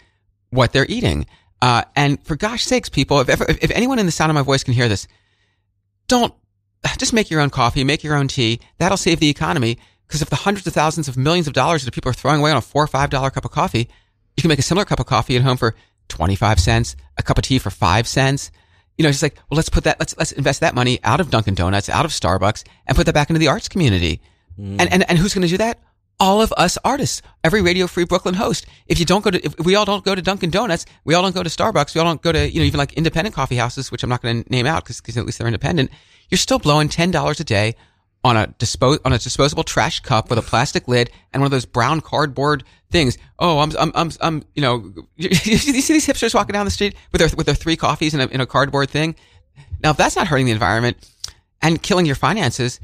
what 0.51 0.73
they're 0.73 0.87
eating. 0.89 1.27
Uh, 1.63 1.83
and 1.95 2.23
for 2.25 2.37
gosh 2.37 2.65
sakes, 2.65 2.89
people, 2.89 3.21
if, 3.21 3.29
ever, 3.29 3.45
if, 3.49 3.63
if 3.65 3.71
anyone 3.71 3.99
in 3.99 4.07
the 4.07 4.13
sound 4.13 4.31
of 4.31 4.35
my 4.35 4.43
voice 4.43 4.63
can 4.63 4.75
hear 4.75 4.89
this, 4.89 5.09
don't 6.09 6.35
just 6.99 7.13
make 7.13 7.31
your 7.31 7.41
own 7.41 7.51
coffee, 7.51 7.85
make 7.85 8.05
your 8.05 8.15
own 8.15 8.29
tea. 8.29 8.61
That'll 8.79 8.97
save 8.97 9.21
the 9.21 9.31
economy. 9.31 9.79
Because 10.07 10.23
if 10.23 10.31
the 10.31 10.37
hundreds 10.37 10.67
of 10.67 10.73
thousands 10.73 11.09
of 11.09 11.17
millions 11.17 11.47
of 11.47 11.53
dollars 11.53 11.85
that 11.85 11.93
people 11.93 12.11
are 12.11 12.15
throwing 12.15 12.41
away 12.41 12.51
on 12.51 12.57
a 12.57 12.61
four 12.61 12.85
or 12.85 12.87
five 12.87 13.11
dollar 13.11 13.31
cup 13.31 13.45
of 13.45 13.51
coffee, 13.51 13.89
you 14.37 14.41
can 14.41 14.49
make 14.49 14.59
a 14.59 14.63
similar 14.63 14.85
cup 14.85 15.01
of 15.01 15.07
coffee 15.07 15.37
at 15.37 15.43
home 15.43 15.57
for 15.57 15.75
25 16.09 16.61
cents, 16.61 16.97
a 17.17 17.23
cup 17.23 17.39
of 17.39 17.45
tea 17.45 17.59
for 17.59 17.71
five 17.71 18.07
cents. 18.07 18.51
You 18.99 19.03
know, 19.03 19.09
it's 19.09 19.21
just 19.21 19.23
like, 19.23 19.37
well, 19.51 19.57
let's 19.57 19.69
put 19.69 19.85
that, 19.85 19.99
let's, 19.99 20.17
let's 20.17 20.33
invest 20.33 20.61
that 20.61 20.75
money 20.75 21.01
out 21.05 21.21
of 21.21 21.31
Dunkin' 21.31 21.55
Donuts, 21.55 21.89
out 21.89 22.05
of 22.05 22.11
Starbucks 22.11 22.65
and 22.87 22.97
put 22.97 23.07
that 23.07 23.15
back 23.15 23.29
into 23.29 23.39
the 23.39 23.49
arts 23.49 23.69
community. 23.69 24.21
Mm. 24.59 24.81
And, 24.81 24.93
and, 24.93 25.11
and 25.11 25.19
who's 25.19 25.35
going 25.35 25.43
to 25.43 25.49
do 25.49 25.59
that? 25.59 25.81
All 26.19 26.41
of 26.41 26.51
us 26.57 26.79
artists, 26.83 27.21
every 27.45 27.61
Radio 27.61 27.87
Free 27.87 28.05
Brooklyn 28.05 28.35
host. 28.35 28.65
If 28.87 28.99
you 28.99 29.05
don't 29.05 29.23
go 29.23 29.31
to, 29.31 29.45
if 29.45 29.59
we 29.59 29.75
all 29.75 29.85
don't 29.85 30.03
go 30.03 30.15
to 30.15 30.23
Dunkin' 30.23 30.49
Donuts, 30.49 30.87
we 31.05 31.13
all 31.13 31.23
don't 31.23 31.35
go 31.35 31.43
to 31.43 31.51
Starbucks, 31.51 31.95
we 31.95 32.01
all 32.01 32.07
don't 32.07 32.23
go 32.23 32.33
to, 32.33 32.51
you 32.51 32.61
know, 32.61 32.65
even 32.65 32.79
like 32.79 32.95
independent 32.95 33.35
coffee 33.35 33.57
houses, 33.57 33.93
which 33.93 34.03
I'm 34.03 34.09
not 34.09 34.23
going 34.23 34.43
to 34.43 34.51
name 34.51 34.67
out 34.67 34.85
because 34.85 35.17
at 35.17 35.27
least 35.27 35.39
they're 35.39 35.47
independent. 35.47 35.91
You're 36.31 36.39
still 36.39 36.59
blowing 36.59 36.89
$10 36.89 37.41
a 37.41 37.45
day 37.45 37.75
on 38.27 38.37
a 38.37 38.47
dispose 38.59 38.99
on 39.05 39.13
a 39.13 39.19
disposable 39.19 39.63
trash 39.63 40.01
cup 40.01 40.31
with 40.31 40.39
a 40.39 40.43
plastic 40.43 40.89
lid 40.89 41.11
and 41.33 41.41
one 41.41 41.47
of 41.47 41.53
those 41.53 41.65
brown 41.65 42.01
cardboard 42.01 42.65
things. 42.97 43.19
Oh, 43.39 43.59
I'm 43.59 43.73
I'm 43.79 43.93
I'm, 43.95 44.11
I'm 44.21 44.45
you 44.55 44.63
know, 44.63 44.93
you 45.17 45.35
see 45.35 45.73
these 45.73 46.07
hipsters 46.07 46.35
walking 46.35 46.55
down 46.55 46.65
the 46.65 46.71
street 46.71 46.95
with 47.13 47.21
their 47.21 47.29
with 47.37 47.47
their 47.47 47.55
three 47.55 47.77
coffees 47.77 48.15
in 48.15 48.21
a 48.21 48.27
in 48.27 48.41
a 48.41 48.47
cardboard 48.47 48.91
thing. 48.91 49.15
Now, 49.83 49.91
if 49.91 49.97
that's 49.97 50.17
not 50.17 50.27
hurting 50.27 50.47
the 50.47 50.53
environment 50.53 50.97
and 51.63 51.83
killing 51.83 52.07
your 52.07 52.15
finances, 52.15 52.81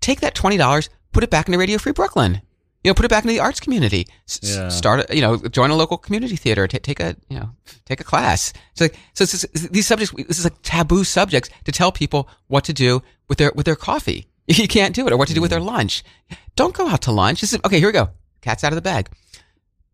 take 0.00 0.20
that 0.20 0.34
twenty 0.34 0.56
dollars, 0.56 0.90
put 1.12 1.24
it 1.24 1.30
back 1.30 1.48
into 1.48 1.58
Radio 1.58 1.78
Free 1.78 1.92
Brooklyn. 1.92 2.42
You 2.84 2.90
know, 2.90 2.94
put 2.94 3.04
it 3.04 3.08
back 3.08 3.24
into 3.24 3.34
the 3.34 3.40
arts 3.40 3.58
community. 3.58 4.06
S- 4.28 4.40
Yeah. 4.42 4.68
Start, 4.68 5.10
a, 5.10 5.16
you 5.16 5.20
know, 5.20 5.36
join 5.36 5.70
a 5.70 5.74
local 5.74 5.98
community 5.98 6.36
theater. 6.36 6.68
ta 6.68 6.78
take 6.80 7.00
a, 7.00 7.16
you 7.28 7.36
know, 7.36 7.50
take 7.84 8.00
a 8.00 8.04
class. 8.04 8.52
It's 8.72 8.80
like, 8.80 8.94
so 9.12 9.24
it's 9.24 9.42
these 9.70 9.88
subjects. 9.88 10.14
This 10.28 10.38
is 10.38 10.44
like 10.44 10.54
taboo 10.62 11.02
subjects 11.02 11.50
to 11.64 11.72
tell 11.72 11.90
people 11.90 12.28
what 12.46 12.62
to 12.64 12.72
do 12.72 13.02
with 13.28 13.38
their 13.38 13.50
with 13.56 13.66
their 13.66 13.76
coffee. 13.76 14.28
You 14.48 14.68
can't 14.68 14.94
do 14.94 15.04
it, 15.08 15.12
or 15.12 15.16
what 15.16 15.26
to 15.26 15.34
do 15.34 15.40
with 15.40 15.50
hmm. 15.50 15.58
their 15.58 15.66
lunch. 15.74 16.04
Don't 16.54 16.72
go 16.72 16.86
out 16.86 17.02
to 17.02 17.10
lunch. 17.10 17.40
This 17.40 17.52
is, 17.52 17.58
okay, 17.64 17.80
here 17.80 17.88
we 17.88 17.92
go. 17.92 18.10
Cat's 18.46 18.62
out 18.62 18.72
of 18.72 18.76
the 18.76 18.82
bag. 18.82 19.10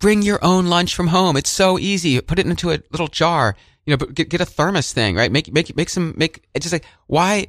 Bring 0.02 0.20
your 0.20 0.44
own 0.44 0.66
lunch 0.66 0.94
from 0.94 1.06
home. 1.06 1.36
It's 1.36 1.48
so 1.48 1.78
easy. 1.78 2.20
Put 2.20 2.38
it 2.38 2.46
into 2.46 2.70
a 2.70 2.78
little 2.90 3.08
jar. 3.08 3.56
You 3.86 3.92
know, 3.92 3.96
but 3.96 4.14
get, 4.14 4.28
get 4.28 4.40
a 4.40 4.44
thermos 4.44 4.92
thing, 4.92 5.16
right? 5.16 5.32
Make 5.32 5.52
make 5.52 5.74
make 5.74 5.88
some 5.88 6.12
make. 6.16 6.42
It's 6.54 6.64
just 6.64 6.72
like 6.72 6.84
why 7.06 7.46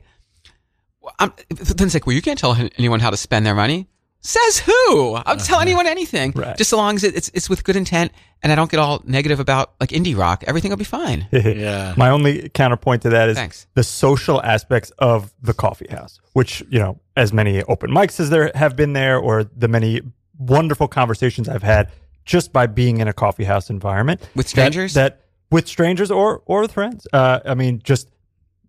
I'm, 1.19 1.33
then 1.49 1.87
it's 1.87 1.93
like, 1.93 2.05
well, 2.05 2.15
you 2.15 2.21
can't 2.21 2.39
tell 2.39 2.55
anyone 2.77 2.99
how 2.99 3.09
to 3.09 3.17
spend 3.17 3.45
their 3.45 3.55
money. 3.55 3.87
Says 4.21 4.59
who? 4.59 5.15
I'll 5.15 5.35
tell 5.35 5.57
uh-huh. 5.57 5.61
anyone 5.63 5.85
anything. 5.85 6.31
Right. 6.33 6.55
Just 6.55 6.69
so 6.69 6.77
long 6.77 6.95
as 6.95 7.03
it- 7.03 7.15
it's 7.15 7.29
it's 7.33 7.49
with 7.49 7.65
good 7.65 7.75
intent 7.75 8.13
and 8.41 8.53
I 8.53 8.55
don't 8.55 8.71
get 8.71 8.79
all 8.79 9.01
negative 9.05 9.41
about 9.41 9.73
like 9.81 9.89
indie 9.89 10.17
rock. 10.17 10.45
Everything 10.47 10.69
will 10.69 10.77
be 10.77 10.85
fine. 10.85 11.27
yeah. 11.31 11.93
My 11.97 12.09
only 12.09 12.47
counterpoint 12.49 13.01
to 13.01 13.09
that 13.09 13.27
is 13.29 13.37
Thanks. 13.37 13.67
the 13.73 13.83
social 13.83 14.41
aspects 14.41 14.91
of 14.97 15.33
the 15.41 15.53
coffee 15.53 15.87
house, 15.89 16.21
which, 16.33 16.63
you 16.69 16.79
know, 16.79 16.99
as 17.17 17.33
many 17.33 17.63
open 17.63 17.91
mics 17.91 18.19
as 18.19 18.29
there 18.29 18.51
have 18.55 18.77
been 18.77 18.93
there, 18.93 19.17
or 19.17 19.43
the 19.43 19.67
many 19.67 20.01
wonderful 20.37 20.87
conversations 20.87 21.49
I've 21.49 21.63
had 21.63 21.91
just 22.25 22.53
by 22.53 22.67
being 22.67 22.99
in 22.99 23.07
a 23.07 23.13
coffee 23.13 23.43
house 23.43 23.69
environment 23.69 24.21
With 24.35 24.47
strangers? 24.47 24.93
That, 24.93 25.21
with 25.51 25.67
strangers 25.67 26.09
or 26.11 26.41
or 26.45 26.61
with 26.61 26.71
friends. 26.71 27.07
Uh, 27.13 27.39
I 27.45 27.53
mean, 27.53 27.79
just 27.83 28.09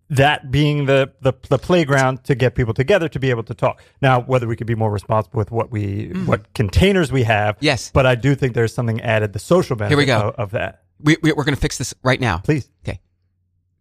that 0.09 0.51
being 0.51 0.85
the, 0.85 1.11
the 1.21 1.33
the 1.49 1.57
playground 1.57 2.23
to 2.25 2.35
get 2.35 2.53
people 2.53 2.73
together 2.75 3.09
to 3.09 3.19
be 3.19 3.31
able 3.31 3.41
to 3.43 3.55
talk. 3.55 3.81
Now, 4.01 4.21
whether 4.21 4.45
we 4.47 4.55
could 4.55 4.67
be 4.67 4.75
more 4.75 4.91
responsible 4.91 5.39
with 5.39 5.49
what 5.51 5.71
we 5.71 6.09
what 6.25 6.53
containers 6.53 7.11
we 7.11 7.23
have, 7.23 7.55
Mm. 7.55 7.61
Yes. 7.61 7.91
But 7.91 8.05
I 8.05 8.13
do 8.15 8.35
think 8.35 8.53
there's 8.53 8.73
something 8.73 9.01
added, 9.01 9.33
the 9.33 9.39
social 9.39 9.75
benefit 9.75 9.97
we 9.97 10.05
go. 10.05 10.29
Of, 10.29 10.35
of 10.35 10.51
that. 10.51 10.83
We, 11.01 11.17
we 11.23 11.31
we're 11.31 11.43
going 11.43 11.55
to 11.55 11.61
fix 11.61 11.77
this 11.79 11.93
right 12.03 12.21
now. 12.21 12.37
Please, 12.37 12.69
Okay. 12.87 12.99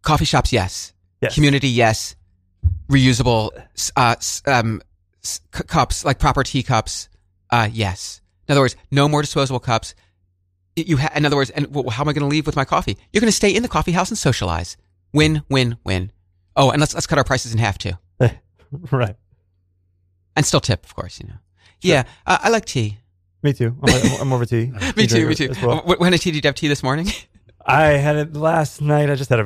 Coffee 0.03 0.25
shops, 0.25 0.53
yes. 0.53 0.93
Yes. 1.21 1.35
Community, 1.35 1.69
yes. 1.69 2.17
Reusable 2.91 3.51
uh, 3.97 4.17
um, 4.47 4.81
c- 5.23 5.41
cups, 5.53 6.05
like 6.05 6.19
proper 6.19 6.43
teacups, 6.43 7.09
uh, 7.51 7.69
yes. 7.71 8.21
In 8.49 8.53
other 8.53 8.61
words, 8.61 8.77
no 8.91 9.09
more 9.09 9.23
disposable 9.23 9.61
cups. 9.61 9.95
You 10.77 10.97
ha- 10.97 11.13
in 11.15 11.25
other 11.25 11.37
words, 11.37 11.51
and 11.51 11.67
how 11.91 12.03
am 12.03 12.09
I 12.09 12.13
going 12.13 12.23
to 12.23 12.27
leave 12.27 12.47
with 12.47 12.57
my 12.57 12.65
coffee? 12.65 12.99
You're 13.13 13.21
going 13.21 13.29
to 13.29 13.33
stay 13.33 13.55
in 13.55 13.63
the 13.63 13.69
coffee 13.69 13.93
house 13.93 14.11
and 14.11 14.19
socialize. 14.19 14.77
Win, 15.13 15.43
win, 15.49 15.77
win. 15.85 16.11
Oh, 16.57 16.71
and 16.71 16.81
let's 16.81 16.95
let's 16.95 17.07
cut 17.07 17.19
our 17.19 17.25
prices 17.25 17.53
in 17.53 17.59
half 17.59 17.79
too, 17.79 17.93
right? 18.91 19.17
and 20.37 20.45
still 20.45 20.61
tip, 20.61 20.85
of 20.85 20.95
course. 20.95 21.21
You 21.21 21.29
know. 21.29 21.35
Yeah, 21.81 22.05
uh, 22.27 22.39
I 22.43 22.49
like 22.49 22.65
tea. 22.65 22.99
Me 23.43 23.53
too. 23.53 23.77
I'm, 23.83 24.21
I'm 24.23 24.33
over 24.33 24.47
tea. 24.47 24.73
me 24.97 25.07
too. 25.07 25.29
Me 25.29 25.35
too. 25.35 25.53
well. 25.63 25.77
What, 25.77 25.87
what 25.87 26.01
kind 26.01 26.15
of 26.15 26.21
did 26.21 26.35
you 26.35 26.41
have 26.45 26.55
tea 26.55 26.69
this 26.69 26.83
morning? 26.83 27.09
I 27.67 27.85
had 27.93 28.17
it 28.17 28.35
last 28.37 28.81
night. 28.83 29.09
I 29.11 29.15
just 29.15 29.31
had 29.31 29.41
a 29.41 29.45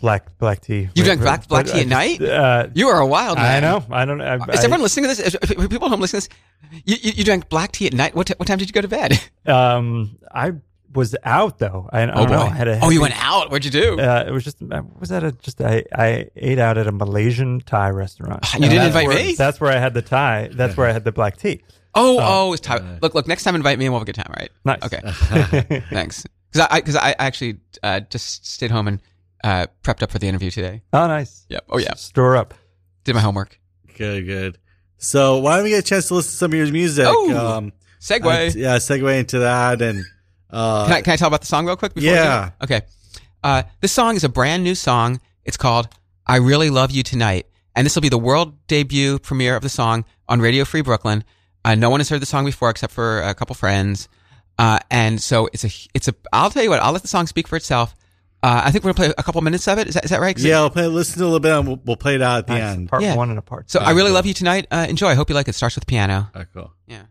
black 0.00 0.38
black 0.38 0.60
tea. 0.60 0.88
You 0.94 1.04
drank 1.04 1.20
black- 1.20 1.48
black 1.48 1.66
tea 1.66 1.80
at 1.80 1.86
night? 1.88 2.20
Uh, 2.22 2.68
You 2.74 2.88
are 2.88 3.00
a 3.00 3.06
wild 3.06 3.38
man. 3.38 3.64
I 3.64 3.68
know. 3.68 3.84
I 3.90 4.04
don't. 4.04 4.20
I, 4.20 4.36
Is 4.36 4.40
I- 4.60 4.64
everyone 4.64 4.82
listening 4.82 5.10
to 5.10 5.14
this? 5.16 5.34
Is- 5.34 5.36
people 5.68 5.86
at 5.86 5.90
home 5.90 6.00
listening 6.00 6.22
to 6.22 6.28
this? 6.28 6.82
You, 6.84 6.96
you, 7.00 7.12
you 7.18 7.24
drank 7.24 7.48
black 7.48 7.72
tea 7.72 7.86
at 7.86 7.92
night. 7.92 8.14
What, 8.14 8.26
t- 8.28 8.34
what 8.36 8.46
time 8.46 8.58
did 8.58 8.68
you 8.68 8.72
go 8.72 8.80
to 8.82 8.88
bed? 8.88 9.18
Um, 9.46 10.18
I 10.34 10.54
was 10.92 11.14
out 11.22 11.58
though. 11.60 11.88
I, 11.92 12.02
I 12.02 12.06
don't 12.06 12.30
know. 12.30 12.40
I 12.40 12.48
had 12.50 12.66
a 12.66 12.80
oh, 12.82 12.90
you 12.90 13.00
went 13.00 13.14
out. 13.24 13.50
What'd 13.50 13.64
you 13.64 13.70
do? 13.70 14.00
Uh, 14.00 14.24
it 14.26 14.32
was 14.32 14.42
just 14.42 14.56
I 14.72 14.80
was 14.98 15.12
at 15.12 15.22
a 15.22 15.30
just 15.30 15.60
I, 15.60 15.84
I 15.94 16.28
ate 16.34 16.58
out 16.58 16.76
at 16.78 16.86
a 16.88 16.92
Malaysian 16.92 17.60
Thai 17.60 17.90
restaurant. 17.90 18.44
You 18.54 18.60
didn't 18.60 18.76
That's 18.76 18.86
invite 18.88 19.06
where- 19.06 19.16
me? 19.24 19.34
That's 19.36 19.60
where 19.60 19.70
I 19.72 19.78
had 19.78 19.94
the 19.94 20.02
Thai. 20.02 20.50
That's 20.52 20.76
where 20.76 20.88
I 20.88 20.92
had 20.92 21.04
the 21.04 21.12
black 21.12 21.36
tea. 21.36 21.62
oh, 21.94 22.18
oh, 22.20 22.52
it's 22.54 22.60
time. 22.60 22.98
Look, 23.02 23.14
look. 23.14 23.28
Next 23.28 23.44
time, 23.44 23.54
invite 23.54 23.78
me 23.78 23.84
and 23.86 23.92
we'll 23.94 24.00
have 24.00 24.08
a 24.08 24.12
good 24.12 24.16
time. 24.20 24.32
Right? 24.36 24.50
Nice. 24.64 24.82
Okay. 24.84 25.82
Thanks. 25.90 26.26
Because 26.52 26.68
I, 26.70 26.80
because 26.80 26.96
I, 26.96 27.10
I 27.10 27.14
actually 27.18 27.58
uh, 27.82 28.00
just 28.00 28.46
stayed 28.46 28.70
home 28.70 28.88
and 28.88 29.02
uh, 29.44 29.66
prepped 29.82 30.02
up 30.02 30.10
for 30.10 30.18
the 30.18 30.28
interview 30.28 30.50
today. 30.50 30.82
Oh, 30.92 31.06
nice. 31.06 31.46
Yep. 31.48 31.64
Oh 31.70 31.78
yeah. 31.78 31.94
Store 31.94 32.36
up. 32.36 32.54
Did 33.04 33.14
my 33.14 33.20
homework. 33.20 33.58
Good, 33.96 34.26
good. 34.26 34.58
So 34.98 35.38
why 35.38 35.56
don't 35.56 35.64
we 35.64 35.70
get 35.70 35.80
a 35.84 35.86
chance 35.86 36.08
to 36.08 36.14
listen 36.14 36.30
to 36.30 36.36
some 36.36 36.52
of 36.52 36.58
your 36.58 36.70
music? 36.72 37.06
Oh, 37.08 37.56
um, 37.56 37.72
Segue. 38.00 38.24
uh, 38.24 38.52
yeah, 38.58 38.76
segue 38.76 39.18
into 39.20 39.40
that 39.40 39.82
and 39.82 40.04
uh, 40.50 40.86
Can 40.86 40.92
I, 40.94 41.02
can 41.02 41.12
I 41.12 41.16
tell 41.16 41.28
about 41.28 41.40
the 41.40 41.46
song 41.46 41.66
real 41.66 41.76
quick? 41.76 41.94
Before 41.94 42.10
Yeah. 42.10 42.50
Okay. 42.62 42.82
Uh, 43.42 43.62
this 43.80 43.92
song 43.92 44.16
is 44.16 44.24
a 44.24 44.28
brand 44.28 44.64
new 44.64 44.74
song. 44.74 45.20
It's 45.44 45.56
called 45.56 45.88
I 46.26 46.36
Really 46.36 46.70
Love 46.70 46.90
You 46.90 47.02
Tonight. 47.02 47.46
And 47.74 47.84
this 47.84 47.94
will 47.94 48.02
be 48.02 48.08
the 48.08 48.18
world 48.18 48.66
debut 48.66 49.18
premiere 49.18 49.54
of 49.54 49.62
the 49.62 49.68
song 49.68 50.04
on 50.28 50.40
Radio 50.40 50.64
Free 50.64 50.80
Brooklyn. 50.80 51.24
Uh, 51.64 51.74
no 51.74 51.90
one 51.90 52.00
has 52.00 52.08
heard 52.08 52.22
the 52.22 52.26
song 52.26 52.44
before 52.44 52.70
except 52.70 52.92
for 52.92 53.20
a 53.20 53.34
couple 53.34 53.54
friends. 53.54 54.08
Uh, 54.58 54.78
and 54.90 55.20
so 55.20 55.48
it's 55.52 55.64
a, 55.64 55.70
it's 55.94 56.08
a, 56.08 56.14
I'll 56.32 56.50
tell 56.50 56.62
you 56.62 56.70
what, 56.70 56.80
I'll 56.80 56.92
let 56.92 57.02
the 57.02 57.08
song 57.08 57.26
speak 57.26 57.46
for 57.48 57.56
itself. 57.56 57.94
Uh, 58.42 58.62
I 58.64 58.70
think 58.70 58.84
we're 58.84 58.92
going 58.92 59.08
to 59.08 59.12
play 59.14 59.14
a 59.18 59.22
couple 59.22 59.40
minutes 59.42 59.66
of 59.66 59.78
it. 59.78 59.88
Is 59.88 59.94
that, 59.94 60.20
right? 60.20 60.38
yeah, 60.38 60.60
we'll 60.60 60.70
play, 60.70 60.86
listen 60.86 61.18
to 61.18 61.24
a 61.24 61.26
little 61.26 61.40
bit 61.40 61.52
and 61.52 61.66
we'll, 61.66 61.80
we'll 61.84 61.96
play 61.96 62.14
it 62.14 62.22
out 62.22 62.38
at 62.40 62.46
the 62.46 62.52
Nice. 62.54 62.74
end. 62.76 62.88
Part 62.88 63.02
Yeah. 63.02 63.16
one 63.16 63.30
and 63.30 63.38
a 63.38 63.42
part. 63.42 63.70
So 63.70 63.78
two. 63.80 63.84
I 63.84 63.90
Really 63.90 64.10
Love 64.12 64.24
You 64.26 64.34
Tonight. 64.34 64.66
Uh, 64.70 64.86
enjoy. 64.88 65.08
I 65.08 65.14
hope 65.14 65.28
you 65.28 65.34
like 65.34 65.48
it. 65.48 65.54
Starts 65.54 65.74
with 65.74 65.86
piano. 65.86 66.30
All 66.34 66.40
right, 66.40 66.46
cool. 66.54 66.72
Yeah. 66.86 67.02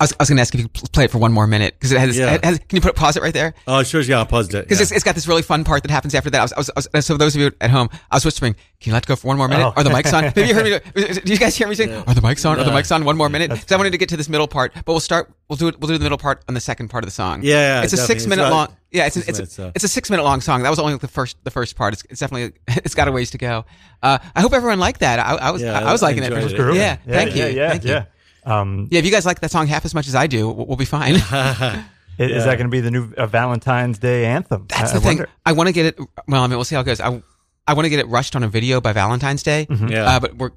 I 0.00 0.04
was, 0.04 0.12
I 0.12 0.16
was, 0.20 0.28
going 0.30 0.36
to 0.38 0.40
ask 0.40 0.54
if 0.54 0.60
you 0.62 0.68
could 0.68 0.92
play 0.92 1.04
it 1.04 1.10
for 1.10 1.18
one 1.18 1.30
more 1.30 1.46
minute 1.46 1.74
because 1.74 1.92
it 1.92 2.00
has, 2.00 2.16
Yeah. 2.16 2.32
it 2.32 2.42
has. 2.44 2.58
Can 2.58 2.76
you 2.76 2.80
put 2.80 2.96
pause 2.96 3.18
it 3.18 3.22
right 3.22 3.34
there? 3.34 3.52
Oh, 3.66 3.82
sure, 3.82 4.00
yeah, 4.00 4.22
I 4.22 4.24
paused 4.24 4.54
it. 4.54 4.64
Because 4.64 4.78
yeah. 4.78 4.84
it's, 4.84 4.92
it's 4.92 5.04
got 5.04 5.14
this 5.14 5.28
really 5.28 5.42
fun 5.42 5.62
part 5.62 5.82
that 5.82 5.90
happens 5.90 6.14
after 6.14 6.30
that. 6.30 6.38
I 6.38 6.42
was, 6.42 6.52
I 6.54 6.58
was, 6.58 6.70
I 6.70 6.98
was, 6.98 7.06
so 7.06 7.14
for 7.14 7.18
those 7.18 7.34
of 7.34 7.42
you 7.42 7.50
at 7.60 7.70
home, 7.70 7.90
I 8.10 8.16
was 8.16 8.24
whispering, 8.24 8.54
"Can 8.54 8.90
you 8.90 8.92
let 8.94 9.04
it 9.04 9.06
go 9.06 9.14
for 9.14 9.28
one 9.28 9.36
more 9.36 9.46
minute? 9.46 9.66
Oh. 9.66 9.74
Are 9.76 9.84
the 9.84 9.90
mics 9.90 10.14
on? 10.14 10.24
Maybe 10.36 10.48
you 10.48 10.54
heard 10.54 10.64
me. 10.64 11.20
Do 11.20 11.32
you 11.32 11.38
guys 11.38 11.54
hear 11.54 11.68
me 11.68 11.74
saying, 11.74 11.92
"Are 11.92 12.14
the 12.14 12.22
mics 12.22 12.48
on? 12.48 12.58
Are 12.58 12.64
the 12.64 12.70
mics 12.70 12.94
on?" 12.94 13.04
One 13.04 13.18
more 13.18 13.28
minute. 13.28 13.50
Because 13.50 13.70
I 13.70 13.76
wanted 13.76 13.90
to 13.90 13.98
get 13.98 14.08
to 14.08 14.16
this 14.16 14.30
middle 14.30 14.48
part, 14.48 14.72
but 14.72 14.88
we'll 14.88 15.00
start. 15.00 15.30
We'll 15.50 15.58
do 15.58 15.68
it. 15.68 15.78
We'll 15.78 15.88
do 15.88 15.98
the 15.98 16.02
middle 16.02 16.16
part 16.16 16.42
on 16.48 16.54
the 16.54 16.60
second 16.60 16.88
part 16.88 17.04
of 17.04 17.08
the 17.08 17.14
song. 17.14 17.42
Yeah, 17.42 17.54
yeah, 17.54 17.82
it's 17.82 17.92
a 17.92 17.96
definitely. 17.96 18.20
six 18.20 18.26
minute 18.26 18.42
about 18.46 18.52
long. 18.52 18.76
Yeah, 18.90 19.06
it's 19.06 19.14
six 19.14 19.28
it's 19.28 19.38
minutes, 19.38 19.54
so. 19.54 19.72
it's 19.74 19.84
a 19.84 19.88
six 19.88 20.08
minute 20.08 20.22
long 20.22 20.40
song. 20.40 20.62
That 20.62 20.70
was 20.70 20.78
only 20.78 20.96
the 20.96 21.08
first 21.08 21.36
the 21.44 21.50
first 21.50 21.76
part. 21.76 21.92
It's, 21.92 22.04
it's 22.08 22.20
definitely 22.20 22.58
it's 22.68 22.94
got 22.94 23.06
a 23.06 23.12
ways 23.12 23.32
to 23.32 23.38
go. 23.38 23.66
Uh, 24.02 24.18
I 24.34 24.40
hope 24.40 24.54
everyone 24.54 24.78
liked 24.78 25.00
that. 25.00 25.18
I, 25.18 25.34
I 25.34 25.50
was 25.50 25.60
Yeah, 25.60 25.78
I, 25.78 25.92
was 25.92 26.02
I 26.02 26.06
liking 26.06 26.22
it. 26.22 26.32
it. 26.32 26.56
Groovy. 26.56 26.76
Yeah, 26.76 26.96
thank 27.06 27.36
you, 27.36 27.42
Yeah, 27.42 27.48
yeah, 27.48 27.68
thank 27.70 27.84
you. 27.84 28.06
Yeah. 28.46 28.60
Um, 28.60 28.88
Yeah, 28.90 28.98
if 29.00 29.04
you 29.04 29.10
guys 29.10 29.26
like 29.26 29.40
that 29.40 29.50
song 29.50 29.66
half 29.66 29.84
as 29.84 29.94
much 29.94 30.08
as 30.08 30.14
I 30.14 30.26
do, 30.26 30.48
we'll, 30.48 30.66
we'll 30.66 30.76
be 30.76 30.84
fine. 30.84 31.14
i- 31.30 31.84
Is 32.18 32.44
that 32.44 32.56
going 32.56 32.66
to 32.66 32.68
be 32.70 32.80
the 32.80 32.90
new 32.90 33.12
uh, 33.16 33.26
Valentine's 33.26 33.98
Day 33.98 34.26
anthem? 34.26 34.66
That's 34.68 34.90
I- 34.90 34.94
the 34.94 34.98
I 34.98 35.00
thing. 35.00 35.18
wonder. 35.18 35.28
I 35.46 35.52
want 35.52 35.66
to 35.68 35.72
get 35.72 35.86
it. 35.86 35.98
Well, 36.28 36.42
I 36.42 36.46
mean, 36.46 36.56
we'll 36.56 36.64
see 36.64 36.74
how 36.74 36.80
it 36.82 36.84
goes. 36.84 37.00
I, 37.00 37.22
I 37.66 37.74
want 37.74 37.84
to 37.86 37.90
get 37.90 37.98
it 38.00 38.08
rushed 38.08 38.36
on 38.36 38.42
a 38.42 38.48
video 38.48 38.80
by 38.80 38.92
Valentine's 38.92 39.42
Day. 39.42 39.66
Yeah. 39.70 40.04
Uh, 40.04 40.20
but 40.20 40.36
we're 40.36 40.50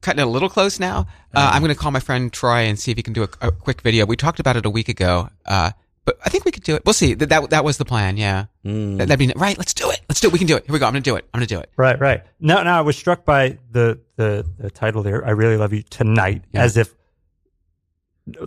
cutting 0.00 0.20
it 0.20 0.26
a 0.26 0.30
little 0.30 0.48
close 0.48 0.78
now. 0.80 1.06
Uh, 1.34 1.50
I'm 1.52 1.62
going 1.62 1.72
to 1.74 1.78
call 1.78 1.90
my 1.92 2.00
friend 2.00 2.32
Troy 2.32 2.62
and 2.66 2.78
see 2.78 2.90
if 2.90 2.96
he 2.96 3.02
can 3.02 3.12
do 3.12 3.22
a, 3.22 3.28
a 3.48 3.52
quick 3.52 3.80
video. 3.82 4.06
We 4.06 4.16
talked 4.16 4.40
about 4.40 4.56
it 4.56 4.66
a 4.66 4.70
week 4.70 4.88
ago. 4.88 5.28
Uh, 5.46 5.70
but 6.04 6.18
I 6.24 6.30
think 6.30 6.44
we 6.46 6.50
could 6.52 6.62
do 6.62 6.74
it. 6.74 6.82
We'll 6.86 6.94
see. 6.94 7.12
That 7.14 7.28
that, 7.28 7.50
that 7.50 7.64
was 7.64 7.76
the 7.76 7.84
plan. 7.84 8.16
Yeah. 8.16 8.46
Mm. 8.64 8.96
That, 8.96 9.08
would 9.10 9.18
be 9.18 9.32
right. 9.36 9.58
Let's 9.58 9.74
do 9.74 9.90
it. 9.90 10.00
Let's 10.08 10.20
do 10.20 10.28
it. 10.28 10.32
We 10.32 10.38
can 10.38 10.46
do 10.48 10.56
it. 10.56 10.64
Here 10.66 10.72
we 10.72 10.78
go. 10.78 10.86
I'm 10.86 10.92
going 10.92 11.02
to 11.02 11.10
do 11.10 11.16
it. 11.16 11.26
I'm 11.34 11.38
going 11.38 11.46
to 11.46 11.54
do 11.54 11.60
it. 11.60 11.70
Right, 11.76 12.00
right. 12.00 12.22
No, 12.40 12.62
no. 12.62 12.70
I 12.70 12.80
was 12.80 12.96
struck 12.96 13.24
by 13.26 13.58
the 13.70 14.00
the, 14.16 14.46
the 14.58 14.70
title 14.70 15.02
there. 15.02 15.24
I 15.26 15.30
really 15.30 15.56
love 15.58 15.72
you 15.74 15.82
tonight, 15.82 16.42
Yeah. 16.52 16.62
as 16.62 16.76
if 16.78 16.94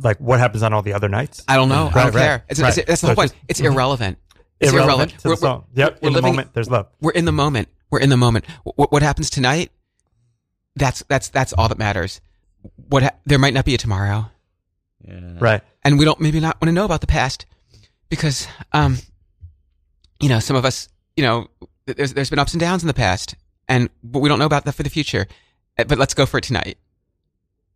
like 0.02 0.18
what 0.20 0.40
happens 0.40 0.64
on 0.64 0.74
all 0.74 0.82
the 0.82 0.94
other 0.94 1.10
nights. 1.10 1.44
I 1.48 1.56
don't 1.56 1.70
know. 1.70 1.88
I 1.88 1.92
Right, 1.92 1.94
don't 1.94 2.04
right, 2.06 2.14
care. 2.22 2.46
It's, 2.50 2.60
right. 2.60 2.78
it's, 2.78 2.88
that's 2.88 3.02
the 3.02 3.08
So 3.08 3.08
whole 3.08 3.16
point. 3.16 3.32
just- 3.32 3.44
It's 3.48 3.60
irrelevant. 3.60 4.18
It's 4.60 4.72
irrelevant, 4.72 5.12
irrelevant. 5.12 5.12
to 5.12 5.24
the 5.24 5.30
We're- 5.30 5.38
we're- 5.42 5.52
song. 5.52 5.64
Yep. 5.74 6.00
we're 6.02 6.08
in 6.08 6.14
the 6.14 6.18
living- 6.22 6.32
moment, 6.34 6.54
there's 6.54 6.70
love. 6.70 6.88
We're 7.02 7.12
in 7.12 7.26
the 7.26 7.32
moment. 7.32 7.68
We're 7.90 8.00
in 8.00 8.10
the 8.10 8.18
moment. 8.18 8.46
What, 8.64 8.92
what 8.92 9.02
happens 9.02 9.30
tonight? 9.30 9.72
That's 10.76 11.04
that's 11.10 11.30
that's 11.30 11.52
all 11.54 11.68
that 11.68 11.78
matters. 11.78 12.22
What 12.90 13.04
ha- 13.04 13.16
there 13.26 13.40
might 13.40 13.54
not 13.54 13.66
be 13.66 13.74
a 13.76 13.78
tomorrow. 13.78 14.30
yeah. 15.06 15.20
Right. 15.40 15.62
and 15.84 15.98
we 16.00 16.06
don't 16.06 16.20
maybe 16.22 16.40
not 16.40 16.62
want 16.62 16.70
to 16.70 16.74
know 16.74 16.86
about 16.86 17.02
the 17.02 17.08
past 17.08 17.46
because 18.10 18.48
um 18.72 18.98
you 20.22 20.30
know 20.30 20.40
some 20.40 20.56
of 20.56 20.64
us 20.64 20.88
you 21.18 21.24
know, 21.24 21.48
there's 21.88 22.14
there's 22.14 22.30
been 22.30 22.40
ups 22.40 22.54
and 22.54 22.60
downs 22.62 22.84
in 22.84 22.88
the 22.88 22.94
past, 22.94 23.36
and 23.68 23.90
but 24.04 24.20
we 24.20 24.30
don't 24.30 24.40
know 24.40 24.46
about 24.46 24.64
that 24.66 24.72
for 24.74 24.84
the 24.84 24.90
future. 24.90 25.28
Uh, 25.78 25.84
But 25.84 25.98
let's 25.98 26.14
go 26.14 26.26
for 26.26 26.38
it 26.38 26.44
tonight. 26.46 26.78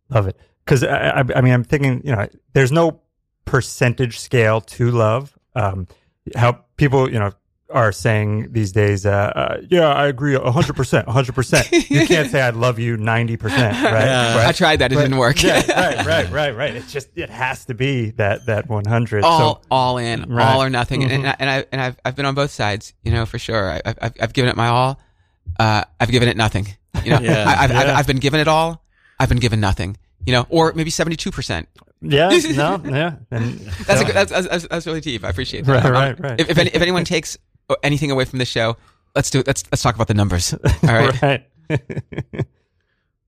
Love 0.08 0.26
it. 0.28 0.36
Because 0.66 0.82
I, 0.82 1.20
I, 1.20 1.24
I 1.36 1.40
mean, 1.40 1.52
I'm 1.54 1.64
thinking, 1.64 2.02
you 2.04 2.12
know, 2.14 2.28
there's 2.52 2.72
no 2.72 3.00
percentage 3.44 4.18
scale 4.18 4.60
to 4.60 4.90
love. 4.90 5.32
Um, 5.54 5.86
how 6.34 6.64
people, 6.76 7.08
you 7.10 7.18
know, 7.20 7.30
are 7.70 7.90
saying 7.92 8.52
these 8.52 8.72
days, 8.72 9.06
uh, 9.06 9.10
uh, 9.10 9.60
yeah, 9.70 9.88
I 9.88 10.06
agree 10.08 10.34
100%, 10.34 11.04
100%. 11.06 11.90
You 11.90 12.06
can't 12.06 12.30
say 12.30 12.40
I 12.40 12.50
love 12.50 12.78
you 12.78 12.96
90%, 12.96 13.42
right? 13.42 13.72
Yeah. 13.82 14.44
I 14.46 14.52
tried 14.52 14.80
that; 14.80 14.92
it 14.92 14.96
didn't 14.96 15.16
work. 15.18 15.42
yeah, 15.42 15.56
right, 15.96 16.06
right, 16.06 16.30
right, 16.30 16.56
right. 16.56 16.74
It's 16.76 16.92
just, 16.92 17.08
it 17.16 17.30
has 17.30 17.64
to 17.66 17.74
be 17.74 18.10
that, 18.12 18.46
that 18.46 18.68
100. 18.68 19.24
all 19.24 19.38
so, 19.56 19.60
all 19.70 19.98
in, 19.98 20.24
Right. 20.32 20.46
all 20.54 20.62
or 20.62 20.70
nothing. 20.70 21.02
And, 21.04 21.12
and 21.12 21.26
I 21.26 21.36
and 21.40 21.50
I 21.50 21.64
and 21.72 21.80
I've 21.80 21.96
I've 22.04 22.14
been 22.16 22.26
on 22.26 22.34
both 22.34 22.50
sides, 22.52 22.92
you 23.02 23.10
know, 23.12 23.24
for 23.26 23.38
sure. 23.38 23.70
I, 23.72 23.82
I've 23.84 24.12
I've 24.20 24.32
given 24.32 24.48
it 24.50 24.56
my 24.56 24.68
all. 24.68 25.00
Uh, 25.58 25.84
I've 25.98 26.10
given 26.10 26.28
it 26.28 26.36
nothing. 26.36 26.68
You 27.04 27.12
know, 27.12 27.20
Yeah. 27.22 27.44
I, 27.48 27.64
I've, 27.64 27.70
I've 27.72 27.88
I've 27.98 28.06
been 28.06 28.18
given 28.18 28.38
it 28.40 28.48
all. 28.48 28.84
I've 29.18 29.28
been 29.28 29.38
given 29.38 29.60
nothing. 29.60 29.96
You 30.26 30.32
know, 30.32 30.46
or 30.50 30.72
maybe 30.74 30.90
seventy 30.90 31.16
two 31.16 31.30
percent. 31.30 31.68
yeah, 32.02 32.28
no, 32.54 32.80
yeah. 32.84 33.14
And 33.30 33.58
That's, 33.60 34.00
so- 34.00 34.00
a 34.00 34.04
good, 34.04 34.14
that's, 34.14 34.30
that's 34.30 34.68
that's 34.68 34.86
really 34.86 35.00
deep. 35.00 35.24
I 35.24 35.28
appreciate 35.30 35.64
that. 35.64 35.72
Right, 35.72 35.86
Um, 35.86 35.92
right, 35.92 36.20
right. 36.20 36.40
If 36.40 36.50
if, 36.50 36.58
any, 36.58 36.70
if 36.70 36.82
anyone 36.82 37.04
takes 37.04 37.38
anything 37.82 38.10
away 38.10 38.24
from 38.26 38.38
this 38.40 38.48
show, 38.48 38.76
let's 39.14 39.30
do 39.30 39.38
it. 39.40 39.46
Let's 39.46 39.64
let's 39.72 39.82
talk 39.82 39.94
about 39.94 40.08
the 40.08 40.14
numbers. 40.14 40.52
All 40.64 40.68
right. 40.82 41.22
right. 41.22 41.46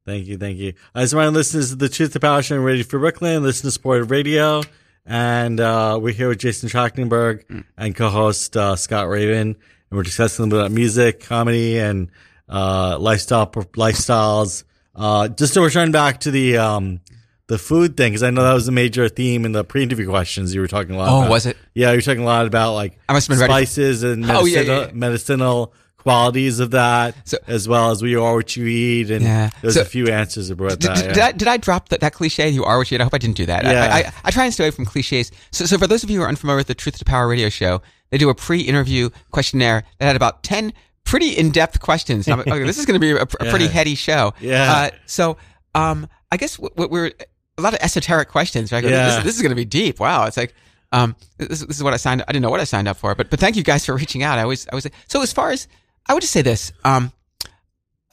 Thank 0.07 0.27
you, 0.27 0.39
thank 0.39 0.57
you. 0.57 0.73
I 0.95 1.03
just 1.03 1.15
want 1.15 1.27
to 1.27 1.31
listen 1.33 1.61
to 1.61 1.77
the 1.77 1.89
Truth 1.91 2.15
to 2.15 2.21
Power 2.21 2.41
Show 2.43 2.55
and 2.57 2.65
Radio 2.65 2.83
Free 2.83 2.99
Brooklyn. 2.99 3.43
Listen 3.43 3.67
to 3.67 3.71
Supported 3.71 4.05
Radio, 4.11 4.63
and 5.05 5.61
uh, 5.61 5.99
we're 6.01 6.15
here 6.15 6.29
with 6.31 6.39
Jason 6.39 6.71
Trachtenberg 6.71 7.65
and 7.77 7.95
co-host 7.95 8.57
uh, 8.57 8.75
Scott 8.77 9.07
Raven, 9.09 9.49
and 9.49 9.57
we're 9.91 10.05
discussing 10.05 10.45
a 10.45 10.47
little 10.47 10.61
bit 10.61 10.65
about 10.67 10.75
music, 10.75 11.21
comedy, 11.21 11.79
and 11.79 12.11
uh, 12.49 12.97
lifestyle 12.99 13.49
lifestyles. 13.49 14.65
Uh, 14.99 15.29
just 15.29 15.55
to 15.55 15.61
return 15.61 15.93
back 15.93 16.21
to 16.21 16.31
the 16.31 16.57
um, 16.59 17.01
the 17.47 17.57
food 17.59 17.97
thing, 17.97 18.13
because 18.13 18.23
I 18.23 18.31
know 18.31 18.43
that 18.43 18.53
was 18.53 18.69
a 18.69 18.73
major 18.73 19.09
theme 19.09 19.45
in 19.45 19.53
the 19.53 19.65
pre-interview 19.65 20.09
questions. 20.09 20.55
You 20.55 20.61
were 20.61 20.69
talking 20.69 20.95
a 20.95 20.99
lot. 20.99 21.09
Oh, 21.09 21.19
about. 21.21 21.31
was 21.31 21.47
it? 21.47 21.57
Yeah, 21.75 21.91
you 21.93 21.99
were 21.99 22.03
talking 22.03 22.23
a 22.23 22.27
lot 22.27 22.47
about 22.47 22.75
like 22.75 22.99
I 23.09 23.13
must 23.13 23.29
have 23.29 23.39
been 23.39 23.49
ready 23.49 23.65
spices 23.67 24.03
and 24.03 24.25
Oh, 24.31 24.45
yeah, 24.45 24.57
medicinal, 24.59 24.77
yeah, 24.81 24.87
yeah. 24.87 24.93
medicinal 24.95 25.75
qualities 25.99 26.61
of 26.61 26.71
that, 26.71 27.15
So- 27.29 27.39
as 27.49 27.69
well 27.69 27.91
as 27.91 28.03
we 28.03 28.15
are 28.15 28.35
what 28.35 28.57
you 28.57 28.67
eat. 28.67 29.11
And 29.11 29.23
Yeah. 29.25 29.51
there's 29.63 29.75
So- 29.75 29.83
a 29.83 29.85
few 29.85 30.09
answers 30.09 30.49
about 30.49 30.71
Did, 30.71 30.83
that. 30.83 30.97
did, 30.97 31.05
yeah. 31.07 31.13
did 31.13 31.23
I, 31.23 31.33
did 31.33 31.49
I 31.49 31.57
drop 31.57 31.89
that, 31.91 32.01
that 32.01 32.13
cliche? 32.15 32.49
You 32.49 32.65
are 32.65 32.79
what 32.79 32.91
you 32.91 32.95
eat. 32.95 33.01
I 33.01 33.05
hope 33.05 33.15
I 33.15 33.19
didn't 33.19 33.37
do 33.37 33.47
that. 33.47 33.67
I- 33.67 33.73
Yeah. 33.73 33.95
I, 33.95 33.99
I, 33.99 34.13
I 34.25 34.31
try 34.31 34.45
and 34.45 34.55
stay 34.55 34.65
away 34.65 34.71
from 34.71 34.85
cliches. 34.87 35.31
So, 35.51 35.67
so 35.67 35.77
for 35.77 35.87
those 35.87 36.05
of 36.05 36.11
you 36.11 36.19
who 36.19 36.25
are 36.25 36.29
unfamiliar 36.29 36.59
with 36.59 36.69
the 36.69 36.75
Truth 36.75 36.99
to 36.99 37.05
Power 37.05 37.27
radio 37.29 37.49
show, 37.49 37.83
they 38.11 38.17
do 38.17 38.31
a 38.31 38.35
pre-interview 38.35 39.11
questionnaire 39.33 39.83
that 39.99 40.07
had 40.07 40.17
about 40.17 40.43
10 40.45 40.73
pretty 41.09 41.31
in-depth 41.31 41.81
questions. 41.81 42.27
And 42.27 42.35
I'm 42.35 42.38
like, 42.40 42.49
okay, 42.49 42.64
this 42.64 42.79
is 42.79 42.85
going 42.85 43.01
to 43.01 43.05
be 43.05 43.12
a, 43.12 43.23
a 43.23 43.27
pretty 43.51 43.66
heady 43.66 43.94
show. 43.94 44.35
Yeah. 44.40 44.73
Uh, 44.73 44.90
so, 45.07 45.38
um, 45.75 46.07
I 46.31 46.37
guess 46.37 46.59
what, 46.59 46.77
what 46.77 46.90
we're, 46.90 47.12
a 47.57 47.62
lot 47.62 47.73
of 47.73 47.81
esoteric 47.81 48.29
questions, 48.29 48.71
right? 48.73 48.85
Yeah. 48.85 49.16
This, 49.16 49.25
this 49.25 49.37
is 49.37 49.42
going 49.42 49.51
to 49.51 49.57
be 49.57 49.64
deep. 49.64 49.99
Wow. 50.01 50.27
It's 50.27 50.37
like, 50.37 50.55
um, 50.92 51.16
this, 51.38 51.61
this 51.61 51.77
is 51.77 51.83
what 51.83 51.94
I 51.94 51.97
signed. 51.97 52.23
I 52.29 52.33
didn't 52.33 52.42
know 52.42 52.51
what 52.51 52.61
I 52.61 52.64
signed 52.64 52.88
up 52.88 52.99
for, 52.99 53.14
but, 53.14 53.31
but 53.31 53.40
thank 53.40 53.57
you 53.57 53.62
guys 53.62 53.87
for 53.87 53.94
reaching 53.97 54.23
out. 54.23 54.38
I 54.38 54.44
was, 54.44 54.66
I 54.71 54.75
was, 54.75 54.87
so 55.07 55.23
as 55.23 55.33
far 55.33 55.51
as, 55.51 55.66
I 56.07 56.12
would 56.14 56.21
just 56.21 56.33
say 56.33 56.42
this, 56.42 56.73
um, 56.85 57.11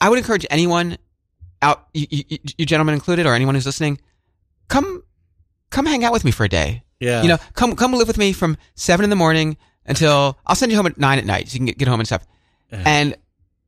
I 0.00 0.08
would 0.08 0.18
encourage 0.18 0.46
anyone 0.50 0.96
out, 1.62 1.88
you, 1.92 2.06
you, 2.10 2.38
you 2.58 2.66
gentlemen 2.66 2.94
included, 2.94 3.26
or 3.26 3.34
anyone 3.34 3.54
who's 3.54 3.66
listening, 3.66 4.00
come, 4.68 5.02
come 5.70 5.84
hang 5.86 6.02
out 6.04 6.12
with 6.12 6.24
me 6.24 6.30
for 6.30 6.44
a 6.44 6.48
day. 6.48 6.82
yeah. 7.00 7.22
You 7.22 7.28
know, 7.28 7.38
come, 7.54 7.76
come 7.76 7.92
live 7.92 8.08
with 8.08 8.18
me 8.18 8.32
from 8.32 8.56
seven 8.74 9.04
in 9.04 9.10
the 9.10 9.16
morning 9.16 9.56
until 9.86 10.38
I'll 10.46 10.56
send 10.56 10.72
you 10.72 10.76
home 10.76 10.86
at 10.86 10.98
nine 10.98 11.18
at 11.18 11.24
night 11.26 11.48
so 11.48 11.54
you 11.54 11.58
can 11.60 11.66
get, 11.66 11.78
get 11.78 11.88
home 11.88 12.00
and 12.00 12.06
stuff. 12.06 12.26
And 12.84 13.16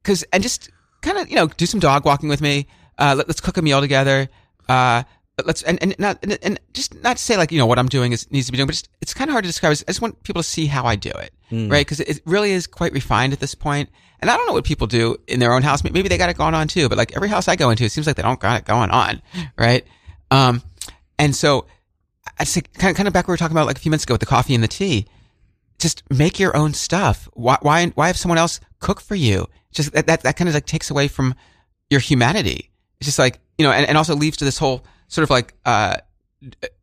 cause, 0.02 0.24
and 0.32 0.42
just 0.42 0.70
kind 1.02 1.18
of, 1.18 1.28
you 1.28 1.36
know, 1.36 1.46
do 1.46 1.66
some 1.66 1.80
dog 1.80 2.04
walking 2.04 2.28
with 2.28 2.40
me. 2.40 2.66
Uh, 2.98 3.14
let, 3.16 3.28
us 3.28 3.40
cook 3.40 3.56
a 3.56 3.62
meal 3.62 3.80
together. 3.80 4.28
Uh, 4.68 5.04
let's, 5.44 5.62
and, 5.62 5.80
and 5.82 5.94
not, 5.98 6.18
and, 6.22 6.38
and 6.42 6.60
just 6.72 7.00
not 7.02 7.16
to 7.16 7.22
say 7.22 7.36
like, 7.36 7.52
you 7.52 7.58
know, 7.58 7.66
what 7.66 7.78
I'm 7.78 7.88
doing 7.88 8.12
is 8.12 8.30
needs 8.30 8.46
to 8.46 8.52
be 8.52 8.58
doing, 8.58 8.66
but 8.66 8.72
just, 8.72 8.88
it's 9.00 9.14
kind 9.14 9.30
of 9.30 9.32
hard 9.32 9.44
to 9.44 9.48
describe. 9.48 9.70
I 9.70 9.90
just 9.90 10.02
want 10.02 10.22
people 10.24 10.42
to 10.42 10.48
see 10.48 10.66
how 10.66 10.84
I 10.84 10.96
do 10.96 11.10
it. 11.10 11.32
Right. 11.68 11.86
Cause 11.86 12.00
it 12.00 12.20
really 12.26 12.50
is 12.50 12.66
quite 12.66 12.92
refined 12.92 13.32
at 13.32 13.40
this 13.40 13.54
point. 13.54 13.88
And 14.20 14.30
I 14.30 14.36
don't 14.36 14.46
know 14.46 14.52
what 14.52 14.64
people 14.64 14.88
do 14.88 15.16
in 15.28 15.38
their 15.38 15.52
own 15.52 15.62
house. 15.62 15.84
Maybe 15.84 16.08
they 16.08 16.18
got 16.18 16.28
it 16.28 16.36
going 16.36 16.54
on 16.54 16.66
too, 16.66 16.88
but 16.88 16.98
like 16.98 17.14
every 17.14 17.28
house 17.28 17.46
I 17.46 17.54
go 17.54 17.70
into, 17.70 17.84
it 17.84 17.92
seems 17.92 18.06
like 18.06 18.16
they 18.16 18.22
don't 18.22 18.40
got 18.40 18.58
it 18.58 18.64
going 18.64 18.90
on. 18.90 19.22
Right. 19.56 19.86
Um, 20.32 20.62
and 21.18 21.34
so 21.36 21.66
I'd 22.38 22.48
say 22.48 22.62
kind 22.62 22.90
of, 22.90 22.96
kind 22.96 23.06
of 23.06 23.14
back 23.14 23.28
where 23.28 23.32
we 23.32 23.34
were 23.34 23.38
talking 23.38 23.56
about 23.56 23.66
like 23.66 23.76
a 23.76 23.80
few 23.80 23.90
minutes 23.90 24.04
ago 24.04 24.14
with 24.14 24.20
the 24.20 24.26
coffee 24.26 24.54
and 24.54 24.62
the 24.64 24.68
tea. 24.68 25.06
Just 25.78 26.02
make 26.10 26.38
your 26.38 26.56
own 26.56 26.74
stuff. 26.74 27.28
Why, 27.34 27.58
why, 27.62 27.86
why 27.88 28.08
have 28.08 28.16
someone 28.16 28.38
else 28.38 28.60
cook 28.80 29.00
for 29.00 29.14
you? 29.14 29.46
Just 29.72 29.92
that, 29.92 30.06
that, 30.06 30.22
that 30.22 30.36
kind 30.36 30.48
of 30.48 30.54
like 30.54 30.66
takes 30.66 30.90
away 30.90 31.08
from 31.08 31.34
your 31.90 32.00
humanity. 32.00 32.70
It's 33.00 33.06
just 33.06 33.18
like, 33.18 33.38
you 33.58 33.64
know, 33.64 33.72
and, 33.72 33.86
and 33.86 33.96
also 33.96 34.14
leads 34.14 34.36
to 34.38 34.44
this 34.44 34.58
whole 34.58 34.84
sort 35.08 35.22
of 35.22 35.30
like, 35.30 35.54
uh, 35.64 35.98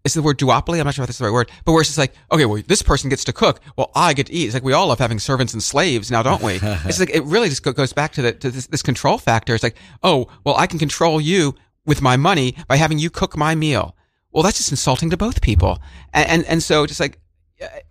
is 0.03 0.13
the 0.13 0.21
word 0.21 0.38
duopoly? 0.38 0.79
I'm 0.79 0.86
not 0.86 0.93
sure 0.93 1.03
if 1.03 1.08
that's 1.08 1.17
the 1.17 1.25
right 1.25 1.34
word, 1.34 1.49
but 1.63 1.71
where 1.71 1.81
it's 1.81 1.89
just 1.89 1.97
like, 1.97 2.13
okay, 2.31 2.45
well, 2.45 2.62
this 2.67 2.81
person 2.81 3.10
gets 3.10 3.23
to 3.25 3.34
cook. 3.34 3.62
Well, 3.77 3.91
I 3.95 4.13
get 4.13 4.27
to 4.27 4.34
eat. 4.34 4.45
It's 4.45 4.53
like 4.53 4.63
we 4.63 4.73
all 4.73 4.88
love 4.88 4.99
having 4.99 5.19
servants 5.19 5.53
and 5.53 5.63
slaves 5.63 6.12
now, 6.12 6.23
don't 6.23 6.41
we? 6.41 6.60
it's 6.62 6.99
like, 6.99 7.10
it 7.12 7.23
really 7.23 7.49
just 7.49 7.63
goes 7.63 7.93
back 7.93 8.12
to 8.13 8.21
the, 8.21 8.34
to 8.34 8.51
this, 8.51 8.67
this 8.67 8.81
control 8.81 9.17
factor. 9.17 9.53
It's 9.55 9.63
like, 9.63 9.77
oh, 10.03 10.27
well, 10.43 10.55
I 10.55 10.67
can 10.67 10.79
control 10.79 11.21
you 11.21 11.55
with 11.86 12.01
my 12.01 12.17
money 12.17 12.55
by 12.67 12.75
having 12.75 12.99
you 12.99 13.10
cook 13.10 13.38
my 13.38 13.55
meal. 13.55 13.95
Well, 14.31 14.43
that's 14.43 14.58
just 14.58 14.71
insulting 14.71 15.10
to 15.12 15.17
both 15.17 15.41
people. 15.41 15.79
And, 16.13 16.27
and, 16.29 16.45
and 16.45 16.63
so 16.63 16.86
just 16.86 16.99
like, 16.99 17.19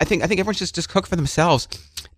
I 0.00 0.04
think, 0.04 0.22
I 0.22 0.26
think 0.26 0.40
everyone 0.40 0.54
should 0.54 0.72
just 0.74 0.88
cook 0.88 1.06
for 1.06 1.16
themselves. 1.16 1.68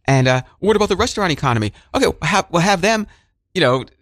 And, 0.07 0.27
uh, 0.29 0.43
what 0.61 0.77
about 0.77 0.89
the 0.89 0.97
restaurant 0.97 1.33
economy? 1.33 1.73
Okay, 1.95 2.07
we'll 2.07 2.17
have, 2.23 2.47
we'll 2.51 2.63
have 2.63 2.81
them, 2.81 3.07
you 3.55 3.61
know, 3.61 3.85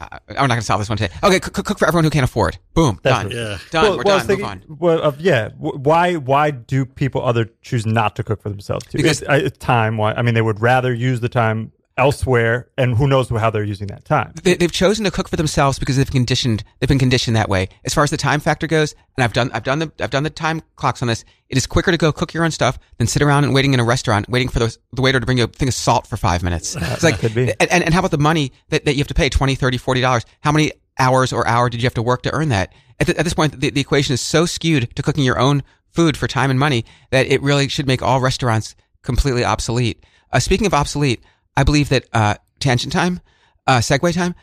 I- 0.00 0.18
I'm 0.28 0.34
not 0.36 0.48
going 0.48 0.60
to 0.60 0.64
solve 0.66 0.80
this 0.80 0.88
one 0.88 0.98
today. 0.98 1.12
Okay, 1.24 1.40
cook, 1.40 1.64
cook 1.64 1.78
for 1.78 1.86
everyone 1.88 2.04
who 2.04 2.10
can't 2.10 2.22
afford. 2.24 2.58
Boom, 2.74 3.00
That's 3.02 3.22
done. 3.24 3.30
Yeah. 3.32 3.58
Done. 3.72 3.82
Well, 3.82 3.96
We're 3.98 4.02
well, 4.04 4.18
done. 4.18 4.26
thinking- 4.28 4.46
Move 4.46 4.70
on. 4.70 4.76
Well, 4.78 5.02
uh, 5.06 5.12
yeah. 5.18 5.48
Why? 5.58 6.14
Why 6.14 6.52
do 6.52 6.84
people 6.86 7.24
other 7.24 7.48
choose 7.62 7.84
not 7.84 8.14
to 8.16 8.22
cook 8.22 8.40
for 8.42 8.48
themselves? 8.48 8.86
Too? 8.86 8.98
Because- 8.98 9.22
It's, 9.22 9.28
uh, 9.30 9.40
it's 9.44 9.58
time. 9.58 9.96
Why? 9.96 10.12
I 10.12 10.22
mean, 10.22 10.34
they 10.34 10.42
would 10.42 10.60
rather 10.60 10.94
use 10.94 11.18
the 11.20 11.28
time 11.28 11.72
elsewhere, 11.98 12.68
and 12.78 12.96
who 12.96 13.06
knows 13.06 13.28
how 13.28 13.50
they're 13.50 13.64
using 13.64 13.88
that 13.88 14.04
time. 14.04 14.32
They, 14.42 14.54
they've 14.54 14.72
chosen 14.72 15.04
to 15.04 15.10
cook 15.10 15.28
for 15.28 15.36
themselves 15.36 15.78
because 15.78 15.96
they've 15.96 16.10
conditioned. 16.10 16.64
They've 16.78 16.88
been 16.88 16.98
conditioned 16.98 17.36
that 17.36 17.48
way. 17.48 17.68
As 17.84 17.92
far 17.92 18.04
as 18.04 18.10
the 18.10 18.16
time 18.16 18.40
factor 18.40 18.66
goes, 18.66 18.94
and 19.16 19.24
I've 19.24 19.32
done, 19.32 19.50
I've 19.52 19.64
done 19.64 19.80
the, 19.80 19.92
I've 20.00 20.10
done 20.10 20.22
the 20.22 20.30
time 20.30 20.62
clocks 20.76 21.02
on 21.02 21.08
this. 21.08 21.24
It 21.48 21.56
is 21.56 21.66
quicker 21.66 21.90
to 21.90 21.98
go 21.98 22.12
cook 22.12 22.32
your 22.32 22.44
own 22.44 22.50
stuff 22.50 22.78
than 22.98 23.06
sit 23.06 23.20
around 23.20 23.44
and 23.44 23.52
waiting 23.52 23.74
in 23.74 23.80
a 23.80 23.84
restaurant, 23.84 24.28
waiting 24.28 24.48
for 24.48 24.60
the, 24.60 24.76
the 24.92 25.02
waiter 25.02 25.20
to 25.20 25.26
bring 25.26 25.38
you 25.38 25.44
a 25.44 25.48
thing 25.48 25.68
of 25.68 25.74
salt 25.74 26.06
for 26.06 26.16
five 26.16 26.42
minutes. 26.42 26.76
It's 26.76 27.02
like. 27.02 27.22
And, 27.22 27.70
and, 27.70 27.84
and 27.84 27.92
how 27.92 28.00
about 28.00 28.12
the 28.12 28.18
money 28.18 28.52
that, 28.68 28.84
that 28.84 28.94
you 28.94 28.98
have 28.98 29.08
to 29.08 29.14
pay 29.14 29.28
20, 29.28 29.54
30, 29.54 29.78
40 29.78 30.00
dollars? 30.00 30.24
How 30.40 30.52
many 30.52 30.72
hours 30.98 31.32
or 31.32 31.46
hour 31.46 31.68
did 31.68 31.82
you 31.82 31.86
have 31.86 31.94
to 31.94 32.02
work 32.02 32.22
to 32.22 32.32
earn 32.32 32.48
that? 32.50 32.72
At, 33.00 33.06
the, 33.08 33.18
at 33.18 33.24
this 33.24 33.34
point, 33.34 33.60
the, 33.60 33.70
the 33.70 33.80
equation 33.80 34.14
is 34.14 34.20
so 34.20 34.46
skewed 34.46 34.94
to 34.96 35.02
cooking 35.02 35.24
your 35.24 35.38
own 35.38 35.62
food 35.92 36.16
for 36.16 36.28
time 36.28 36.50
and 36.50 36.58
money 36.58 36.84
that 37.10 37.26
it 37.26 37.42
really 37.42 37.68
should 37.68 37.86
make 37.86 38.02
all 38.02 38.20
restaurants 38.20 38.74
completely 39.02 39.44
obsolete. 39.44 40.04
Uh, 40.32 40.38
speaking 40.38 40.66
of 40.66 40.74
obsolete, 40.74 41.22
I 41.58 41.64
believe 41.64 41.88
that, 41.88 42.06
uh, 42.12 42.36
tangent 42.60 42.92
time, 42.92 43.20
uh, 43.66 43.78
segue 43.78 44.14
time, 44.14 44.36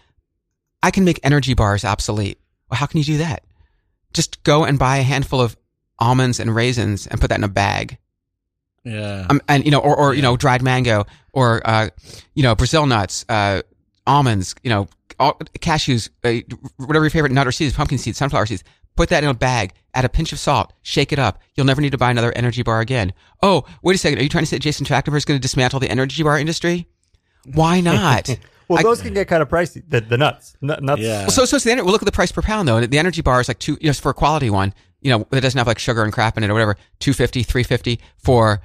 I 0.84 0.92
can 0.92 1.06
make 1.06 1.18
energy 1.24 1.54
bars 1.54 1.86
obsolete. 1.86 2.40
Well, 2.70 2.78
how 2.78 2.88
can 2.88 2.98
you 2.98 3.06
do 3.06 3.18
that? 3.20 3.46
Just 4.14 4.44
go 4.44 4.66
and 4.66 4.78
buy 4.78 4.98
a 4.98 5.04
handful 5.04 5.40
of 5.40 5.56
almonds 5.98 6.42
and 6.42 6.54
raisins 6.54 7.08
and 7.08 7.22
put 7.22 7.30
that 7.30 7.40
in 7.40 7.46
a 7.46 7.48
bag. 7.48 8.00
Yeah. 8.84 9.28
Um, 9.30 9.40
and 9.48 9.64
you 9.64 9.72
know, 9.72 9.80
or, 9.80 9.96
or 9.96 10.14
you 10.14 10.22
know, 10.22 10.36
dried 10.36 10.62
mango, 10.62 11.06
or 11.32 11.62
uh, 11.64 11.88
you 12.34 12.44
know, 12.44 12.54
Brazil 12.54 12.86
nuts, 12.86 13.24
uh, 13.30 13.62
almonds, 14.06 14.54
you 14.62 14.70
know, 14.70 14.90
all, 15.18 15.40
cashews, 15.60 16.10
uh, 16.26 16.42
whatever 16.76 17.06
your 17.06 17.12
favorite 17.12 17.32
nut 17.32 17.48
or 17.48 17.54
seeds, 17.54 17.74
pumpkin 17.74 17.98
seeds, 17.98 18.18
sunflower 18.18 18.48
seeds. 18.48 18.64
Put 18.98 19.08
that 19.08 19.24
in 19.24 19.30
a 19.30 19.34
bag. 19.34 19.72
Add 19.94 20.04
a 20.04 20.10
pinch 20.10 20.34
of 20.34 20.40
salt. 20.40 20.74
Shake 20.82 21.14
it 21.14 21.20
up. 21.20 21.42
You'll 21.56 21.66
never 21.66 21.82
need 21.82 21.92
to 21.92 21.98
buy 21.98 22.12
another 22.12 22.34
energy 22.36 22.62
bar 22.62 22.82
again. 22.82 23.14
Oh, 23.42 23.64
wait 23.82 23.96
a 23.96 23.98
second. 23.98 24.20
Are 24.20 24.24
you 24.24 24.30
trying 24.30 24.44
to 24.44 24.50
say 24.50 24.60
Jason 24.60 24.86
Trachtenberg 24.86 25.16
is 25.16 25.26
going 25.26 25.40
to 25.40 25.42
dismantle 25.42 25.80
the 25.80 25.90
energy 25.90 26.22
bar 26.24 26.38
industry? 26.38 26.90
Why 27.54 27.80
not? 27.82 28.30
Well, 28.68 28.80
I- 28.80 28.84
those 28.84 29.02
can 29.02 29.14
get 29.14 29.28
kind 29.28 29.42
of 29.44 29.50
pricey. 29.50 29.84
The, 29.88 30.02
the 30.02 30.18
nuts, 30.18 30.56
N- 30.62 30.78
nuts. 30.82 31.02
Yeah. 31.02 31.22
Well, 31.22 31.30
so 31.30 31.46
so, 31.46 31.58
so 31.58 31.70
the, 31.70 31.76
ener- 31.76 31.84
well, 31.84 31.92
look 31.92 32.02
at 32.02 32.06
the 32.06 32.12
price 32.12 32.32
per 32.32 32.42
pound 32.42 32.68
though. 32.68 32.86
The 32.86 32.98
energy 33.00 33.22
bar 33.22 33.40
is 33.42 33.48
like 33.48 33.60
two, 33.60 33.78
you 33.82 33.88
know, 33.88 33.94
for 33.94 34.10
a 34.10 34.14
quality 34.14 34.50
one, 34.50 34.74
you 35.02 35.12
know, 35.12 35.28
that 35.30 35.42
doesn't 35.42 35.58
have 35.58 35.68
like 35.68 35.80
sugar 35.80 36.04
and 36.04 36.12
crap 36.12 36.38
in 36.38 36.44
it 36.44 36.50
or 36.50 36.54
whatever. 36.54 36.76
250, 37.00 37.44
350 37.44 38.00
for 38.18 38.62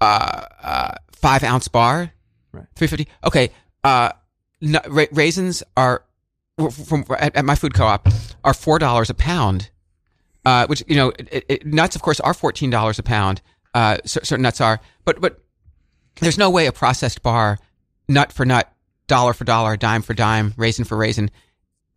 uh, 0.00 0.42
uh, 0.62 0.94
five 1.12 1.42
ounce 1.44 1.68
bar. 1.68 2.12
Right. 2.52 2.66
350. 2.76 3.08
Okay. 3.24 3.50
Uh, 3.84 4.12
nu- 4.60 4.78
ra- 4.88 5.06
raisins 5.12 5.62
are 5.76 6.04
from 6.70 7.04
at, 7.18 7.34
at 7.34 7.44
my 7.44 7.54
food 7.54 7.72
co-op 7.74 8.08
are 8.44 8.52
four 8.54 8.78
dollars 8.78 9.08
a 9.10 9.14
pound. 9.14 9.70
Uh, 10.44 10.66
which 10.66 10.82
you 10.88 10.96
know, 10.96 11.10
it, 11.18 11.44
it, 11.48 11.66
nuts 11.66 11.94
of 11.96 12.02
course 12.02 12.18
are 12.20 12.34
fourteen 12.34 12.68
dollars 12.68 12.98
a 12.98 13.02
pound. 13.02 13.40
Uh, 13.74 13.96
certain 14.04 14.42
nuts 14.42 14.60
are, 14.60 14.80
but 15.04 15.20
but 15.20 15.40
there's 16.20 16.36
no 16.36 16.50
way 16.50 16.66
a 16.66 16.72
processed 16.72 17.22
bar, 17.22 17.58
nut 18.08 18.32
for 18.32 18.44
nut, 18.44 18.72
dollar 19.06 19.32
for 19.32 19.44
dollar, 19.44 19.76
dime 19.76 20.02
for 20.02 20.14
dime, 20.14 20.54
raisin 20.56 20.84
for 20.84 20.96
raisin, 20.96 21.30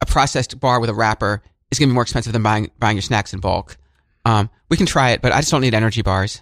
a 0.01 0.06
processed 0.06 0.60
bar 0.60 0.80
with 0.80 0.89
a 0.89 0.93
wrapper 0.93 1.41
is 1.72 1.80
going 1.80 1.89
to 1.89 1.91
be 1.91 1.95
more 1.95 2.03
expensive 2.03 2.34
than 2.34 2.43
buying 2.43 2.70
buying 2.80 2.95
your 2.97 3.01
snacks 3.01 3.34
in 3.34 3.39
bulk. 3.39 3.78
Um, 4.26 4.49
we 4.70 4.78
can 4.78 4.86
try 4.86 5.12
it, 5.12 5.22
but 5.22 5.32
I 5.32 5.39
just 5.39 5.51
don't 5.51 5.62
need 5.62 5.74
energy 5.74 6.01
bars. 6.01 6.41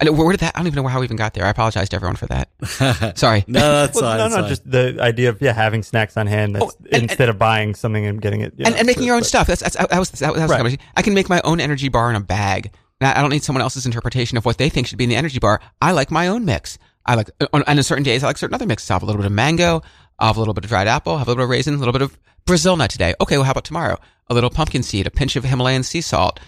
I 0.00 0.04
know, 0.04 0.12
where 0.12 0.30
did 0.30 0.40
that? 0.40 0.52
I 0.56 0.60
don't 0.60 0.66
even 0.66 0.82
know 0.82 0.88
how 0.88 1.00
we 1.00 1.04
even 1.04 1.18
got 1.18 1.34
there. 1.34 1.44
I 1.44 1.50
apologize 1.50 1.90
to 1.90 1.96
everyone 1.96 2.16
for 2.16 2.26
that. 2.26 2.48
Sorry. 3.18 3.44
no, 3.46 3.60
that's 3.60 3.94
Well, 4.00 4.10
fine. 4.10 4.18
no, 4.18 4.28
no, 4.28 4.40
fine. 4.42 4.48
just 4.48 4.68
the 4.70 4.96
idea 4.98 5.28
of 5.28 5.42
yeah 5.42 5.52
having 5.52 5.82
snacks 5.82 6.16
on 6.16 6.26
hand 6.26 6.54
that's, 6.56 6.64
Oh, 6.64 6.72
and- 6.90 7.02
instead 7.02 7.28
of 7.28 7.38
buying 7.38 7.74
something 7.74 8.06
and 8.06 8.20
getting 8.20 8.40
it 8.40 8.54
you 8.56 8.64
and, 8.64 8.74
know, 8.74 8.78
and 8.78 8.86
making 8.86 9.02
your 9.04 9.14
own 9.16 9.20
but- 9.20 9.26
stuff. 9.26 9.46
That's, 9.46 9.60
that's 9.62 9.76
that 9.76 9.98
was 9.98 10.10
that 10.12 10.32
was, 10.32 10.40
that 10.40 10.48
was 10.62 10.72
Right. 10.72 10.80
I 10.96 11.02
can 11.02 11.12
make 11.14 11.28
my 11.28 11.40
own 11.44 11.60
energy 11.60 11.88
bar 11.88 12.08
in 12.10 12.16
a 12.16 12.20
bag. 12.20 12.70
I 13.02 13.18
I 13.18 13.20
don't 13.20 13.30
need 13.30 13.42
someone 13.44 13.62
else's 13.62 13.84
interpretation 13.86 14.38
of 14.38 14.44
what 14.46 14.56
they 14.58 14.68
think 14.70 14.86
should 14.86 14.98
be 14.98 15.04
in 15.04 15.10
the 15.10 15.16
energy 15.16 15.38
bar. 15.38 15.60
I 15.82 15.92
like 15.92 16.10
my 16.10 16.28
own 16.28 16.44
mix. 16.46 16.78
I 17.10 17.16
like 17.16 17.30
on, 17.52 17.64
and 17.66 17.78
on 17.78 17.82
certain 17.82 18.04
days 18.04 18.22
I 18.22 18.28
like 18.28 18.38
certain 18.38 18.54
other 18.54 18.66
mixes. 18.66 18.88
I 18.88 18.94
have 18.94 19.02
a 19.02 19.06
little 19.06 19.20
bit 19.20 19.26
of 19.26 19.32
mango, 19.32 19.82
I 20.20 20.28
have 20.28 20.36
a 20.36 20.38
little 20.38 20.54
bit 20.54 20.64
of 20.64 20.70
dried 20.70 20.86
apple, 20.86 21.18
have 21.18 21.26
a 21.26 21.30
little 21.30 21.40
bit 21.40 21.44
of 21.44 21.50
raisin, 21.50 21.74
a 21.74 21.78
little 21.78 21.92
bit 21.92 22.02
of 22.02 22.16
Brazil 22.46 22.76
nut 22.76 22.88
today. 22.88 23.14
Okay, 23.20 23.36
well 23.36 23.44
how 23.44 23.50
about 23.50 23.64
tomorrow? 23.64 23.98
A 24.28 24.34
little 24.34 24.48
pumpkin 24.48 24.84
seed, 24.84 25.08
a 25.08 25.10
pinch 25.10 25.34
of 25.34 25.42
Himalayan 25.42 25.82
sea 25.82 26.02
salt, 26.02 26.38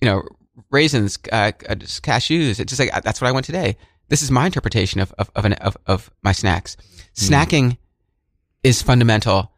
you 0.00 0.06
know, 0.06 0.22
raisins, 0.70 1.18
uh, 1.32 1.50
uh, 1.68 1.74
cashews. 1.74 2.60
It's 2.60 2.70
just 2.70 2.78
like 2.78 2.92
that's 3.02 3.20
what 3.20 3.26
I 3.26 3.32
want 3.32 3.44
today. 3.44 3.76
This 4.08 4.22
is 4.22 4.30
my 4.30 4.46
interpretation 4.46 5.00
of 5.00 5.12
of 5.18 5.32
of, 5.34 5.44
an, 5.46 5.54
of, 5.54 5.76
of 5.86 6.10
my 6.22 6.30
snacks. 6.30 6.76
Snacking 7.16 7.76
is 8.62 8.82
fundamental 8.82 9.50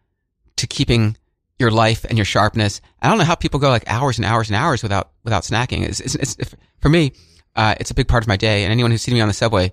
to 0.56 0.66
keeping 0.66 1.18
your 1.58 1.70
life 1.70 2.06
and 2.08 2.16
your 2.16 2.24
sharpness. 2.24 2.80
I 3.02 3.08
don't 3.10 3.18
know 3.18 3.24
how 3.24 3.34
people 3.34 3.60
go 3.60 3.68
like 3.68 3.84
hours 3.86 4.16
and 4.16 4.24
hours 4.24 4.48
and 4.48 4.56
hours 4.56 4.82
without 4.82 5.10
without 5.22 5.42
snacking. 5.42 5.82
It's, 5.82 6.00
it's, 6.00 6.14
it's 6.14 6.54
for 6.80 6.88
me, 6.88 7.12
uh, 7.56 7.74
it's 7.78 7.90
a 7.90 7.94
big 7.94 8.08
part 8.08 8.24
of 8.24 8.28
my 8.28 8.38
day. 8.38 8.64
And 8.64 8.72
anyone 8.72 8.90
who's 8.90 9.02
seen 9.02 9.14
me 9.14 9.20
on 9.20 9.28
the 9.28 9.34
subway 9.34 9.70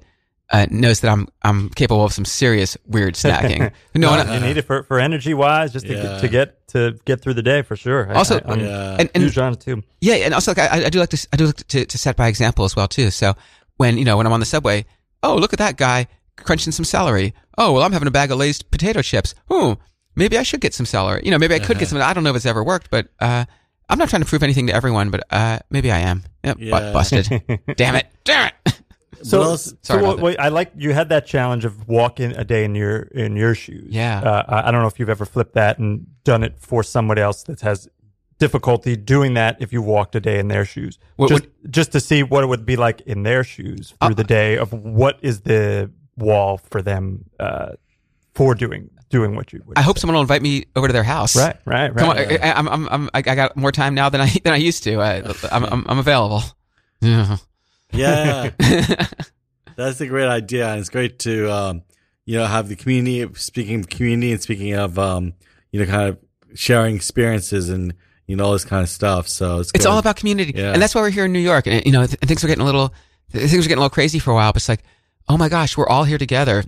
uh, 0.51 0.65
knows 0.69 0.99
that 1.01 1.09
I'm 1.11 1.27
I'm 1.43 1.69
capable 1.69 2.03
of 2.03 2.13
some 2.13 2.25
serious 2.25 2.77
weird 2.85 3.15
snacking. 3.15 3.59
no, 3.95 4.11
No, 4.13 4.19
and 4.19 4.29
I- 4.29 4.35
you 4.35 4.39
need 4.45 4.57
it 4.57 4.63
for, 4.63 4.83
for 4.83 4.99
energy 4.99 5.33
wise, 5.33 5.71
just 5.73 5.85
to, 5.87 5.93
Yeah. 5.95 6.01
get, 6.03 6.19
to 6.21 6.27
get 6.27 6.67
to 6.69 6.99
get 7.05 7.21
through 7.21 7.33
the 7.35 7.41
day 7.43 7.61
for 7.61 7.75
sure. 7.75 8.11
Also- 8.13 8.39
I, 8.45 8.53
am 8.53 8.59
Yeah. 8.59 8.97
and, 8.99 9.09
and 9.13 9.23
huge 9.23 9.37
on 9.37 9.55
too. 9.55 9.83
Yeah, 10.01 10.15
and 10.15 10.33
also 10.33 10.51
like 10.51 10.59
I, 10.59 10.85
I 10.85 10.89
do 10.89 10.99
like 10.99 11.09
to 11.09 11.27
I 11.33 11.37
do 11.37 11.45
like 11.47 11.55
to, 11.67 11.85
to 11.85 11.97
set 11.97 12.15
by 12.15 12.27
example 12.27 12.65
as 12.65 12.75
well 12.75 12.87
too. 12.87 13.09
So 13.11 13.33
when 13.77 13.97
you 13.97 14.05
know 14.05 14.17
when 14.17 14.25
I'm 14.27 14.33
on 14.33 14.39
the 14.39 14.45
subway, 14.45 14.85
oh 15.23 15.35
look 15.37 15.53
at 15.53 15.59
that 15.59 15.77
guy 15.77 16.07
crunching 16.37 16.71
some 16.71 16.85
celery. 16.85 17.33
Oh 17.57 17.71
well, 17.73 17.83
I'm 17.83 17.91
having 17.93 18.07
a 18.07 18.11
bag 18.11 18.31
of 18.31 18.37
Lay's 18.37 18.61
potato 18.61 19.01
chips. 19.01 19.33
Oh, 19.49 19.77
maybe 20.15 20.37
I 20.37 20.43
should 20.43 20.61
get 20.61 20.73
some 20.73 20.85
celery. 20.85 21.21
You 21.23 21.31
know, 21.31 21.37
maybe 21.39 21.55
I 21.55 21.59
could 21.59 21.79
get 21.79 21.87
some. 21.87 21.99
I 22.01 22.13
don't 22.13 22.23
know 22.23 22.31
if 22.31 22.35
it's 22.35 22.45
ever 22.45 22.63
worked, 22.63 22.89
but 22.91 23.07
uh, 23.19 23.45
I'm 23.89 23.97
not 23.97 24.09
trying 24.09 24.21
to 24.23 24.27
prove 24.27 24.43
anything 24.43 24.67
to 24.67 24.73
everyone, 24.73 25.09
but 25.11 25.23
uh, 25.31 25.59
maybe 25.69 25.91
I 25.91 25.99
am. 25.99 26.23
Yep, 26.43 26.57
Yeah. 26.59 26.71
butt 26.71 26.93
busted. 26.93 27.27
Damn 27.77 27.95
it! 27.95 28.07
Damn 28.23 28.47
it! 28.65 28.72
So, 29.24 29.39
What 29.39 29.45
else- 29.47 29.63
so 29.65 29.76
Sorry 29.84 29.99
about 30.01 30.15
what- 30.17 30.24
wait, 30.24 30.38
I 30.39 30.49
like 30.49 30.71
you 30.76 30.93
had 30.93 31.09
that 31.09 31.26
challenge 31.26 31.65
of 31.65 31.88
walking 31.88 32.32
a 32.34 32.43
day 32.43 32.63
in 32.65 32.76
your 32.76 32.99
in 33.13 33.36
your 33.36 33.55
shoes. 33.55 33.88
Yeah. 33.89 34.19
uh, 34.21 34.43
I 34.47 34.67
I 34.67 34.71
don't 34.71 34.82
know 34.82 34.88
if 34.88 34.99
you've 34.99 35.09
ever 35.09 35.26
flipped 35.26 35.53
that 35.55 35.80
and 35.80 36.05
done 36.24 36.43
it 36.43 36.55
for 36.59 36.84
somebody 36.84 37.21
else 37.21 37.43
that 37.43 37.61
has 37.61 37.88
difficulty 38.39 38.95
doing 38.95 39.36
that 39.36 39.55
if 39.61 39.71
you 39.71 39.82
walked 39.82 40.15
a 40.15 40.19
day 40.19 40.39
in 40.39 40.47
their 40.49 40.65
shoes. 40.65 40.99
What- 41.15 41.30
just 41.30 41.45
just 41.69 41.91
to 41.93 41.99
see 41.99 42.24
what 42.24 42.43
it 42.43 42.47
would 42.47 42.65
be 42.65 42.76
like 42.76 43.01
in 43.01 43.24
their 43.24 43.43
shoes 43.43 43.93
through 44.01 44.11
Uh, 44.11 44.13
the 44.13 44.24
day 44.24 44.57
of 44.57 44.74
what 44.74 45.17
is 45.21 45.41
the 45.41 45.89
wall 46.17 46.57
for 46.69 46.82
them 46.82 47.26
uh, 47.39 47.69
for 48.34 48.53
doing 48.55 48.89
doing 49.09 49.36
what 49.36 49.53
you 49.53 49.61
would. 49.65 49.78
I 49.78 49.82
hope 49.84 49.99
someone 49.99 50.15
will 50.15 50.21
invite 50.21 50.41
me 50.41 50.65
over 50.76 50.88
to 50.88 50.93
their 50.93 51.03
house. 51.03 51.36
Right, 51.36 51.55
right, 51.65 51.93
right. 51.93 51.97
Come 51.99 52.09
on, 52.09 52.17
I, 52.17 52.38
I, 52.41 52.57
I'm, 52.57 52.67
I'm, 52.67 52.89
I'm, 52.89 53.09
I 53.13 53.21
got 53.21 53.55
more 53.55 53.71
time 53.71 53.93
now 53.93 54.09
than 54.09 54.19
I 54.21 54.28
than 54.43 54.53
I 54.53 54.57
used 54.57 54.84
to. 54.86 54.99
I, 54.99 55.21
I'm, 55.51 55.63
I'm, 55.65 55.86
I'm 55.88 55.99
available. 55.99 56.43
Yeah. 57.01 57.38
Yeah, 57.93 58.51
that's 59.75 60.01
a 60.01 60.07
great 60.07 60.27
idea, 60.27 60.69
and 60.69 60.79
it's 60.79 60.89
great 60.89 61.19
to 61.19 61.51
um, 61.51 61.83
you 62.25 62.37
know 62.37 62.45
have 62.45 62.67
the 62.69 62.75
community. 62.75 63.27
Speaking 63.35 63.79
of 63.81 63.89
community, 63.89 64.31
and 64.31 64.41
speaking 64.41 64.73
of 64.73 64.97
um, 64.99 65.33
you 65.71 65.79
know, 65.79 65.85
kind 65.85 66.09
of 66.09 66.17
sharing 66.55 66.95
experiences 66.95 67.69
and 67.69 67.93
you 68.27 68.35
know 68.35 68.45
all 68.45 68.53
this 68.53 68.65
kind 68.65 68.83
of 68.83 68.89
stuff. 68.89 69.27
So 69.27 69.59
it's 69.59 69.71
It's 69.73 69.85
all 69.85 69.97
about 69.97 70.15
community, 70.15 70.53
Yeah. 70.55 70.73
and 70.73 70.81
that's 70.81 70.93
why 70.95 71.01
we're 71.01 71.09
here 71.09 71.25
in 71.25 71.33
New 71.33 71.39
York. 71.39 71.67
And 71.67 71.85
you 71.85 71.91
know, 71.91 72.05
th- 72.05 72.19
things 72.19 72.43
were 72.43 72.47
getting 72.47 72.61
a 72.61 72.65
little, 72.65 72.93
things 73.31 73.53
were 73.53 73.57
getting 73.61 73.77
a 73.77 73.81
little 73.81 73.89
crazy 73.89 74.19
for 74.19 74.31
a 74.31 74.35
while. 74.35 74.51
But 74.51 74.57
it's 74.57 74.69
like, 74.69 74.83
oh 75.27 75.37
my 75.37 75.49
gosh, 75.49 75.77
we're 75.77 75.87
all 75.87 76.03
here 76.03 76.17
together. 76.17 76.63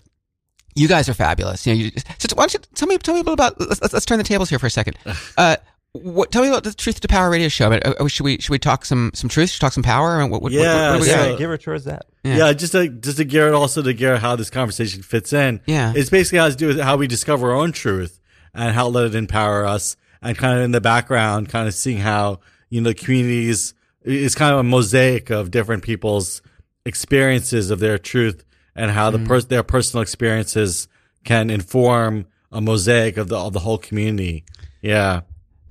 You 0.77 0.87
guys 0.89 1.07
are 1.07 1.13
fabulous. 1.13 1.65
You 1.65 1.73
know, 1.73 1.79
you, 1.79 1.91
so 2.19 2.27
why 2.35 2.43
don't 2.43 2.53
you 2.53 2.59
tell 2.75 2.87
me, 2.87 2.97
tell 2.97 3.13
me 3.13 3.21
a 3.21 3.23
little 3.23 3.33
about? 3.33 3.59
Let's, 3.61 3.79
let's, 3.81 3.93
let's 3.93 4.05
turn 4.05 4.17
the 4.17 4.25
tables 4.25 4.49
here 4.49 4.59
for 4.59 4.67
a 4.67 4.71
second. 4.71 4.97
Uh, 5.37 5.55
what? 6.03 6.31
Tell 6.31 6.41
me 6.41 6.49
about 6.49 6.63
the 6.63 6.73
Truth 6.73 6.99
to 7.01 7.07
Power 7.07 7.29
radio 7.29 7.47
show. 7.47 7.67
I 7.67 7.69
mean, 7.69 7.79
uh, 7.83 8.07
should 8.07 8.23
we 8.23 8.37
should 8.39 8.49
we 8.51 8.59
talk 8.59 8.85
some 8.85 9.11
some 9.13 9.29
truth? 9.29 9.49
Should 9.49 9.61
we 9.61 9.65
talk 9.65 9.73
some 9.73 9.83
power? 9.83 10.19
And 10.21 10.29
what, 10.31 10.41
what, 10.41 10.51
what- 10.51 10.61
Yeah, 10.61 10.91
what, 10.91 10.97
do 10.97 11.01
we 11.03 11.09
so- 11.09 11.29
yeah, 11.31 11.37
give 11.37 11.49
her 11.49 11.57
towards 11.57 11.85
that. 11.85 12.05
Yeah. 12.23 12.37
Yeah. 12.37 12.53
just 12.53 12.71
to 12.73 12.87
just 12.89 13.17
to 13.17 13.23
gear 13.25 13.47
it 13.47 13.53
also 13.53 13.81
to 13.81 13.93
gear 13.93 14.17
how 14.17 14.35
this 14.35 14.49
conversation 14.49 15.01
fits 15.03 15.31
in. 15.33 15.61
Yeah. 15.65 15.93
it's 15.95 16.09
basically 16.09 16.39
has 16.39 16.55
to 16.55 16.57
do 16.59 16.67
with 16.67 16.79
how 16.79 16.97
we 16.97 17.07
discover 17.07 17.51
our 17.51 17.55
own 17.57 17.71
truth 17.71 18.19
and 18.53 18.73
how 18.75 18.87
let 18.87 19.05
it 19.05 19.15
empower 19.15 19.65
us, 19.65 19.95
and 20.21 20.37
kind 20.37 20.57
of 20.57 20.63
in 20.65 20.71
the 20.71 20.81
background, 20.81 21.49
kind 21.49 21.67
of 21.67 21.73
seeing 21.73 21.97
how 21.99 22.39
you 22.69 22.81
know 22.81 22.89
the 22.89 22.95
communities 22.95 23.73
is 24.03 24.35
kind 24.35 24.53
of 24.53 24.59
a 24.59 24.63
mosaic 24.63 25.29
of 25.29 25.49
different 25.51 25.83
people's 25.83 26.41
experiences 26.85 27.71
of 27.71 27.79
their 27.79 27.97
truth 27.97 28.43
and 28.75 28.91
how 28.91 29.09
Mm-hmm. 29.11 29.23
the 29.23 29.27
pers- 29.27 29.45
their 29.45 29.63
personal 29.63 30.01
experiences 30.01 30.87
can 31.23 31.49
inform 31.49 32.27
a 32.51 32.61
mosaic 32.61 33.17
of 33.17 33.27
the 33.29 33.37
of 33.37 33.53
the 33.53 33.59
whole 33.59 33.77
community. 33.77 34.45
Yeah, 34.81 35.21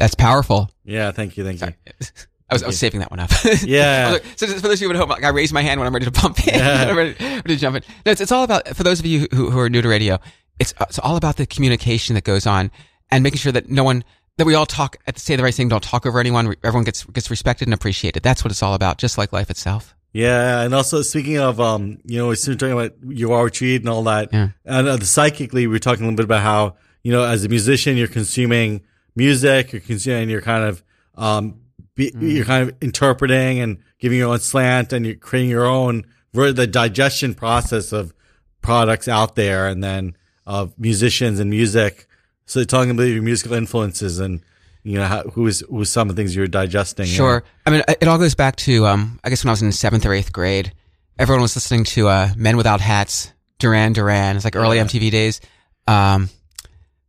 That's 0.05 0.14
powerful. 0.14 0.70
yeah. 0.84 1.12
Thank 1.12 1.38
you, 1.38 1.44
thank 1.44 1.62
you. 1.62 1.68
I 2.50 2.55
was, 2.55 2.62
I 2.62 2.66
was 2.66 2.78
saving 2.78 3.00
that 3.00 3.11
one 3.11 3.20
up. 3.20 3.30
Yeah. 3.64 4.11
Like- 4.12 4.24
so 4.36 4.46
for 4.46 4.61
those 4.68 4.74
of 4.74 4.82
you 4.82 4.90
at 4.90 4.96
home, 4.96 5.09
like 5.09 5.24
I 5.24 5.30
raise 5.30 5.50
my 5.50 5.62
hand 5.62 5.80
when 5.80 5.86
I'm 5.86 5.94
ready 5.94 6.05
to 6.05 6.12
pump 6.12 6.46
in, 6.46 6.55
Yeah. 6.59 6.88
I'm 6.90 6.96
ready, 6.96 7.16
ready 7.18 7.42
to 7.42 7.57
jump 7.57 7.76
in. 7.76 7.82
No, 8.05 8.12
it's, 8.12 8.20
it's 8.20 8.30
all 8.30 8.44
about, 8.44 8.68
for 8.76 8.82
those 8.82 9.00
of 9.00 9.07
you 9.07 9.28
who, 9.32 9.48
who 9.50 9.59
are 9.59 9.70
new 9.70 9.80
to 9.80 9.88
radio, 9.88 10.18
it's, 10.59 10.74
it's 10.82 10.98
all 10.98 11.16
about 11.16 11.36
the 11.38 11.46
communication 11.46 12.14
that 12.16 12.24
goes 12.24 12.46
on 12.46 12.70
and 13.11 13.22
making 13.22 13.38
sure 13.38 13.50
that 13.52 13.70
no 13.70 13.82
one, 13.82 14.05
that 14.36 14.44
we 14.44 14.55
all 14.55 14.66
talk, 14.66 14.98
at 15.07 15.14
the 15.14 15.20
say 15.20 15.36
the 15.36 15.42
right 15.42 15.55
thing, 15.55 15.68
don't 15.70 15.82
talk 15.82 16.05
over 16.05 16.20
anyone. 16.20 16.55
Everyone 16.62 16.84
gets, 16.84 17.05
gets 17.05 17.30
respected 17.30 17.66
and 17.66 17.72
appreciated. 17.72 18.22
That's 18.22 18.44
what 18.44 18.50
it's 18.50 18.62
all 18.62 18.74
about, 18.74 18.98
just 18.98 19.16
like 19.16 19.32
life 19.32 19.48
itself. 19.48 19.94
Yeah, 20.12 20.61
and 20.61 20.74
also 20.74 21.00
speaking 21.00 21.38
of, 21.38 21.61
um, 21.61 21.98
you 22.05 22.18
know, 22.18 22.26
we're 22.28 22.36
talking 22.36 22.72
about 22.72 22.92
you 23.09 23.32
are 23.32 23.38
you 23.40 23.44
retreat 23.46 23.80
and 23.80 23.88
all 23.88 24.05
that. 24.05 24.32
Yeah. 24.32 24.50
And 24.66 24.86
uh, 24.86 24.98
psychically, 25.00 25.66
we 25.66 25.72
were 25.72 25.78
talking 25.80 26.05
a 26.05 26.07
little 26.09 26.16
bit 26.18 26.24
about 26.26 26.42
how, 26.42 26.76
you 27.02 27.11
know, 27.11 27.24
as 27.24 27.44
a 27.44 27.48
musician, 27.48 27.96
you're 27.96 28.07
consuming 28.07 28.82
music, 29.17 29.73
you're 29.73 29.81
consuming, 29.81 30.29
you're 30.31 30.43
kind 30.43 30.65
of, 30.65 30.83
um, 31.17 31.61
be, 31.95 32.11
Mm. 32.11 32.35
you're 32.35 32.45
kind 32.45 32.69
of 32.69 32.77
interpreting 32.81 33.61
and 33.61 33.79
giving 34.01 34.19
your 34.19 34.31
own 34.31 34.41
slant 34.41 34.93
and 34.93 35.07
you're 35.07 35.15
creating 35.15 35.51
your 35.51 35.67
own, 35.67 36.05
the 36.33 36.67
digestion 36.67 37.35
process 37.35 37.93
of 37.93 38.12
products 38.61 39.07
out 39.09 39.37
there 39.37 39.69
and 39.69 39.83
then 39.85 40.17
of 40.47 40.75
musicians 40.79 41.39
and 41.39 41.49
music. 41.51 42.07
So 42.47 42.65
talking 42.65 42.91
about 42.91 43.05
your 43.05 43.23
musical 43.23 43.55
influences 43.55 44.19
and, 44.19 44.41
you 44.83 44.99
know, 44.99 45.05
how, 45.07 45.23
who 45.23 45.47
is, 45.47 45.62
some 45.85 46.11
of 46.11 46.17
the 46.17 46.21
things 46.21 46.35
you're 46.35 46.47
digesting. 46.49 47.07
Sure. 47.07 47.45
I 47.67 47.71
mean, 47.71 47.83
it 47.89 48.09
all 48.09 48.19
goes 48.19 48.35
back 48.35 48.57
to, 48.57 48.87
um, 48.87 49.21
I 49.23 49.31
guess 49.31 49.45
when 49.45 49.51
I 49.51 49.53
was 49.53 49.62
in 49.62 49.71
seventh 49.73 50.05
or 50.05 50.12
eighth 50.12 50.33
grade, 50.33 50.73
everyone 51.19 51.41
was 51.43 51.55
listening 51.57 51.85
to, 51.85 52.09
uh, 52.09 52.31
Men 52.37 52.57
Without 52.57 52.81
Hats, 52.81 53.33
Duran 53.61 53.93
Duran. 53.93 54.37
It's 54.37 54.45
like 54.45 54.57
early 54.57 54.77
Yeah. 54.79 54.85
MTV 54.85 55.11
days. 55.11 55.41
Um, 55.87 56.29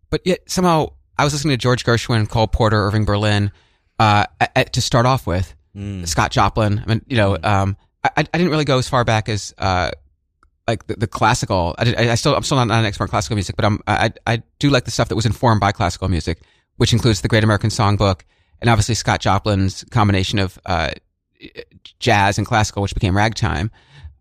but 0.10 0.22
yet 0.26 0.40
somehow 0.50 0.90
I 1.18 1.24
was 1.24 1.34
listening 1.34 1.54
to 1.54 1.58
George 1.58 1.84
Gershwin, 1.84 2.30
Cole 2.30 2.48
Porter, 2.48 2.78
Irving 2.88 3.06
Berlin, 3.06 3.52
uh, 4.00 4.26
a- 4.42 4.50
a- 4.56 4.66
to 4.66 4.82
start 4.82 5.06
off 5.06 5.26
with. 5.28 5.56
Mm. 5.76 6.08
Scott 6.08 6.32
Joplin. 6.32 6.80
I 6.80 6.90
mean, 6.90 7.02
you 7.08 7.18
know, 7.18 7.38
um, 7.44 7.76
I, 8.04 8.10
I 8.18 8.24
didn't 8.24 8.50
really 8.50 8.66
go 8.66 8.78
as 8.78 8.88
far 8.88 9.04
back 9.04 9.28
as, 9.28 9.54
uh, 9.58 9.92
like 10.68 10.88
the, 10.88 10.96
the 10.96 11.08
classical. 11.08 11.76
I, 11.78 11.84
did, 11.84 11.96
I, 12.00 12.12
I 12.12 12.16
still, 12.16 12.34
I'm 12.36 12.44
still 12.44 12.58
not, 12.58 12.68
not 12.70 12.80
an 12.80 12.86
expert 12.86 13.06
in 13.06 13.10
classical 13.10 13.36
music, 13.36 13.56
but 13.56 13.66
I'm, 13.66 13.80
I, 13.86 14.12
I 14.26 14.44
do 14.60 14.70
like 14.70 14.86
the 14.86 14.92
stuff 14.92 15.10
that 15.10 15.16
was 15.16 15.26
informed 15.26 15.60
by 15.62 15.72
classical 15.74 16.08
music, 16.08 16.40
which 16.78 16.94
includes 16.94 17.22
the 17.22 17.28
Great 17.28 17.44
American 17.44 17.70
Songbook 17.70 18.22
and 18.62 18.70
obviously 18.70 18.96
Scott 18.96 19.20
Joplin's 19.20 19.84
combination 19.92 20.40
of, 20.40 20.58
uh, 20.66 20.92
jazz 22.00 22.38
and 22.38 22.48
classical, 22.48 22.82
which 22.82 22.94
became 22.94 23.16
ragtime, 23.16 23.70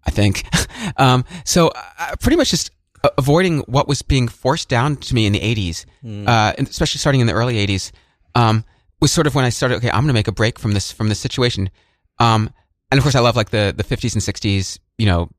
I 0.04 0.10
think. 0.10 0.44
um, 0.96 1.24
so 1.44 1.68
uh, 1.98 2.16
pretty 2.20 2.36
much 2.36 2.50
just 2.50 2.70
avoiding 3.18 3.60
what 3.60 3.88
was 3.88 4.02
being 4.02 4.28
forced 4.28 4.68
down 4.68 4.96
to 4.96 5.14
me 5.14 5.26
in 5.26 5.32
the 5.32 5.40
80s, 5.40 5.84
uh, 6.28 6.52
especially 6.58 6.98
starting 6.98 7.20
in 7.20 7.26
the 7.26 7.32
early 7.32 7.64
80s, 7.66 7.92
um, 8.34 8.64
was 9.00 9.12
sort 9.12 9.26
of 9.26 9.34
when 9.34 9.44
I 9.44 9.50
started, 9.50 9.76
okay, 9.76 9.90
I'm 9.90 10.02
going 10.02 10.08
to 10.08 10.12
make 10.14 10.28
a 10.28 10.32
break 10.32 10.58
from 10.58 10.72
this, 10.72 10.90
from 10.92 11.08
this 11.08 11.18
situation. 11.18 11.70
Um, 12.18 12.50
and 12.90 12.98
of 12.98 13.02
course 13.02 13.14
I 13.14 13.20
love 13.20 13.36
like 13.36 13.50
the, 13.50 13.74
the 13.76 13.84
50s 13.84 14.14
and 14.14 14.22
60s, 14.22 14.78
you 14.98 15.06
know, 15.06 15.30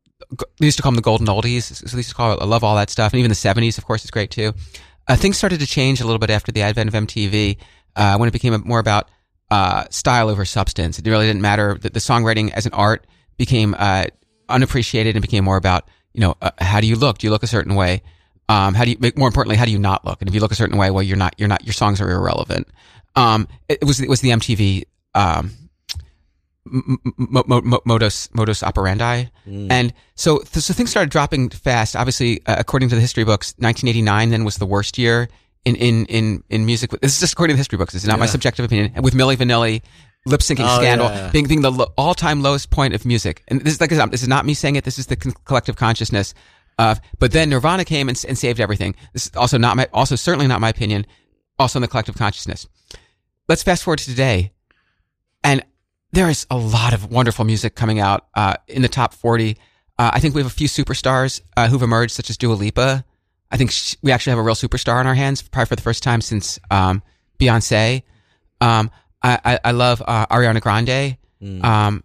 they 0.60 0.66
used 0.66 0.78
to 0.78 0.84
call 0.84 0.92
them 0.92 0.96
the 0.96 1.02
golden 1.02 1.28
oldies. 1.28 1.64
So 1.64 1.86
they 1.88 1.98
used 1.98 2.10
to 2.10 2.16
call 2.16 2.34
it, 2.34 2.42
I 2.42 2.46
love 2.46 2.64
all 2.64 2.76
that 2.76 2.90
stuff. 2.90 3.14
And 3.14 3.20
even 3.20 3.30
the 3.30 3.36
70s, 3.36 3.78
of 3.78 3.86
course, 3.86 4.04
is 4.04 4.12
great 4.12 4.32
too. 4.32 4.54
Uh, 5.08 5.16
things 5.16 5.38
started 5.38 5.60
to 5.60 5.68
change 5.68 6.02
a 6.02 6.06
little 6.06 6.20
bit 6.20 6.30
after 6.30 6.52
the 6.52 6.62
advent 6.62 6.88
of 6.88 6.94
MTV, 6.94 7.58
uh, 7.96 8.18
when 8.18 8.28
it 8.28 8.32
became 8.32 8.60
more 8.66 8.80
about, 8.80 9.10
uh, 9.52 9.86
style 9.90 10.30
over 10.30 10.46
substance. 10.46 10.98
It 10.98 11.06
really 11.06 11.28
didn't 11.28 11.42
matter 11.42 11.78
that 11.82 11.94
the 11.94 12.00
songwriting 12.00 12.52
as 12.54 12.66
an 12.66 12.74
art 12.74 13.06
became, 13.38 13.76
uh, 13.78 14.06
unappreciated 14.50 15.16
and 15.16 15.22
became 15.22 15.44
more 15.44 15.58
about, 15.58 15.88
you 16.16 16.22
know, 16.22 16.36
uh, 16.42 16.52
how 16.60 16.80
do 16.82 16.88
you 16.88 16.96
look? 16.96 17.18
Do 17.20 17.28
you 17.28 17.32
look 17.32 17.44
a 17.44 17.48
certain 17.48 17.76
way? 17.76 18.02
Um, 18.48 18.74
how 18.74 18.86
do 18.86 18.92
you, 18.92 18.98
more 19.16 19.28
importantly, 19.28 19.56
how 19.58 19.66
do 19.66 19.72
you 19.72 19.80
not 19.80 20.06
look? 20.06 20.22
And 20.22 20.28
if 20.30 20.34
you 20.36 20.40
look 20.42 20.52
a 20.52 20.56
certain 20.56 20.78
way, 20.78 20.90
well, 20.92 21.04
you're 21.04 21.18
not, 21.18 21.34
you're 21.38 21.48
not, 21.50 21.64
your 21.66 21.74
songs 21.74 22.00
are 22.02 22.10
irrelevant. 22.10 22.68
Um, 23.16 23.48
it, 23.70 23.80
it 23.82 23.86
was, 23.86 24.00
it 24.00 24.10
was 24.10 24.22
the 24.22 24.30
MTV, 24.30 24.84
um, 25.14 25.52
m- 26.72 26.98
m- 27.20 27.44
mo- 27.48 27.82
modus 27.86 28.30
modus 28.34 28.64
operandi, 28.64 29.26
and 29.72 29.94
so 30.16 30.40
th- 30.40 30.64
so 30.64 30.74
things 30.74 30.90
started 30.90 31.10
dropping 31.12 31.50
fast. 31.50 31.96
Obviously, 31.96 32.42
uh, 32.46 32.56
according 32.58 32.90
to 32.90 32.96
the 32.96 33.02
history 33.02 33.24
books, 33.24 33.54
1989 33.58 34.30
then 34.32 34.44
was 34.44 34.58
the 34.58 34.66
worst 34.66 34.98
year 34.98 35.30
in 35.64 35.76
in 35.76 36.06
in 36.08 36.44
in 36.50 36.66
music. 36.66 36.92
This 37.02 37.14
is 37.16 37.20
just 37.20 37.34
according 37.34 37.54
to 37.54 37.58
the 37.58 37.60
history 37.60 37.78
books. 37.78 37.94
This 37.94 38.04
is 38.04 38.08
not 38.10 38.20
my 38.20 38.26
subjective 38.32 38.66
opinion. 38.66 39.02
With 39.02 39.14
Milli 39.14 39.36
Vanilli 39.38 39.82
lip 40.26 40.42
syncing 40.42 40.66
Oh, 40.68 40.78
scandal 40.80 41.08
yeah. 41.08 41.30
being 41.32 41.48
being 41.48 41.62
the 41.62 41.72
lo- 41.72 41.94
all 41.98 42.14
time 42.14 42.42
lowest 42.42 42.70
point 42.72 42.94
of 42.94 43.06
music. 43.06 43.44
And 43.48 43.62
this 43.62 43.74
is 43.76 43.82
like 43.82 43.90
this 43.92 44.22
is 44.22 44.28
not 44.28 44.46
me 44.46 44.54
saying 44.54 44.76
it. 44.76 44.84
This 44.84 44.98
is 45.00 45.08
the 45.08 45.16
con- 45.16 45.34
collective 45.46 45.76
consciousness. 45.76 46.34
Of, 46.78 47.00
but 47.20 47.32
then 47.32 47.50
Nirvana 47.50 47.86
came 47.86 48.10
and, 48.10 48.26
and 48.28 48.38
saved 48.38 48.60
everything. 48.60 48.96
This 49.14 49.28
is 49.28 49.36
also 49.38 49.58
not 49.58 49.78
my, 49.78 49.88
also 49.94 50.18
certainly 50.18 50.46
not 50.48 50.60
my 50.60 50.68
opinion. 50.70 51.06
Also 51.58 51.80
in 51.80 51.82
the 51.82 51.88
collective 51.88 52.16
consciousness. 52.18 52.68
Let's 53.48 53.64
fast 53.64 53.84
forward 53.84 54.00
to 54.00 54.06
today, 54.06 54.52
and 55.44 55.64
there 56.12 56.30
is 56.30 56.46
a 56.52 56.58
lot 56.58 56.94
of 56.94 57.12
wonderful 57.12 57.46
music 57.46 57.76
coming 57.76 58.00
out 58.00 58.28
uh, 58.36 58.56
in 58.68 58.82
the 58.82 58.90
top 58.90 59.14
forty. 59.14 59.56
Uh, 59.98 60.12
I 60.14 60.20
think 60.20 60.36
we 60.36 60.42
have 60.42 60.52
a 60.52 60.54
few 60.54 60.68
superstars 60.68 61.42
uh, 61.56 61.70
who've 61.70 61.82
emerged, 61.82 62.12
such 62.12 62.30
as 62.30 62.36
Dua 62.36 62.54
Lipa. 62.56 63.06
I 63.52 63.58
think 63.58 63.72
sh- 63.72 63.96
we 64.02 64.12
actually 64.12 64.32
have 64.32 64.40
a 64.40 64.44
real 64.44 64.56
superstar 64.56 64.96
on 64.96 65.08
our 65.08 65.14
hands, 65.14 65.42
probably 65.42 65.68
for 65.68 65.76
the 65.78 65.82
first 65.82 66.04
time 66.04 66.20
since 66.20 66.60
um, 66.72 67.02
Beyonce. 67.40 68.04
Um, 68.60 68.92
I, 69.26 69.40
I, 69.44 69.60
I 69.66 69.72
love 69.72 70.02
uh, 70.06 70.26
Ariana 70.28 70.62
Grande. 70.62 71.18
Um, 71.42 72.04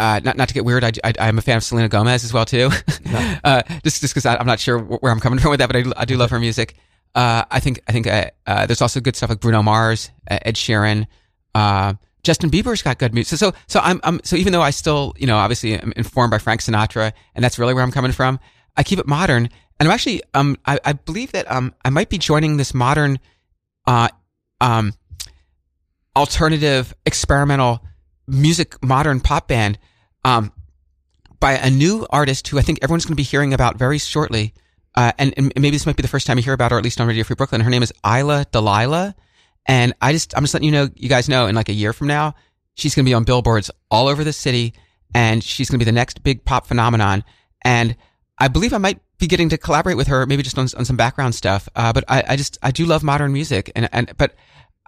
uh, 0.00 0.20
not 0.24 0.36
not 0.36 0.48
to 0.48 0.54
get 0.54 0.64
weird, 0.64 0.82
I, 0.84 0.90
I 1.04 1.12
I'm 1.20 1.38
a 1.38 1.42
fan 1.42 1.56
of 1.56 1.64
Selena 1.64 1.88
Gomez 1.88 2.24
as 2.24 2.32
well 2.32 2.44
too. 2.44 2.70
uh, 3.44 3.62
just 3.84 4.00
just 4.00 4.14
because 4.14 4.26
I'm 4.26 4.46
not 4.46 4.58
sure 4.60 4.78
where 4.78 5.12
I'm 5.12 5.20
coming 5.20 5.38
from 5.42 5.50
with 5.50 5.60
that, 5.60 5.68
but 5.68 5.76
I, 5.76 5.82
do- 5.82 5.92
I 5.96 6.04
do 6.04 6.16
love 6.16 6.30
her 6.30 6.40
music. 6.40 6.74
Uh, 7.14 7.44
I 7.50 7.60
think 7.60 7.80
I 7.88 7.92
think 7.92 8.06
uh, 8.08 8.30
uh, 8.46 8.66
there's 8.66 8.82
also 8.82 9.00
good 9.00 9.14
stuff 9.16 9.30
like 9.30 9.40
Bruno 9.40 9.62
Mars, 9.62 10.10
uh, 10.30 10.38
Ed 10.42 10.56
Sheeran, 10.56 11.06
uh, 11.54 11.94
Justin 12.24 12.50
Bieber's 12.50 12.82
got 12.82 12.98
good 12.98 13.14
music. 13.14 13.38
So 13.38 13.50
so 13.50 13.56
so 13.68 13.80
I'm, 13.80 14.00
I'm 14.02 14.20
so 14.24 14.34
even 14.34 14.52
though 14.52 14.62
I 14.62 14.70
still 14.70 15.14
you 15.16 15.26
know 15.28 15.36
obviously 15.36 15.74
am 15.78 15.92
informed 15.96 16.32
by 16.32 16.38
Frank 16.38 16.60
Sinatra, 16.60 17.12
and 17.36 17.44
that's 17.44 17.58
really 17.58 17.74
where 17.74 17.84
I'm 17.84 17.92
coming 17.92 18.12
from. 18.12 18.40
I 18.76 18.82
keep 18.82 18.98
it 18.98 19.06
modern, 19.06 19.48
and 19.78 19.88
I'm 19.88 19.92
actually 19.92 20.22
um 20.34 20.56
I, 20.66 20.80
I 20.84 20.92
believe 20.94 21.30
that 21.32 21.48
um 21.50 21.72
I 21.84 21.90
might 21.90 22.08
be 22.08 22.18
joining 22.18 22.56
this 22.56 22.74
modern 22.74 23.20
uh 23.86 24.08
um 24.60 24.92
alternative 26.16 26.94
experimental 27.06 27.84
music 28.26 28.82
modern 28.82 29.20
pop 29.20 29.48
band 29.48 29.78
um, 30.24 30.52
by 31.40 31.52
a 31.52 31.70
new 31.70 32.06
artist 32.10 32.48
who 32.48 32.58
I 32.58 32.62
think 32.62 32.78
everyone's 32.82 33.04
going 33.04 33.12
to 33.12 33.16
be 33.16 33.22
hearing 33.22 33.52
about 33.52 33.76
very 33.76 33.98
shortly. 33.98 34.54
Uh, 34.96 35.12
and, 35.18 35.34
and 35.36 35.52
maybe 35.56 35.70
this 35.70 35.86
might 35.86 35.96
be 35.96 36.02
the 36.02 36.08
first 36.08 36.26
time 36.26 36.38
you 36.38 36.44
hear 36.44 36.52
about 36.52 36.70
her, 36.70 36.78
at 36.78 36.84
least 36.84 37.00
on 37.00 37.06
Radio 37.06 37.24
Free 37.24 37.34
Brooklyn. 37.34 37.60
Her 37.60 37.70
name 37.70 37.82
is 37.82 37.92
Isla 38.06 38.46
Delilah. 38.52 39.14
And 39.66 39.94
I 40.00 40.12
just, 40.12 40.36
I'm 40.36 40.44
just 40.44 40.54
letting 40.54 40.66
you 40.66 40.72
know, 40.72 40.88
you 40.94 41.08
guys 41.08 41.28
know, 41.28 41.46
in 41.46 41.54
like 41.54 41.68
a 41.68 41.72
year 41.72 41.92
from 41.92 42.06
now, 42.06 42.34
she's 42.74 42.94
going 42.94 43.04
to 43.04 43.08
be 43.08 43.14
on 43.14 43.24
billboards 43.24 43.70
all 43.90 44.08
over 44.08 44.22
the 44.22 44.32
city 44.32 44.74
and 45.14 45.42
she's 45.42 45.68
going 45.68 45.78
to 45.78 45.84
be 45.84 45.88
the 45.88 45.94
next 45.94 46.22
big 46.22 46.44
pop 46.44 46.66
phenomenon. 46.66 47.24
And 47.62 47.96
I 48.38 48.48
believe 48.48 48.72
I 48.72 48.78
might 48.78 49.00
be 49.18 49.26
getting 49.26 49.48
to 49.50 49.58
collaborate 49.58 49.96
with 49.96 50.08
her, 50.08 50.26
maybe 50.26 50.42
just 50.42 50.58
on, 50.58 50.68
on 50.76 50.84
some 50.84 50.96
background 50.96 51.34
stuff. 51.34 51.68
Uh, 51.74 51.92
but 51.92 52.04
I, 52.08 52.24
I 52.28 52.36
just, 52.36 52.58
I 52.62 52.70
do 52.70 52.84
love 52.84 53.02
modern 53.02 53.32
music 53.32 53.70
and, 53.74 53.88
and, 53.92 54.12
but 54.16 54.34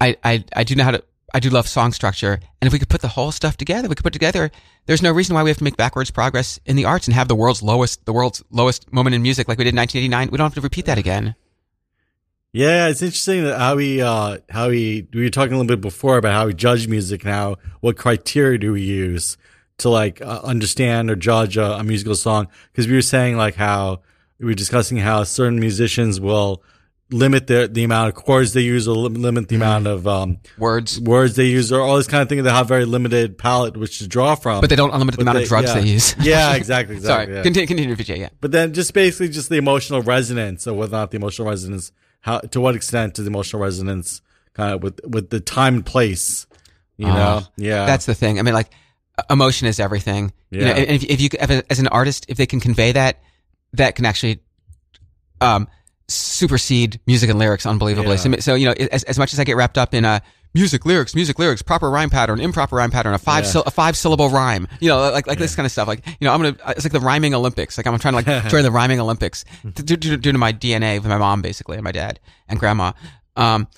I, 0.00 0.16
I, 0.22 0.44
I 0.54 0.64
do 0.64 0.74
know 0.74 0.84
how 0.84 0.90
to, 0.92 1.04
I 1.34 1.40
do 1.40 1.50
love 1.50 1.68
song 1.68 1.92
structure. 1.92 2.40
And 2.60 2.66
if 2.66 2.72
we 2.72 2.78
could 2.78 2.88
put 2.88 3.02
the 3.02 3.08
whole 3.08 3.32
stuff 3.32 3.56
together, 3.56 3.88
we 3.88 3.94
could 3.94 4.04
put 4.04 4.12
together, 4.12 4.50
there's 4.86 5.02
no 5.02 5.12
reason 5.12 5.34
why 5.34 5.42
we 5.42 5.50
have 5.50 5.58
to 5.58 5.64
make 5.64 5.76
backwards 5.76 6.10
progress 6.10 6.60
in 6.64 6.76
the 6.76 6.84
arts 6.84 7.06
and 7.06 7.14
have 7.14 7.28
the 7.28 7.34
world's 7.34 7.62
lowest, 7.62 8.04
the 8.06 8.12
world's 8.12 8.42
lowest 8.50 8.92
moment 8.92 9.14
in 9.14 9.22
music 9.22 9.48
like 9.48 9.58
we 9.58 9.64
did 9.64 9.74
in 9.74 9.76
1989. 9.76 10.30
We 10.30 10.38
don't 10.38 10.46
have 10.46 10.54
to 10.54 10.60
repeat 10.60 10.86
that 10.86 10.98
again. 10.98 11.34
Yeah, 12.52 12.88
it's 12.88 13.02
interesting 13.02 13.44
that 13.44 13.58
how 13.58 13.76
we 13.76 14.00
uh 14.00 14.38
how 14.48 14.70
we 14.70 15.06
we 15.12 15.24
were 15.24 15.28
talking 15.28 15.52
a 15.52 15.58
little 15.58 15.76
bit 15.76 15.82
before 15.82 16.16
about 16.16 16.32
how 16.32 16.46
we 16.46 16.54
judge 16.54 16.88
music 16.88 17.22
now. 17.22 17.56
What 17.80 17.98
criteria 17.98 18.56
do 18.56 18.72
we 18.72 18.80
use 18.80 19.36
to 19.78 19.90
like 19.90 20.22
uh, 20.22 20.40
understand 20.42 21.10
or 21.10 21.16
judge 21.16 21.58
a, 21.58 21.74
a 21.74 21.84
musical 21.84 22.14
song? 22.14 22.48
Because 22.72 22.88
we 22.88 22.94
were 22.94 23.02
saying 23.02 23.36
like 23.36 23.56
how 23.56 24.00
we 24.38 24.46
were 24.46 24.54
discussing 24.54 24.96
how 24.96 25.24
certain 25.24 25.60
musicians 25.60 26.18
will 26.18 26.62
limit 27.10 27.46
their 27.46 27.68
the 27.68 27.84
amount 27.84 28.08
of 28.08 28.14
chords 28.24 28.52
they 28.52 28.62
use 28.62 28.88
or 28.88 28.96
limit 28.96 29.48
the 29.48 29.54
amount 29.54 29.86
of 29.86 30.08
um 30.08 30.38
Words. 30.58 31.00
words 31.00 31.36
they 31.36 31.46
use 31.46 31.70
or 31.70 31.80
all 31.80 31.96
this 31.96 32.08
kind 32.08 32.20
of 32.22 32.28
thing. 32.28 32.42
They 32.42 32.50
have 32.50 32.66
very 32.66 32.84
limited 32.84 33.38
palette 33.38 33.76
which 33.76 33.98
to 34.00 34.08
draw 34.08 34.34
from. 34.34 34.60
But 34.60 34.70
they 34.70 34.76
don't 34.76 34.90
unlimit 34.90 35.14
the 35.16 35.22
amount 35.22 35.36
they- 35.38 35.42
of 35.44 35.48
drugs 35.48 35.68
yeah. 35.68 35.80
they 35.80 35.86
use. 35.86 36.16
Yeah, 36.20 36.54
exactly. 36.56 36.98
Sorry. 36.98 37.22
exactly 37.24 37.34
yeah. 37.36 37.42
Continue, 37.42 37.66
continue, 37.68 37.94
Vijay. 37.96 38.18
Yeah. 38.18 38.28
But 38.40 38.50
then 38.50 38.72
just 38.72 38.92
basically 38.92 39.28
just 39.28 39.48
the 39.50 39.56
emotional 39.56 40.02
resonance 40.02 40.66
or 40.66 40.74
whether 40.74 40.96
or 40.96 41.00
not 41.00 41.10
the 41.12 41.16
emotional 41.18 41.48
resonance, 41.48 41.92
how, 42.22 42.38
to 42.40 42.60
what 42.60 42.74
extent 42.74 43.14
does 43.14 43.24
the 43.24 43.30
emotional 43.30 43.62
resonance 43.62 44.20
kind 44.54 44.74
of 44.74 44.82
with, 44.82 45.00
with 45.06 45.30
the 45.30 45.38
time 45.38 45.74
and 45.76 45.86
place, 45.86 46.46
you 46.96 47.06
know? 47.06 47.40
Oh, 47.44 47.48
Yeah. 47.56 47.86
That's 47.86 48.06
the 48.06 48.14
thing. 48.14 48.38
I 48.40 48.42
mean, 48.42 48.54
like, 48.54 48.70
emotion 49.30 49.68
is 49.68 49.78
everything. 49.78 50.32
You 50.50 50.62
know, 50.62 50.66
Yeah. 50.66 50.72
and 50.76 50.90
if, 50.90 51.04
if 51.04 51.20
you, 51.20 51.28
as 51.70 51.78
an 51.78 51.86
artist, 51.88 52.26
if 52.28 52.36
they 52.36 52.46
can 52.46 52.58
convey 52.58 52.92
that, 52.92 53.22
that 53.74 53.94
can 53.94 54.06
actually, 54.06 54.40
um, 55.40 55.68
supersede 56.08 57.00
music 57.06 57.30
and 57.30 57.38
lyrics 57.38 57.66
unbelievably. 57.66 58.10
Yeah. 58.12 58.16
So, 58.16 58.32
so, 58.38 58.54
you 58.54 58.66
know, 58.66 58.72
as, 58.72 59.02
as 59.04 59.18
much 59.18 59.32
as 59.32 59.40
I 59.40 59.44
get 59.44 59.56
wrapped 59.56 59.78
up 59.78 59.94
in, 59.94 60.04
uh, 60.04 60.20
music, 60.54 60.86
lyrics, 60.86 61.14
music, 61.14 61.38
lyrics, 61.38 61.60
proper 61.60 61.90
rhyme 61.90 62.08
pattern, 62.08 62.40
improper 62.40 62.76
rhyme 62.76 62.90
pattern, 62.90 63.12
a 63.12 63.18
five, 63.18 63.44
Yeah. 63.44 63.50
syll- 63.50 63.64
a 63.66 63.70
five 63.70 63.96
syllable 63.96 64.30
rhyme, 64.30 64.66
you 64.80 64.88
know, 64.88 64.98
like, 65.10 65.26
like 65.26 65.38
this 65.38 65.54
kind 65.54 65.66
of 65.66 65.72
stuff. 65.72 65.86
Like, 65.86 66.06
you 66.06 66.24
know, 66.26 66.32
I'm 66.32 66.40
going 66.40 66.54
to, 66.54 66.70
it's 66.70 66.84
like 66.84 66.92
the 66.92 67.00
rhyming 67.00 67.34
Olympics. 67.34 67.76
Like 67.76 67.86
I'm 67.86 67.98
trying 67.98 68.22
to 68.22 68.30
like 68.32 68.48
join 68.50 68.62
the 68.62 68.70
rhyming 68.70 68.98
Olympics 69.00 69.44
due, 69.74 69.96
due, 69.96 70.16
due 70.16 70.32
to 70.32 70.38
my 70.38 70.52
DNA 70.52 70.98
with 70.98 71.08
my 71.08 71.18
mom, 71.18 71.42
basically, 71.42 71.76
and 71.76 71.84
my 71.84 71.92
dad 71.92 72.20
and 72.48 72.58
grandma. 72.58 72.92
Um, 73.36 73.68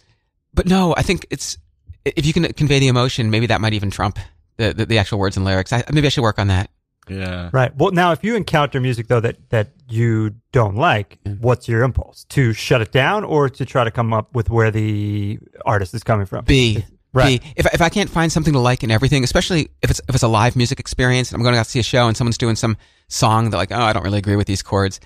but 0.55 0.67
no, 0.67 0.95
I 0.97 1.03
think 1.03 1.27
it's, 1.31 1.59
if 2.05 2.25
you 2.25 2.33
can 2.33 2.45
convey 2.53 2.79
the 2.79 2.89
emotion, 2.89 3.31
maybe 3.31 3.47
that 3.47 3.61
might 3.61 3.73
even 3.75 3.91
trump 3.91 4.19
the, 4.57 4.73
the, 4.73 4.87
the 4.87 4.99
actual 4.99 5.19
words 5.19 5.37
and 5.37 5.45
lyrics. 5.45 5.73
I, 5.73 5.83
maybe 5.93 6.07
I 6.07 6.11
should 6.11 6.23
work 6.23 6.39
on 6.39 6.47
that. 6.49 6.71
Yeah. 7.11 7.51
Right. 7.53 7.75
Well, 7.77 7.91
now 7.93 8.13
if 8.13 8.23
you 8.23 8.37
encounter 8.37 8.81
music 8.81 9.09
though 9.09 9.21
that 9.21 9.51
that 9.51 9.71
you 9.89 10.35
don't 10.53 10.77
like, 10.77 11.19
what's 11.41 11.69
your 11.69 11.83
impulse? 11.83 12.25
To 12.31 12.53
shut 12.53 12.81
it 12.81 12.93
down 12.93 13.25
or 13.25 13.49
to 13.49 13.65
try 13.65 13.85
to 13.85 13.91
come 13.91 14.13
up 14.13 14.35
with 14.35 14.51
where 14.51 14.71
the 14.71 15.39
artist 15.65 15.95
is 15.95 16.03
coming 16.03 16.27
from? 16.27 16.45
B. 16.45 16.85
Right. 17.13 17.43
B. 17.43 17.53
If, 17.57 17.67
if 17.75 17.81
I 17.81 17.89
can't 17.89 18.11
find 18.11 18.31
something 18.31 18.53
to 18.53 18.59
like 18.59 18.85
in 18.85 18.91
everything, 18.91 19.25
especially 19.25 19.71
if 19.83 19.91
it's 19.91 20.01
if 20.09 20.15
it's 20.15 20.25
a 20.25 20.29
live 20.29 20.57
music 20.57 20.79
experience, 20.81 21.31
and 21.31 21.37
I'm 21.37 21.43
going 21.43 21.55
to 21.55 21.65
see 21.65 21.79
a 21.79 21.83
show 21.83 22.07
and 22.07 22.17
someone's 22.17 22.39
doing 22.39 22.57
some 22.57 22.77
song 23.09 23.51
that 23.51 23.57
like, 23.57 23.73
oh, 23.73 23.81
I 23.81 23.93
don't 23.93 24.05
really 24.05 24.19
agree 24.19 24.37
with 24.37 24.47
these 24.47 24.63
chords. 24.63 25.01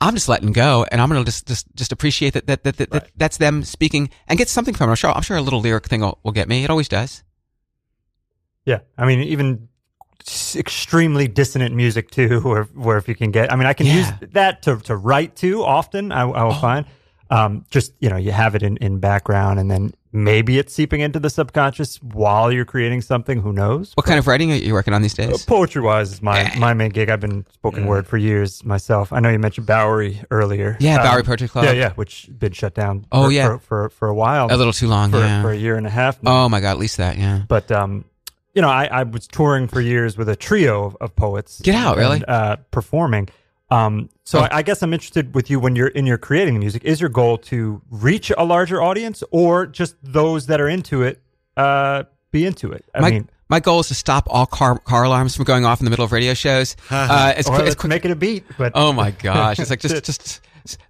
I'm 0.00 0.14
just 0.14 0.28
letting 0.28 0.52
go, 0.52 0.86
and 0.92 1.00
I'm 1.00 1.08
going 1.08 1.24
to 1.24 1.24
just 1.24 1.46
just 1.46 1.66
just 1.74 1.92
appreciate 1.92 2.34
that 2.34 2.46
that, 2.46 2.64
that, 2.64 2.76
that, 2.76 2.90
that 2.90 3.10
that's 3.16 3.36
them 3.36 3.64
speaking 3.64 4.10
and 4.28 4.38
get 4.38 4.48
something 4.48 4.74
from 4.74 4.88
it. 4.88 4.92
I'm 4.92 4.96
sure 4.96 5.10
I'm 5.10 5.22
sure 5.22 5.36
a 5.36 5.42
little 5.42 5.60
lyric 5.60 5.86
thing 5.86 6.00
will, 6.02 6.18
will 6.22 6.32
get 6.32 6.48
me. 6.48 6.64
It 6.64 6.70
always 6.70 6.88
does. 6.88 7.24
Yeah. 8.64 8.80
I 8.98 9.06
mean, 9.06 9.20
even 9.20 9.68
extremely 10.56 11.28
dissonant 11.28 11.74
music 11.74 12.10
too, 12.10 12.40
where 12.44 12.64
where 12.64 12.96
if 12.98 13.08
you 13.08 13.14
can 13.14 13.30
get, 13.30 13.52
I 13.52 13.56
mean, 13.56 13.66
I 13.66 13.72
can 13.72 13.86
use 13.86 14.06
that 14.32 14.62
to 14.62 14.76
to 14.78 14.96
write 14.96 15.36
to. 15.36 15.64
Often, 15.64 16.12
I, 16.12 16.22
I 16.22 16.44
will 16.44 16.54
find. 16.54 16.86
Um, 17.30 17.66
just 17.70 17.92
you 18.00 18.08
know, 18.08 18.16
you 18.16 18.32
have 18.32 18.54
it 18.54 18.62
in 18.62 18.78
in 18.78 19.00
background, 19.00 19.60
and 19.60 19.70
then 19.70 19.92
maybe 20.12 20.58
it's 20.58 20.72
seeping 20.72 21.00
into 21.00 21.20
the 21.20 21.28
subconscious 21.28 22.02
while 22.02 22.50
you're 22.50 22.64
creating 22.64 23.02
something. 23.02 23.40
Who 23.42 23.52
knows? 23.52 23.92
What 23.94 24.06
kind 24.06 24.18
of 24.18 24.26
writing 24.26 24.50
are 24.50 24.56
you 24.56 24.72
working 24.72 24.94
on 24.94 25.02
these 25.02 25.12
days? 25.12 25.44
Poetry 25.44 25.82
wise 25.82 26.10
is 26.10 26.22
my 26.22 26.50
my 26.56 26.72
main 26.72 26.90
gig. 26.90 27.10
I've 27.10 27.20
been 27.20 27.44
spoken 27.52 27.86
word 27.86 28.06
for 28.06 28.16
years 28.16 28.64
myself. 28.64 29.12
I 29.12 29.20
know 29.20 29.28
you 29.28 29.38
mentioned 29.38 29.66
Bowery 29.66 30.22
earlier. 30.30 30.76
Yeah, 30.80 30.96
Um, 30.96 31.06
Bowery 31.06 31.22
Poetry 31.22 31.48
Club. 31.48 31.66
Yeah, 31.66 31.72
yeah, 31.72 31.92
which 31.92 32.30
been 32.38 32.52
shut 32.52 32.74
down. 32.74 33.06
Oh, 33.12 33.26
for, 33.26 33.32
yeah. 33.32 33.48
for, 33.48 33.58
for 33.58 33.88
for 33.90 34.08
a 34.08 34.14
while. 34.14 34.48
A 34.50 34.56
little 34.56 34.72
too 34.72 34.88
long. 34.88 35.10
for, 35.10 35.18
yeah. 35.18 35.42
for 35.42 35.50
a 35.50 35.56
year 35.56 35.76
and 35.76 35.86
a 35.86 35.90
half. 35.90 36.22
now. 36.22 36.44
oh 36.44 36.48
my 36.48 36.60
god, 36.60 36.70
at 36.70 36.78
least 36.78 36.96
that. 36.96 37.18
Yeah. 37.18 37.42
But 37.46 37.70
um, 37.70 38.06
you 38.58 38.62
know, 38.62 38.68
I, 38.68 38.86
I 38.86 39.02
was 39.04 39.28
touring 39.28 39.68
for 39.68 39.80
years 39.80 40.18
with 40.18 40.28
a 40.28 40.34
trio 40.34 40.84
of, 40.86 40.96
of 41.00 41.14
poets. 41.14 41.60
Get 41.60 41.76
out, 41.76 41.96
really? 41.96 42.24
uh, 42.26 42.56
performing. 42.72 43.28
Um, 43.70 44.08
so 44.24 44.40
Oh. 44.40 44.42
I, 44.42 44.48
I 44.58 44.62
guess 44.62 44.82
I'm 44.82 44.92
interested 44.92 45.32
with 45.32 45.48
you 45.48 45.60
when 45.60 45.76
you're 45.76 45.86
in 46.00 46.06
your 46.06 46.18
creating 46.18 46.54
the 46.54 46.60
music. 46.60 46.82
Is 46.84 47.00
your 47.00 47.08
goal 47.10 47.38
to 47.52 47.80
reach 47.88 48.32
a 48.36 48.44
larger 48.44 48.82
audience, 48.82 49.22
or 49.30 49.66
just 49.66 49.94
those 50.02 50.46
that 50.46 50.60
are 50.60 50.68
into 50.68 51.02
it 51.02 51.22
uh, 51.56 52.02
be 52.32 52.44
into 52.46 52.72
it? 52.72 52.84
I 52.96 53.00
my, 53.00 53.10
mean, 53.12 53.30
my 53.48 53.60
goal 53.60 53.78
is 53.78 53.88
to 53.88 53.94
stop 53.94 54.26
all 54.28 54.46
car 54.46 54.78
car 54.80 55.04
alarms 55.04 55.36
from 55.36 55.44
going 55.44 55.64
off 55.64 55.78
in 55.80 55.84
the 55.84 55.90
middle 55.90 56.04
of 56.04 56.10
radio 56.10 56.34
shows. 56.34 56.74
Uh, 56.90 57.32
as, 57.36 57.48
or 57.48 57.62
as 57.62 57.76
quick- 57.76 57.90
make 57.90 58.04
it 58.04 58.10
a 58.10 58.16
beat. 58.16 58.44
But 58.58 58.72
Oh 58.74 58.92
my 58.92 59.10
gosh! 59.28 59.60
It's 59.60 59.70
like 59.70 59.80
just 59.80 60.02
just. 60.10 60.40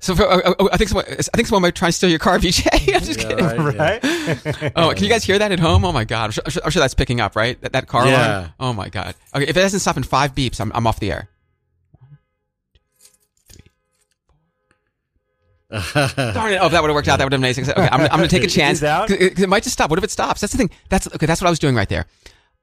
So 0.00 0.14
for, 0.16 0.24
uh, 0.24 0.54
uh, 0.58 0.68
I 0.72 0.76
think 0.76 0.88
someone, 0.90 1.04
I 1.08 1.22
think 1.36 1.46
someone 1.46 1.62
might 1.62 1.74
try 1.74 1.88
and 1.88 1.94
steal 1.94 2.10
your 2.10 2.18
car, 2.18 2.38
VJ. 2.40 2.66
I'm 2.72 3.00
just 3.02 3.20
Yeah, 3.20 3.28
kidding. 3.28 3.62
right, 3.78 4.00
yeah. 4.02 4.70
Oh, 4.74 4.92
can 4.94 5.04
you 5.04 5.10
guys 5.10 5.24
hear 5.24 5.38
that 5.38 5.52
at 5.52 5.60
home? 5.60 5.84
Oh 5.84 5.92
my 5.92 6.04
god! 6.04 6.24
I'm 6.26 6.30
sure, 6.32 6.42
I'm 6.46 6.50
sure, 6.50 6.62
I'm 6.64 6.70
sure 6.70 6.80
that's 6.80 6.94
picking 6.94 7.20
up, 7.20 7.36
right? 7.36 7.60
That, 7.60 7.72
that 7.72 7.86
car 7.86 8.06
Yeah. 8.06 8.38
alarm. 8.38 8.52
Oh 8.60 8.72
my 8.72 8.88
god. 8.88 9.14
Okay, 9.34 9.44
if 9.44 9.50
it 9.56 9.60
doesn't 9.60 9.80
stop 9.80 9.96
in 9.96 10.02
five 10.02 10.34
beeps, 10.34 10.60
I'm, 10.60 10.72
I'm 10.74 10.86
off 10.86 10.98
the 11.00 11.12
air. 11.12 11.28
Darn 15.70 16.52
it! 16.52 16.58
Oh, 16.62 16.66
if 16.66 16.72
that 16.72 16.80
would 16.80 16.88
have 16.88 16.94
worked 16.94 17.08
out. 17.08 17.18
That 17.18 17.24
would 17.26 17.32
have 17.32 17.40
been 17.40 17.44
amazing. 17.44 17.68
Okay, 17.68 17.74
I'm, 17.82 17.98
gonna- 17.98 18.04
I'm 18.10 18.18
going 18.18 18.28
to 18.28 18.34
take 18.34 18.44
a 18.44 18.50
chance. 18.50 18.82
out? 18.82 19.08
'Cause 19.08 19.18
It, 19.18 19.34
'cause 19.34 19.42
it 19.44 19.48
might 19.50 19.62
just 19.62 19.74
stop. 19.74 19.90
What 19.90 19.98
if 19.98 20.04
it 20.04 20.10
stops? 20.10 20.40
That's 20.40 20.52
the 20.52 20.58
thing. 20.58 20.70
That's 20.88 21.06
okay. 21.08 21.26
That's 21.26 21.40
what 21.42 21.46
I 21.46 21.50
was 21.50 21.58
doing 21.58 21.74
right 21.74 21.88
there. 21.88 22.06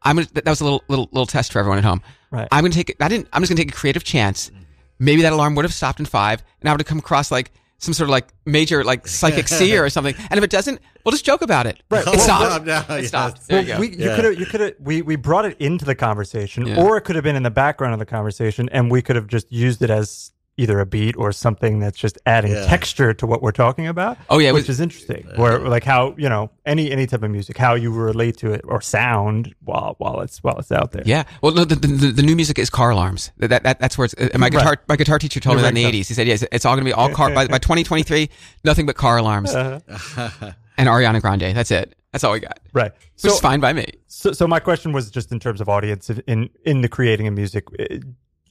I'm 0.01 0.15
gonna, 0.17 0.27
that 0.33 0.45
was 0.47 0.61
a 0.61 0.63
little 0.63 0.83
little 0.87 1.07
little 1.11 1.27
test 1.27 1.51
for 1.51 1.59
everyone 1.59 1.77
at 1.77 1.83
home. 1.83 2.01
Right. 2.31 2.47
I'm 2.51 2.61
going 2.63 2.71
to 2.71 2.83
take. 2.83 2.95
I 2.99 3.07
didn't. 3.07 3.27
I'm 3.31 3.41
just 3.43 3.49
going 3.51 3.57
to 3.57 3.63
take 3.63 3.71
a 3.71 3.77
creative 3.77 4.03
chance. 4.03 4.51
Maybe 4.99 5.21
that 5.23 5.33
alarm 5.33 5.55
would 5.55 5.65
have 5.65 5.73
stopped 5.73 5.99
in 5.99 6.05
five, 6.05 6.43
and 6.61 6.69
I 6.69 6.73
would 6.73 6.79
have 6.81 6.87
come 6.87 6.99
across 6.99 7.31
like 7.31 7.51
some 7.77 7.93
sort 7.93 8.05
of 8.07 8.11
like 8.11 8.29
major 8.45 8.83
like 8.83 9.05
psychic 9.07 9.47
seer 9.49 9.83
or 9.83 9.89
something. 9.89 10.15
And 10.29 10.37
if 10.37 10.43
it 10.43 10.49
doesn't, 10.49 10.79
we'll 11.03 11.11
just 11.11 11.25
joke 11.25 11.41
about 11.41 11.67
it. 11.67 11.81
Right. 11.91 12.01
It 12.01 12.05
Well, 12.07 12.19
stopped. 12.19 12.65
no, 12.65 12.73
no, 12.87 12.95
it 12.95 13.01
yes. 13.01 13.07
stopped. 13.09 13.47
There 13.47 13.61
you 13.61 13.67
go. 13.67 13.79
We, 13.79 13.89
you 13.89 14.05
Yeah. 14.05 14.15
could 14.15 14.25
have, 14.25 14.39
you 14.39 14.45
could 14.45 14.61
have, 14.61 14.73
we, 14.79 15.01
we 15.01 15.17
brought 15.17 15.43
it 15.45 15.57
into 15.59 15.83
the 15.83 15.93
conversation, 15.95 16.65
Yeah. 16.67 16.81
or 16.81 16.95
it 16.97 17.01
could 17.01 17.15
have 17.15 17.23
been 17.23 17.35
in 17.35 17.43
the 17.43 17.51
background 17.51 17.93
of 17.93 17.99
the 17.99 18.05
conversation, 18.05 18.69
and 18.69 18.89
we 18.89 19.01
could 19.01 19.17
have 19.17 19.27
just 19.27 19.51
used 19.51 19.81
it 19.81 19.89
as 19.89 20.31
either 20.57 20.79
a 20.79 20.85
beat 20.85 21.15
or 21.17 21.31
something 21.33 21.79
that's 21.79 21.97
just 21.97 22.17
adding 22.25 22.51
Yeah. 22.51 22.65
texture 22.65 23.13
to 23.13 23.27
what 23.27 23.41
we're 23.41 23.51
talking 23.51 23.87
about. 23.87 24.17
Oh, 24.29 24.39
yeah, 24.39 24.51
which 24.53 24.67
was- 24.67 24.77
is 24.77 24.79
interesting. 24.81 25.27
Where 25.35 25.59
like 25.59 25.83
how 25.83 26.15
you 26.17 26.29
know 26.29 26.49
any 26.65 26.91
any 26.91 27.05
type 27.07 27.23
of 27.23 27.31
music, 27.31 27.57
how 27.57 27.75
you 27.75 27.91
relate 27.91 28.37
to 28.37 28.53
it 28.53 28.61
or 28.65 28.79
sound 28.81 29.53
while 29.63 29.95
while 29.97 30.21
it's 30.21 30.41
while 30.43 30.57
it's 30.57 30.71
out 30.71 30.91
there. 30.93 31.03
Yeah. 31.05 31.23
Well, 31.41 31.53
no, 31.53 31.65
the, 31.65 31.75
the, 31.75 32.11
the 32.11 32.23
new 32.23 32.35
music 32.35 32.57
is 32.57 32.69
car 32.69 32.91
alarms. 32.91 33.31
That, 33.37 33.49
that, 33.49 33.63
that 33.63 33.79
that's 33.79 33.97
where 33.97 34.05
it's. 34.05 34.13
And 34.13 34.39
my 34.39 34.49
guitar 34.49 34.77
my 34.87 34.95
guitar 34.95 35.19
teacher 35.19 35.39
told 35.41 35.57
me 35.57 35.61
that 35.63 35.69
in 35.69 35.75
the 35.75 35.83
'80s. 35.83 36.07
He 36.07 36.13
said, 36.13 36.27
"Yes, 36.27 36.43
it's 36.51 36.65
all 36.65 36.75
going 36.75 36.85
to 36.85 36.89
be 36.89 36.93
all 36.93 37.09
car 37.09 37.29
by, 37.31 37.47
by 37.47 37.57
2023. 37.57 38.29
Nothing 38.63 38.85
but 38.85 38.95
car 38.95 39.17
alarms 39.17 39.53
Uh-huh. 39.53 40.29
and 40.77 40.87
Ariana 40.87 41.19
Grande. 41.21 41.53
That's 41.55 41.71
it. 41.71 41.95
That's 42.13 42.23
all 42.23 42.31
we 42.31 42.39
got. 42.39 42.61
Right. 42.71 42.93
Which 42.93 43.03
So 43.17 43.33
is 43.33 43.39
fine 43.41 43.59
by 43.59 43.73
me. 43.73 43.87
So, 44.07 44.31
so 44.31 44.47
my 44.47 44.61
question 44.61 44.93
was 44.93 45.11
just 45.11 45.33
in 45.33 45.39
terms 45.41 45.59
of 45.59 45.67
audience 45.67 46.09
in 46.09 46.49
in 46.63 46.79
the 46.79 46.87
creating 46.87 47.27
of 47.27 47.33
music. 47.33 47.65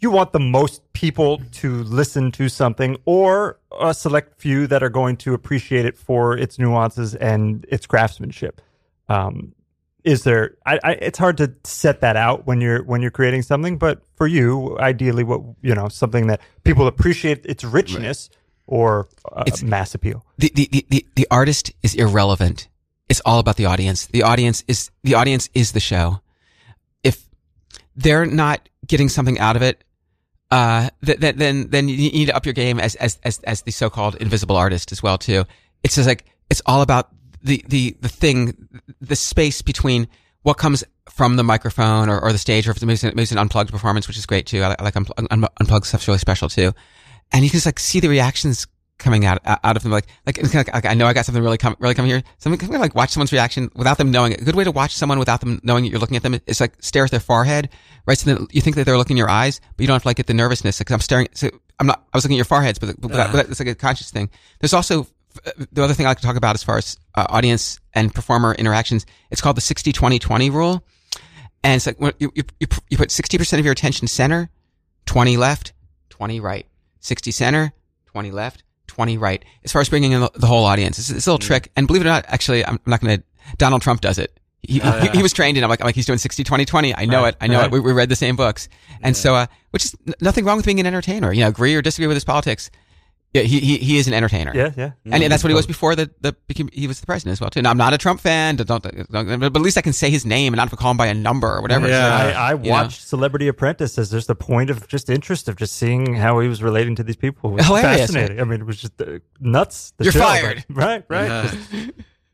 You 0.05 0.11
want 0.11 0.35
the 0.35 0.39
most 0.39 0.83
people 0.93 1.41
to 1.53 1.83
listen 1.85 2.31
to 2.33 2.51
something, 2.51 2.99
or 3.07 3.59
a 3.81 3.95
select 3.95 4.39
few 4.39 4.67
that 4.67 4.83
are 4.83 4.91
going 4.91 5.17
to 5.25 5.33
appreciate 5.33 5.87
it 5.87 5.97
for 5.97 6.37
its 6.37 6.59
nuances 6.59 7.15
and 7.15 7.65
its 7.71 7.87
craftsmanship. 7.87 8.61
Um, 9.09 9.55
is 10.05 10.25
there? 10.25 10.57
I, 10.67 10.79
I, 10.85 10.93
it's 11.01 11.19
hard 11.19 11.39
to 11.39 11.55
set 11.65 12.03
that 12.03 12.17
out 12.17 12.47
when 12.47 12.61
you're 12.61 12.83
when 12.85 13.01
you're 13.01 13.11
creating 13.11 13.41
something, 13.41 13.79
but 13.79 14.03
for 14.17 14.27
you, 14.27 14.79
ideally, 14.79 15.25
what 15.25 15.41
you 15.63 15.75
know, 15.75 15.89
something 15.89 16.27
that 16.27 16.43
people 16.65 16.87
appreciate 16.87 17.47
its 17.47 17.65
richness 17.65 18.29
or 18.67 19.09
uh, 19.33 19.45
It's- 19.47 19.63
mass 19.63 19.95
appeal. 19.95 20.23
the, 20.37 20.53
the, 20.55 20.69
the, 20.71 20.87
the, 20.91 21.07
the 21.15 21.27
artist 21.31 21.73
is 21.83 21.95
irrelevant. 21.95 22.69
It's 23.09 23.23
all 23.25 23.39
about 23.39 23.57
the 23.57 23.65
audience. 23.65 24.05
The 24.05 24.23
audience 24.23 24.65
is 24.69 24.91
the 25.03 25.15
audience 25.15 25.49
is 25.55 25.73
the 25.73 25.81
show. 25.81 26.21
If 27.03 27.25
they're 27.97 28.27
not 28.27 28.69
getting 28.87 29.09
something 29.09 29.39
out 29.39 29.57
of 29.57 29.63
it, 29.63 29.83
uh, 30.55 30.89
th- 31.05 31.21
th- 31.21 31.37
then 31.37 31.69
then 31.71 31.89
you 31.89 31.97
need 31.97 32.27
to 32.27 32.37
up 32.37 32.47
your 32.47 32.53
game 32.53 32.79
as 32.79 32.95
as 32.97 33.19
as, 33.25 33.39
as 33.41 33.63
the 33.63 33.71
so-called 33.71 34.15
invisible 34.17 34.57
artist 34.57 34.93
as 34.93 35.03
well 35.03 35.19
too. 35.19 35.45
It's 35.83 35.97
just 35.97 36.09
like 36.09 36.25
it's 36.51 36.63
all 36.67 36.83
about 36.83 37.11
the 37.43 37.65
the 37.69 37.97
the 38.01 38.09
thing, 38.09 38.69
the 39.01 39.17
space 39.17 39.63
between 39.63 40.09
what 40.43 40.55
comes 40.55 40.85
from 41.11 41.37
the 41.37 41.45
microphone 41.45 42.09
or, 42.09 42.21
or 42.21 42.33
the 42.33 42.39
stage, 42.39 42.69
or 42.69 42.71
if 42.71 42.83
it's 42.83 43.03
maybe 43.03 43.23
it's 43.23 43.33
an 43.33 43.39
unplugged 43.39 43.71
performance, 43.71 44.09
which 44.09 44.17
is 44.17 44.27
great 44.27 44.47
too. 44.47 44.63
I 44.63 44.69
like, 44.69 44.81
I 44.81 44.85
like 44.85 44.95
unpl- 44.95 45.27
un- 45.31 45.49
unplugged 45.61 45.87
stuff's 45.87 46.07
really 46.09 46.19
special 46.19 46.49
too 46.49 46.73
and 47.33 47.45
you 47.45 47.51
can 47.51 47.57
just 47.57 47.67
like 47.67 47.79
see 47.79 48.01
the 48.01 48.09
reactions 48.09 48.67
coming 48.99 49.25
out 49.25 49.39
out 49.45 49.77
of 49.77 49.83
them. 49.83 49.93
Like, 49.93 50.07
like, 50.27 50.43
like, 50.55 50.87
I 50.87 50.95
know 50.95 51.07
I 51.07 51.13
got 51.13 51.27
something 51.27 51.43
really 51.43 51.59
really 51.79 51.95
coming 51.95 52.11
here. 52.11 52.23
Something 52.39 52.59
kind 52.59 52.75
of 52.75 52.81
like 52.81 52.95
watch 52.95 53.11
someone's 53.11 53.33
reaction 53.33 53.71
without 53.75 53.99
them 53.99 54.11
knowing 54.11 54.33
it. 54.33 54.41
A 54.41 54.45
good 54.45 54.55
way 54.55 54.65
to 54.65 54.71
watch 54.71 54.95
someone 54.95 55.19
without 55.19 55.41
them 55.41 55.61
knowing 55.63 55.85
you're 55.85 55.99
looking 55.99 56.17
at 56.17 56.23
them 56.23 56.41
is 56.47 56.61
like 56.61 56.75
stare 56.81 57.05
at 57.05 57.11
their 57.11 57.21
forehead, 57.21 57.69
right? 58.07 58.19
So 58.19 58.35
that 58.35 58.55
you 58.55 58.61
think 58.61 58.77
that 58.77 58.85
they're 58.85 58.99
looking 58.99 59.15
in 59.15 59.19
your 59.19 59.31
eyes, 59.31 59.61
but 59.77 59.83
you 59.83 59.87
don't 59.87 59.95
have 59.95 60.03
to 60.03 60.09
like 60.09 60.17
get 60.17 60.27
the 60.27 60.35
nervousness. 60.35 60.81
Like 60.81 60.91
I'm 60.91 61.01
staring, 61.01 61.29
so 61.35 61.51
I'm 61.79 61.87
not, 61.87 62.05
I 62.13 62.17
was 62.17 62.25
looking 62.25 62.37
at 62.37 62.39
your 62.39 62.45
foreheads, 62.45 62.79
but, 62.79 63.01
but, 63.01 63.11
that, 63.13 63.33
but 63.33 63.49
it's 63.51 63.61
like 63.61 63.69
a 63.69 63.75
conscious 63.75 64.11
thing. 64.11 64.31
There's 64.61 64.75
also 64.75 65.07
uh, 65.45 65.51
the 65.73 65.83
other 65.83 65.95
thing 65.95 66.07
I 66.07 66.11
like 66.11 66.19
to 66.19 66.27
talk 66.27 66.37
about 66.37 66.55
as 66.55 66.63
far 66.63 66.79
as 66.79 66.97
uh, 67.15 67.27
audience 67.29 67.81
and 67.95 68.15
performer 68.15 68.55
interactions. 68.55 69.07
It's 69.31 69.41
called 69.41 69.57
the 69.57 69.61
60-20-20 69.61 70.53
rule. 70.53 70.85
And 71.63 71.77
it's 71.77 71.87
like 71.87 71.97
you, 72.19 72.31
you, 72.35 72.45
you 72.61 72.67
you 72.91 72.97
put 72.99 73.09
60% 73.09 73.59
of 73.59 73.65
your 73.65 73.73
attention 73.73 74.07
center, 74.07 74.51
20 75.07 75.39
left, 75.39 75.73
20 76.11 76.39
right. 76.41 76.67
60 77.01 77.31
center, 77.31 77.73
20 78.07 78.31
left, 78.31 78.64
20 78.95 79.19
right. 79.19 79.45
As 79.65 79.73
far 79.73 79.81
as 79.81 79.89
bringing 79.89 80.13
in 80.13 80.21
the, 80.21 80.31
the 80.35 80.47
whole 80.47 80.65
audience, 80.65 80.99
it's, 80.99 81.11
it's 81.11 81.27
a 81.27 81.31
little 81.31 81.39
trick. 81.45 81.71
And 81.77 81.87
believe 81.87 82.03
it 82.03 82.07
or 82.07 82.11
not, 82.11 82.25
actually, 82.29 82.65
I'm 82.65 82.79
not 82.87 83.01
going 83.01 83.19
to, 83.19 83.25
Donald 83.57 83.83
Trump 83.83 84.01
does 84.01 84.19
it. 84.19 84.39
He, 84.63 84.79
he, 84.79 85.09
he 85.09 85.23
was 85.23 85.33
trained 85.35 85.59
in, 85.59 85.65
I'm 85.65 85.69
like, 85.69 85.81
I'm 85.83 85.85
like, 85.87 85.95
he's 85.95 86.07
doing 86.07 86.19
60, 86.19 86.43
20, 86.43 86.65
20. 86.65 86.95
I 86.97 87.05
know 87.05 87.23
Right, 87.23 87.35
it. 87.35 87.37
I 87.41 87.49
know 87.49 87.59
right. 87.59 87.67
it. 87.67 87.73
We, 87.73 87.81
we 87.81 87.93
read 87.93 88.09
the 88.09 88.17
same 88.17 88.35
books. 88.37 88.69
And 89.03 89.15
so, 89.15 89.35
uh, 89.35 89.47
which 89.73 89.85
is 89.85 89.95
n- 90.07 90.15
nothing 90.23 90.45
wrong 90.47 90.57
with 90.57 90.65
being 90.65 90.81
an 90.81 90.87
entertainer. 90.87 91.33
You 91.33 91.41
know, 91.43 91.49
agree 91.49 91.75
or 91.75 91.83
disagree 91.83 92.07
with 92.07 92.17
his 92.17 92.25
politics. 92.25 92.71
Yeah, 93.35 93.43
he, 93.43 93.59
he, 93.59 93.79
he 93.79 93.99
is 93.99 94.07
an 94.07 94.15
entertainer. 94.15 94.53
Yeah, 94.55 94.71
yeah. 94.77 94.93
And 95.05 95.23
that's 95.31 95.43
what 95.43 95.49
he 95.51 95.55
was 95.57 95.67
before 95.67 95.97
the, 95.97 96.09
the 96.21 96.35
became, 96.47 96.69
he 96.73 96.87
was 96.87 97.01
the 97.01 97.07
president 97.07 97.33
as 97.33 97.41
well 97.41 97.51
too. 97.51 97.63
Now 97.63 97.71
I'm 97.71 97.77
not 97.77 97.93
a 97.93 97.99
Trump 97.99 98.21
fan, 98.21 98.55
don't, 98.55 98.67
don't, 98.69 98.83
don't- 99.11 99.41
but 99.41 99.57
at 99.57 99.61
least 99.61 99.77
I 99.77 99.81
can 99.81 99.93
say 99.93 100.09
his 100.09 100.25
name 100.25 100.53
and 100.53 100.59
not 100.59 100.69
have 100.69 100.71
to 100.71 100.77
call 100.77 100.93
him 100.93 100.97
by 100.97 101.09
a 101.09 101.15
number 101.15 101.49
or 101.49 101.61
whatever. 101.61 101.89
Yeah. 101.89 102.33
So, 102.33 102.39
I, 102.39 102.51
I 102.51 102.53
you 102.53 102.59
know. 102.59 102.71
watched 102.71 103.03
Celebrity 103.09 103.49
Apprentice 103.49 103.99
as 103.99 104.11
just 104.13 104.31
a 104.31 104.37
point 104.37 104.71
of 104.71 104.87
just 104.87 105.11
interest 105.11 105.49
of 105.49 105.57
just 105.57 105.75
seeing 105.75 106.15
how 106.15 106.39
he 106.39 106.47
was 106.47 106.63
relating 106.63 106.95
to 106.95 107.03
these 107.03 107.17
people. 107.17 107.51
It 107.51 107.55
was 107.55 107.67
Hilarious. 107.67 108.01
fascinating. 108.03 108.41
I 108.41 108.45
mean, 108.45 108.61
it 108.61 108.67
was 108.67 108.81
just 108.81 109.01
uh, 109.03 109.19
nuts. 109.41 109.93
the 109.97 110.05
You're 110.05 110.13
show, 110.13 110.21
fired. 110.21 110.65
Right, 110.71 111.05
right, 111.09 111.29
Uh, 111.31 111.51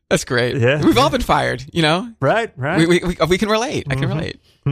That's 0.09 0.23
great. 0.25 0.57
Yeah. 0.57 0.83
We've 0.83 0.97
all 0.99 1.09
been 1.09 1.21
fired, 1.21 1.65
you 1.73 1.81
know? 1.81 2.13
right, 2.19 2.51
right. 2.57 2.77
We, 2.77 2.85
we, 2.85 2.99
we, 3.05 3.15
we 3.27 3.37
can 3.39 3.49
relate. 3.49 3.87
I 3.89 3.95
can 3.95 4.07
relate. 4.09 4.39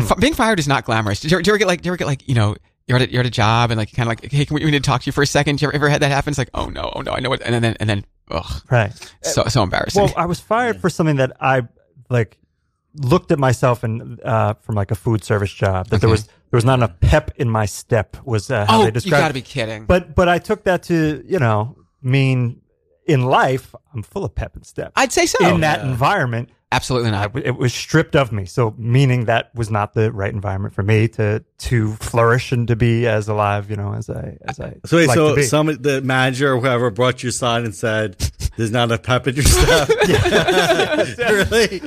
F- 0.00 0.18
being 0.20 0.32
fired 0.32 0.58
is 0.58 0.68
not 0.68 0.84
glamorous. 0.84 1.20
Did 1.20 1.32
you, 1.32 1.36
ever- 1.36 1.42
do 1.42 1.48
you 1.50 1.52
ever 1.52 1.58
get 1.58 1.66
like, 1.66 1.82
do 1.82 1.88
you 1.88 1.90
ever 1.90 1.96
get 1.98 2.06
like, 2.06 2.26
you 2.28 2.34
know, 2.34 2.56
you're 2.86 2.96
at 2.96 3.08
a, 3.08 3.12
you're 3.12 3.20
at 3.20 3.26
a 3.26 3.30
job 3.30 3.70
and 3.70 3.78
like 3.78 3.92
kind 3.92 4.06
of 4.06 4.08
like, 4.08 4.30
hey, 4.30 4.44
can 4.44 4.54
we, 4.54 4.64
we 4.64 4.70
need 4.70 4.82
to 4.82 4.88
talk 4.88 5.02
to 5.02 5.06
you 5.06 5.12
for 5.12 5.22
a 5.22 5.26
second? 5.26 5.58
Do 5.58 5.64
you 5.64 5.68
ever, 5.68 5.76
ever 5.76 5.88
had 5.88 6.02
that 6.02 6.10
happen? 6.10 6.30
It's 6.30 6.38
like, 6.38 6.50
oh 6.54 6.66
no, 6.66 6.92
oh 6.94 7.00
no, 7.00 7.12
I 7.12 7.20
know 7.20 7.30
what, 7.30 7.42
and 7.42 7.64
then, 7.64 7.76
and 7.80 7.88
then, 7.88 8.04
ugh, 8.30 8.62
right. 8.70 8.92
so, 9.22 9.44
so 9.44 9.62
embarrassing. 9.62 10.02
Well, 10.02 10.12
I 10.16 10.26
was 10.26 10.40
fired 10.40 10.80
for 10.80 10.88
something 10.88 11.16
that 11.16 11.36
I 11.40 11.62
like 12.08 12.38
looked 12.94 13.32
at 13.32 13.38
myself 13.38 13.84
and 13.84 14.20
uh, 14.22 14.54
from 14.54 14.74
like 14.74 14.90
a 14.90 14.94
food 14.94 15.22
service 15.24 15.52
job 15.52 15.88
that 15.88 16.00
there 16.00 16.10
was 16.10 16.26
there 16.26 16.58
was 16.58 16.64
not 16.64 16.74
enough 16.78 16.98
pep 17.00 17.32
in 17.36 17.50
my 17.50 17.66
step 17.66 18.16
was 18.24 18.50
uh, 18.50 18.64
how 18.66 18.76
oh, 18.76 18.78
they 18.80 18.86
you 18.86 18.90
described. 18.92 19.22
gotta 19.22 19.34
be 19.34 19.42
kidding. 19.42 19.86
But 19.86 20.14
but 20.14 20.28
I 20.28 20.38
took 20.38 20.64
that 20.64 20.84
to 20.84 21.22
you 21.26 21.38
know 21.38 21.76
mean 22.02 22.62
in 23.06 23.22
life 23.22 23.74
I'm 23.94 24.02
full 24.02 24.24
of 24.24 24.34
pep 24.34 24.56
and 24.56 24.64
step. 24.64 24.92
I'd 24.96 25.12
say 25.12 25.26
so. 25.26 25.46
in 25.46 25.60
that 25.60 25.80
environment, 25.80 26.50
Absolutely 26.72 27.12
not. 27.12 27.28
w- 27.32 27.46
it 27.46 27.56
was 27.56 27.72
stripped 27.72 28.16
of 28.16 28.32
me. 28.32 28.44
So 28.44 28.74
meaning 28.76 29.26
that 29.26 29.54
was 29.54 29.70
not 29.70 29.94
the 29.94 30.10
right 30.12 30.32
environment 30.32 30.74
for 30.74 30.82
me 30.82 31.06
to 31.08 31.44
to 31.58 31.92
flourish 31.94 32.50
and 32.52 32.66
to 32.68 32.74
be 32.76 33.06
as 33.06 33.28
alive, 33.28 33.70
you 33.70 33.76
know, 33.76 33.94
as 33.94 34.10
I 34.10 34.36
as 34.42 34.58
I 34.58 34.74
So 34.84 34.96
wait, 34.96 35.06
like 35.08 35.14
to 35.16 35.28
so 35.28 35.36
be. 35.36 35.42
some 35.44 35.66
the 35.80 36.00
manager 36.02 36.52
or 36.54 36.60
whoever 36.60 36.90
brought 36.90 37.22
you 37.22 37.28
aside 37.28 37.62
and 37.64 37.72
said, 37.74 38.16
"There's 38.56 38.72
not 38.72 38.84
enough 38.90 39.04
pep 39.04 39.28
in 39.28 39.36
your 39.36 39.44
stuff." 39.44 39.88
really? 41.18 41.80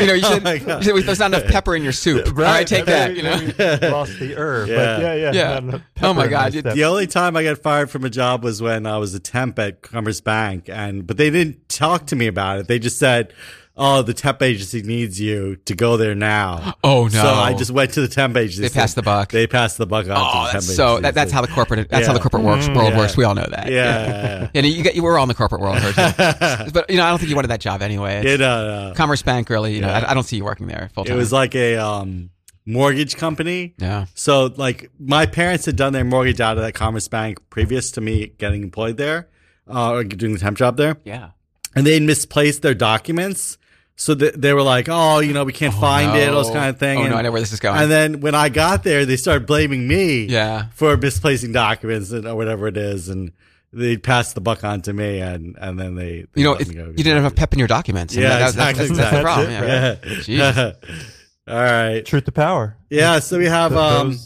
You 0.00 0.06
know, 0.06 0.14
you 0.14 0.22
Oh 0.24 0.34
should, 0.34 0.44
my 0.44 0.52
you 0.54 0.82
should- 0.82 1.04
there's 1.06 1.18
not 1.18 1.34
enough 1.34 1.46
pepper 1.50 1.74
in 1.74 1.82
your 1.82 1.92
soup. 1.92 2.26
All 2.28 2.32
right, 2.34 2.66
take 2.66 2.84
that, 2.86 3.16
you 3.16 3.22
know? 3.24 3.32
Lost 3.90 4.18
the 4.20 4.34
herb. 4.36 4.68
Yeah. 4.68 4.76
But 4.76 5.00
yeah, 5.02 5.14
yeah. 5.32 5.60
Yeah. 5.60 5.78
Oh 6.02 6.14
my 6.14 6.28
God, 6.28 6.54
you- 6.54 6.60
step. 6.60 6.74
The 6.74 6.84
only 6.84 7.06
time 7.08 7.36
I 7.36 7.42
got 7.42 7.58
fired 7.58 7.90
from 7.90 8.04
a 8.04 8.10
job 8.10 8.44
was 8.44 8.62
when 8.62 8.86
I 8.86 8.98
was 8.98 9.14
a 9.14 9.20
temp 9.20 9.58
at 9.58 9.82
Commerce 9.82 10.20
Bank, 10.20 10.68
and 10.68 11.06
but 11.06 11.16
they 11.16 11.30
didn't 11.30 11.68
talk 11.68 12.06
to 12.06 12.16
me 12.16 12.26
about 12.28 12.60
it. 12.60 12.68
They 12.68 12.78
just 12.78 12.98
said, 12.98 13.32
"Oh, 13.78 14.02
the 14.02 14.12
temp 14.12 14.42
agency 14.42 14.82
needs 14.82 15.18
you 15.20 15.56
to 15.64 15.74
go 15.74 15.96
there 15.96 16.14
now." 16.14 16.74
Oh, 16.84 17.04
no. 17.04 17.08
So 17.10 17.28
I 17.28 17.54
just 17.54 17.70
went 17.70 17.92
to 17.94 18.00
the 18.00 18.08
temp 18.08 18.36
agency. 18.36 18.62
They 18.62 18.68
passed 18.68 18.96
the 18.96 19.02
buck. 19.02 19.30
They 19.30 19.46
passed 19.46 19.78
the 19.78 19.86
buck 19.86 20.06
on. 20.08 20.14
to 20.16 20.20
Oh, 20.20 20.24
the 20.46 20.50
temp 20.50 20.52
that's 20.52 20.74
so, 20.76 21.00
that, 21.00 21.14
that's 21.14 21.32
how 21.32 21.40
the 21.40 21.48
corporate, 21.48 21.88
that's 21.88 22.06
how 22.06 22.12
the 22.12 22.20
corporate 22.20 22.42
works, 22.42 22.68
world 22.68 22.92
Yeah. 22.92 22.98
works. 22.98 23.16
We 23.16 23.24
all 23.24 23.34
know 23.34 23.46
that. 23.48 23.70
Yeah. 23.70 24.48
Yeah, 24.54 24.62
you 24.62 24.82
get, 24.82 24.94
you 24.96 25.02
were 25.02 25.16
all 25.16 25.24
in 25.24 25.28
the 25.28 25.34
corporate 25.34 25.60
world, 25.60 25.78
but 25.96 26.90
you 26.90 26.96
know, 26.96 27.04
I 27.04 27.10
don't 27.10 27.18
think 27.18 27.30
you 27.30 27.36
wanted 27.36 27.48
that 27.48 27.60
job 27.60 27.80
anyway. 27.82 28.18
It's- 28.18 28.34
It, 28.34 28.40
uh, 28.42 28.92
Commerce 28.96 29.22
Bank, 29.22 29.48
really, 29.50 29.74
you 29.74 29.80
know, 29.80 29.88
Yeah. 29.88 30.04
I, 30.06 30.10
I 30.10 30.14
don't 30.14 30.24
see 30.24 30.36
you 30.36 30.44
working 30.44 30.66
there 30.66 30.90
full 30.94 31.04
time. 31.04 31.14
it 31.14 31.18
was 31.18 31.32
like 31.32 31.54
a 31.54 31.76
um, 31.76 32.30
mortgage 32.66 33.16
company. 33.16 33.74
yeah. 33.78 34.06
So 34.14 34.52
like 34.56 34.90
my 34.98 35.26
parents 35.26 35.66
had 35.66 35.76
done 35.76 35.92
their 35.92 36.04
mortgage 36.04 36.40
out 36.40 36.56
of 36.56 36.62
that 36.64 36.74
Commerce 36.74 37.08
Bank 37.08 37.38
previous 37.50 37.90
to 37.92 38.00
me 38.00 38.32
getting 38.38 38.62
employed 38.62 38.96
there, 38.96 39.28
uh, 39.68 39.92
or 39.92 40.04
doing 40.04 40.32
the 40.34 40.38
temp 40.40 40.56
job 40.58 40.76
there. 40.76 40.96
Yeah. 41.04 41.30
and 41.74 41.86
they 41.86 42.00
misplaced 42.00 42.62
their 42.62 42.74
documents. 42.74 43.58
So 44.00 44.14
th- 44.14 44.34
they 44.34 44.54
were 44.54 44.62
like, 44.62 44.86
"Oh, 44.88 45.18
you 45.18 45.32
know, 45.32 45.42
we 45.42 45.52
can't 45.52 45.74
find 45.74 46.16
it," 46.16 46.30
those 46.30 46.46
no. 46.48 46.54
kind 46.54 46.70
of 46.70 46.78
thing. 46.78 46.98
Oh, 47.00 47.08
no, 47.08 47.16
I 47.16 47.22
know 47.22 47.32
where 47.32 47.40
this 47.40 47.52
is 47.52 47.58
going. 47.58 47.80
And 47.82 47.90
then 47.90 48.20
when 48.20 48.34
I 48.34 48.48
got 48.48 48.84
there, 48.84 49.04
they 49.04 49.16
started 49.16 49.44
blaming 49.46 49.88
me, 49.88 50.26
Yeah. 50.26 50.66
for 50.74 50.96
misplacing 50.96 51.50
documents 51.52 52.12
and 52.12 52.24
or 52.26 52.36
whatever 52.36 52.68
it 52.68 52.76
is, 52.76 53.08
and 53.08 53.32
they 53.72 53.96
passed 53.96 54.36
the 54.36 54.40
buck 54.40 54.62
on 54.62 54.82
to 54.82 54.92
me, 54.92 55.18
and 55.20 55.56
and 55.60 55.78
then 55.80 55.96
they, 55.96 56.26
they 56.32 56.40
You 56.40 56.44
know, 56.44 56.52
let 56.52 56.60
it, 56.60 56.68
me 56.68 56.74
go. 56.76 56.86
you 56.96 57.02
didn't 57.04 57.24
have 57.24 57.34
pep 57.34 57.52
in 57.52 57.58
your 57.58 57.66
documents. 57.68 58.14
and 58.14 58.22
Yeah, 58.22 58.28
that- 58.38 58.54
that's, 58.54 58.78
exactly, 58.78 58.86
that's, 58.86 58.98
that's 58.98 59.16
the 59.16 59.22
problem. 59.22 59.50
Yeah. 59.50 59.96
Yeah. 60.26 60.72
All 61.48 61.62
right. 61.62 62.04
Truth 62.06 62.26
to 62.26 62.32
power. 62.32 62.76
Yeah. 62.90 63.18
So 63.18 63.36
we 63.38 63.46
have 63.46 63.72
Th- 63.72 63.80
um. 63.80 64.16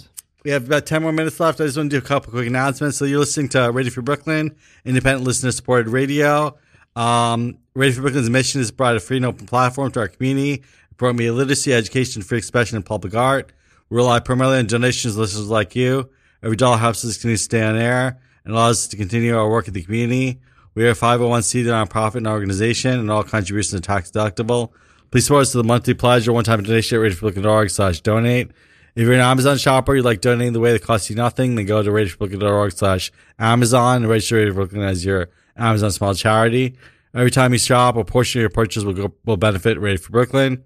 We 0.44 0.50
have 0.50 0.66
about 0.66 0.86
10 0.86 1.02
more 1.02 1.12
minutes 1.12 1.38
left. 1.38 1.60
I 1.60 1.66
just 1.66 1.76
want 1.76 1.88
to 1.92 2.00
do 2.00 2.04
a 2.04 2.06
couple 2.06 2.32
quick 2.32 2.48
announcements. 2.48 2.98
So 2.98 3.04
you're 3.04 3.20
listening 3.20 3.48
to 3.50 3.70
Radio 3.70 3.92
Free 3.92 4.02
Brooklyn, 4.02 4.56
independent 4.84 5.24
listener 5.24 5.52
supported 5.52 5.88
radio. 5.88 6.56
Um, 6.94 7.58
radio 7.74 7.94
free 7.94 8.02
Brooklyn's 8.02 8.30
mission 8.30 8.60
is 8.60 8.68
to 8.70 8.74
provide 8.74 8.96
a 8.96 9.00
free 9.00 9.16
and 9.16 9.26
open 9.26 9.46
platform 9.46 9.90
to 9.92 10.00
our 10.00 10.08
community, 10.08 10.62
promote 10.96 11.16
media 11.16 11.32
literacy, 11.32 11.72
education, 11.72 12.22
free 12.22 12.38
expression, 12.38 12.76
and 12.76 12.84
public 12.84 13.14
art. 13.14 13.52
We 13.88 13.96
rely 13.96 14.20
primarily 14.20 14.58
on 14.58 14.66
donations, 14.66 15.16
listeners 15.16 15.48
like 15.48 15.74
you. 15.74 16.10
Every 16.42 16.56
dollar 16.56 16.76
helps 16.76 17.04
us 17.04 17.16
continue 17.16 17.36
to 17.36 17.42
stay 17.42 17.62
on 17.62 17.76
air 17.76 18.18
and 18.44 18.54
allows 18.54 18.78
us 18.78 18.88
to 18.88 18.96
continue 18.96 19.36
our 19.36 19.48
work 19.48 19.68
in 19.68 19.74
the 19.74 19.82
community. 19.82 20.40
We 20.74 20.86
are 20.86 20.90
a 20.90 20.94
501c 20.94 21.64
nonprofit 21.64 22.16
and 22.16 22.26
organization, 22.26 22.98
and 22.98 23.10
all 23.10 23.22
contributions 23.22 23.74
are 23.74 23.80
tax 23.80 24.10
deductible. 24.10 24.72
Please 25.10 25.26
support 25.26 25.42
us 25.42 25.54
with 25.54 25.64
a 25.64 25.68
monthly 25.68 25.94
pledge 25.94 26.26
or 26.26 26.32
one-time 26.32 26.62
donation 26.62 26.98
at 26.98 27.12
radiofreebrooklyn.org 27.12 27.70
slash 27.70 28.00
donate. 28.00 28.50
If 28.94 29.04
you're 29.04 29.12
an 29.12 29.20
Amazon 29.20 29.58
shopper, 29.58 29.94
you 29.94 30.02
like 30.02 30.20
donating 30.20 30.54
the 30.54 30.60
way 30.60 30.72
that 30.72 30.82
costs 30.82 31.10
you 31.10 31.16
nothing, 31.16 31.54
then 31.54 31.66
go 31.66 31.82
to 31.82 31.90
radiofreebrooklyn.org 31.90 32.72
slash 32.72 33.12
Amazon 33.38 33.96
and 33.98 34.08
register 34.08 34.36
Radio 34.36 34.54
Brooklyn 34.54 34.82
as 34.82 35.04
your 35.04 35.28
Amazon 35.56 35.90
small 35.90 36.14
charity. 36.14 36.76
Every 37.14 37.30
time 37.30 37.52
you 37.52 37.58
shop, 37.58 37.96
a 37.96 38.04
portion 38.04 38.40
of 38.40 38.42
your 38.42 38.50
purchase 38.50 38.84
will 38.84 38.94
go, 38.94 39.12
will 39.24 39.36
benefit 39.36 39.78
Radio 39.78 40.00
Free 40.00 40.12
Brooklyn. 40.12 40.64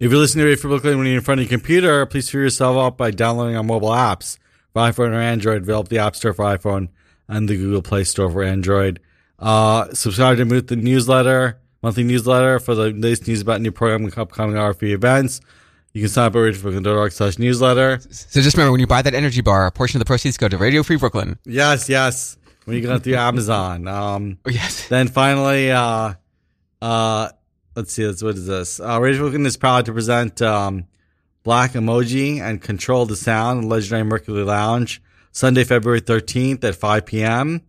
If 0.00 0.10
you're 0.10 0.18
listening 0.18 0.42
to 0.44 0.46
Radio 0.46 0.60
Free 0.60 0.70
Brooklyn 0.70 0.98
when 0.98 1.06
you're 1.06 1.16
in 1.16 1.22
front 1.22 1.40
of 1.40 1.50
your 1.50 1.58
computer, 1.58 2.04
please 2.06 2.30
free 2.30 2.42
yourself 2.42 2.76
up 2.76 2.96
by 2.96 3.10
downloading 3.10 3.56
our 3.56 3.62
mobile 3.62 3.90
apps. 3.90 4.38
for 4.72 4.80
iPhone 4.82 5.10
or 5.10 5.20
Android. 5.20 5.68
At 5.68 5.88
the 5.88 5.98
App 5.98 6.16
Store 6.16 6.32
for 6.32 6.44
iPhone 6.44 6.88
and 7.28 7.48
the 7.48 7.56
Google 7.56 7.82
Play 7.82 8.04
Store 8.04 8.30
for 8.30 8.42
Android. 8.42 9.00
Uh, 9.38 9.92
subscribe 9.92 10.36
to 10.36 10.60
the 10.62 10.76
newsletter, 10.76 11.60
monthly 11.82 12.02
newsletter 12.02 12.58
for 12.58 12.74
the 12.74 12.90
latest 12.90 13.26
news 13.28 13.40
about 13.40 13.60
new 13.60 13.72
programming, 13.72 14.12
upcoming 14.16 14.56
RFB 14.56 14.90
events. 14.92 15.40
You 15.92 16.02
can 16.02 16.08
sign 16.08 16.26
up 16.26 16.34
at 16.34 16.38
radiofreebrooklyn.org 16.38 17.12
slash 17.12 17.38
newsletter. 17.38 18.00
So 18.10 18.40
just 18.40 18.56
remember, 18.56 18.72
when 18.72 18.80
you 18.80 18.86
buy 18.86 19.02
that 19.02 19.14
energy 19.14 19.40
bar, 19.40 19.66
a 19.66 19.72
portion 19.72 19.96
of 19.96 20.00
the 20.00 20.04
proceeds 20.04 20.36
go 20.36 20.48
to 20.48 20.56
Radio 20.56 20.82
Free 20.82 20.96
Brooklyn. 20.96 21.38
Yes, 21.44 21.88
yes. 21.88 22.36
When 22.64 22.76
you 22.76 22.82
go 22.82 22.98
through 22.98 23.14
Amazon. 23.16 23.88
Um, 23.88 24.38
Oh, 24.46 24.50
yes. 24.50 24.88
Then 24.88 25.08
finally, 25.08 25.70
uh, 25.72 26.14
uh, 26.82 27.28
let's 27.74 27.92
see, 27.92 28.06
let's, 28.06 28.22
what 28.22 28.34
is 28.36 28.46
this? 28.46 28.80
Uh, 28.80 29.00
Radio 29.00 29.20
Brooklyn 29.22 29.46
is 29.46 29.56
proud 29.56 29.86
to 29.86 29.92
present 29.92 30.40
um, 30.42 30.84
Black 31.42 31.72
Emoji 31.72 32.40
and 32.40 32.60
Control 32.60 33.06
the 33.06 33.16
Sound 33.16 33.64
in 33.64 33.68
Legendary 33.68 34.04
Mercury 34.04 34.44
Lounge 34.44 35.02
Sunday, 35.32 35.64
February 35.64 36.00
13th 36.00 36.62
at 36.64 36.74
5 36.74 37.06
p.m. 37.06 37.62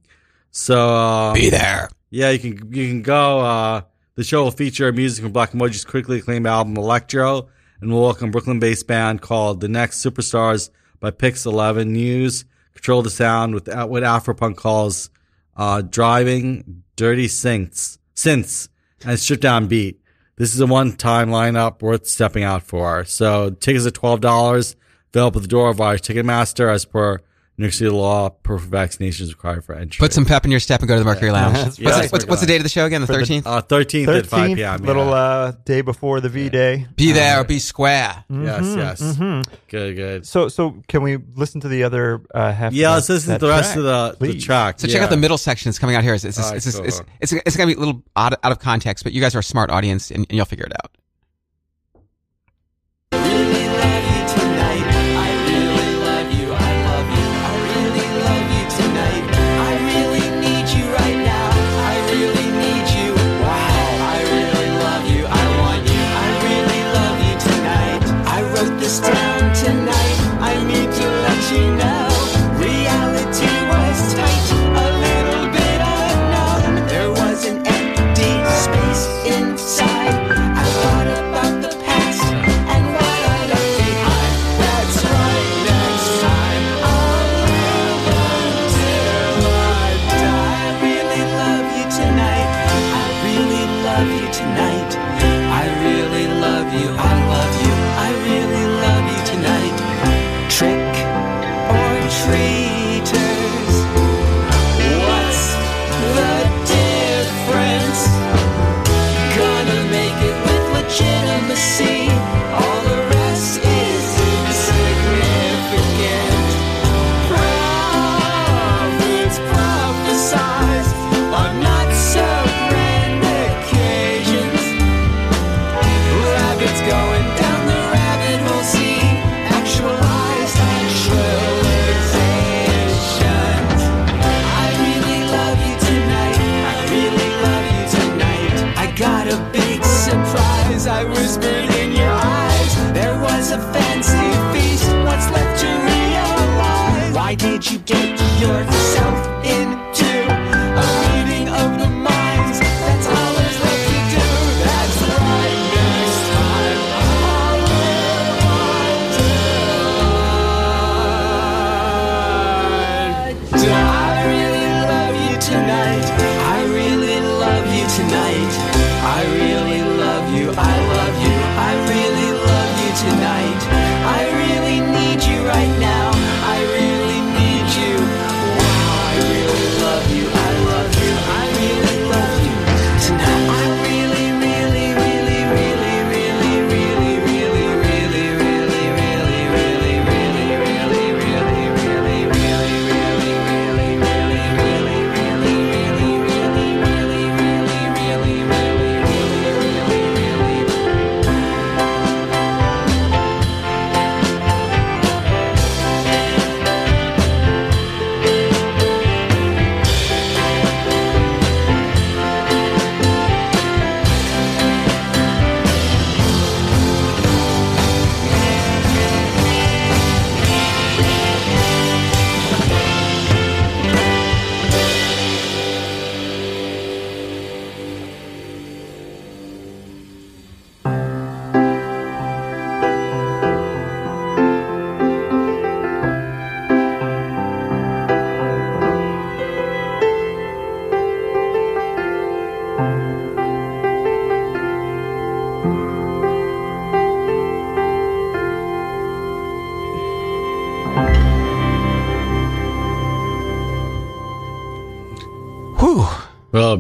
So, 0.52 0.78
uh, 0.96 1.34
Be 1.34 1.50
there. 1.50 1.90
yeah, 2.10 2.32
you 2.32 2.40
can 2.40 2.74
you 2.74 2.88
can 2.90 3.02
go. 3.04 3.40
Uh, 3.40 3.82
the 4.16 4.24
show 4.24 4.44
will 4.44 4.52
feature 4.52 4.92
music 4.92 5.24
from 5.24 5.32
Black 5.32 5.52
Emoji's 5.52 5.86
critically 5.86 6.18
acclaimed 6.20 6.46
album 6.48 6.76
Electro, 6.76 7.48
and 7.80 7.92
we'll 7.92 8.02
welcome 8.02 8.32
Brooklyn-based 8.32 8.86
band 8.88 9.22
called 9.22 9.62
The 9.62 9.70
Next 9.70 10.04
Superstars 10.06 10.70
by 11.00 11.12
Pix 11.12 11.46
Eleven 11.46 11.94
News. 11.94 12.44
Control 12.74 13.02
the 13.02 13.10
sound 13.10 13.54
with 13.54 13.70
uh, 13.70 13.86
what 13.88 14.04
Afropunk 14.04 14.56
calls 14.56 15.10
uh, 15.56 15.82
driving 15.82 16.84
dirty 16.96 17.28
synths, 17.28 17.98
synths, 18.16 18.70
and 19.06 19.20
stripped 19.20 19.44
down 19.44 19.68
beat. 19.68 20.00
This 20.38 20.54
is 20.56 20.62
a 20.62 20.66
one-time 20.66 21.30
lineup 21.30 21.82
worth 21.82 22.08
stepping 22.08 22.44
out 22.44 22.64
for. 22.64 23.06
So 23.06 23.52
tickets 23.52 23.86
are 23.86 23.92
twelve 23.92 24.22
dollars. 24.22 24.76
Available 25.14 25.40
at 25.40 25.44
the 25.44 25.48
door 25.50 25.70
of 25.70 25.78
via 25.78 25.98
Ticketmaster 25.98 26.74
as 26.74 26.86
per 26.86 27.20
New 27.58 27.66
York 27.66 27.74
City 27.74 27.90
law. 27.92 28.30
Proof 28.30 28.64
of 28.64 28.70
vaccination 28.70 29.26
is 29.26 29.32
required 29.34 29.64
for 29.64 29.76
entry. 29.76 30.00
Put 30.00 30.14
some 30.14 30.26
pep 30.26 30.46
in 30.46 30.52
your 30.52 30.60
step 30.60 30.80
and 30.80 30.88
go 30.88 30.96
to 30.96 31.00
the 31.00 31.06
Mercury 31.06 31.32
Lounge. 31.32 31.58
What's, 31.64 31.80
Yeah. 31.80 32.02
the, 32.02 32.08
what's, 32.10 32.26
what's 32.26 32.42
the 32.42 32.48
date 32.48 32.58
of 32.58 32.64
the 32.64 32.70
show 32.70 32.86
again? 32.86 33.02
The 33.02 33.08
For 33.08 33.14
the- 33.14 33.20
13th? 33.24 33.44
Uh, 33.46 33.62
13th, 33.62 34.08
at 34.18 34.26
5 34.26 34.50
13th, 34.52 34.56
p.m. 34.56 34.82
little 34.84 35.06
yeah. 35.06 35.12
uh, 35.12 35.52
day 35.66 35.82
before 35.82 36.22
the 36.22 36.30
V 36.30 36.50
Day. 36.50 36.88
be 36.96 37.12
there 37.12 37.40
or 37.40 37.44
be 37.44 37.60
square. 37.60 38.24
yes, 38.30 38.62
Mhm, 38.64 38.76
yes. 38.78 39.02
mhm. 39.02 39.46
Good, 39.70 39.96
good. 39.96 40.26
So, 40.26 40.48
so 40.48 40.82
can 40.88 41.04
we 41.04 41.18
listen 41.36 41.62
to 41.62 41.68
the 41.68 41.84
other 41.84 42.22
uh, 42.34 42.52
half? 42.52 42.74
Yeah, 42.74 42.94
let's 42.96 43.10
listen 43.10 43.34
to 43.34 43.40
the 43.40 43.50
rest 43.50 43.74
track, 43.74 43.78
of 43.78 44.20
the, 44.20 44.26
the 44.34 44.40
track. 44.40 44.80
So 44.80 44.88
check 44.88 45.02
out 45.02 45.10
the 45.10 45.18
middle 45.18 45.38
section. 45.38 45.70
It's 45.70 45.78
coming 45.80 45.96
out 45.96 46.04
here. 46.04 46.14
It's, 46.16 46.24
it's, 46.24 46.38
it's, 46.40 46.48
right, 46.50 46.58
it's, 46.58 46.76
cool. 46.76 46.86
it's, 46.86 47.02
it's, 47.20 47.34
it's 47.34 47.58
going 47.58 47.70
to 47.70 47.76
be 47.76 47.78
a 47.80 47.86
little 47.86 48.02
out, 48.16 48.34
out 48.44 48.52
of 48.52 48.60
context, 48.60 49.04
but 49.04 49.14
you 49.14 49.22
guys 49.22 49.36
are 49.36 49.40
a 49.40 49.44
smart 49.44 49.70
audience 49.70 50.10
and, 50.10 50.26
and 50.30 50.36
you'll 50.36 50.46
figure 50.46 50.66
it 50.66 50.74
out. 50.84 50.92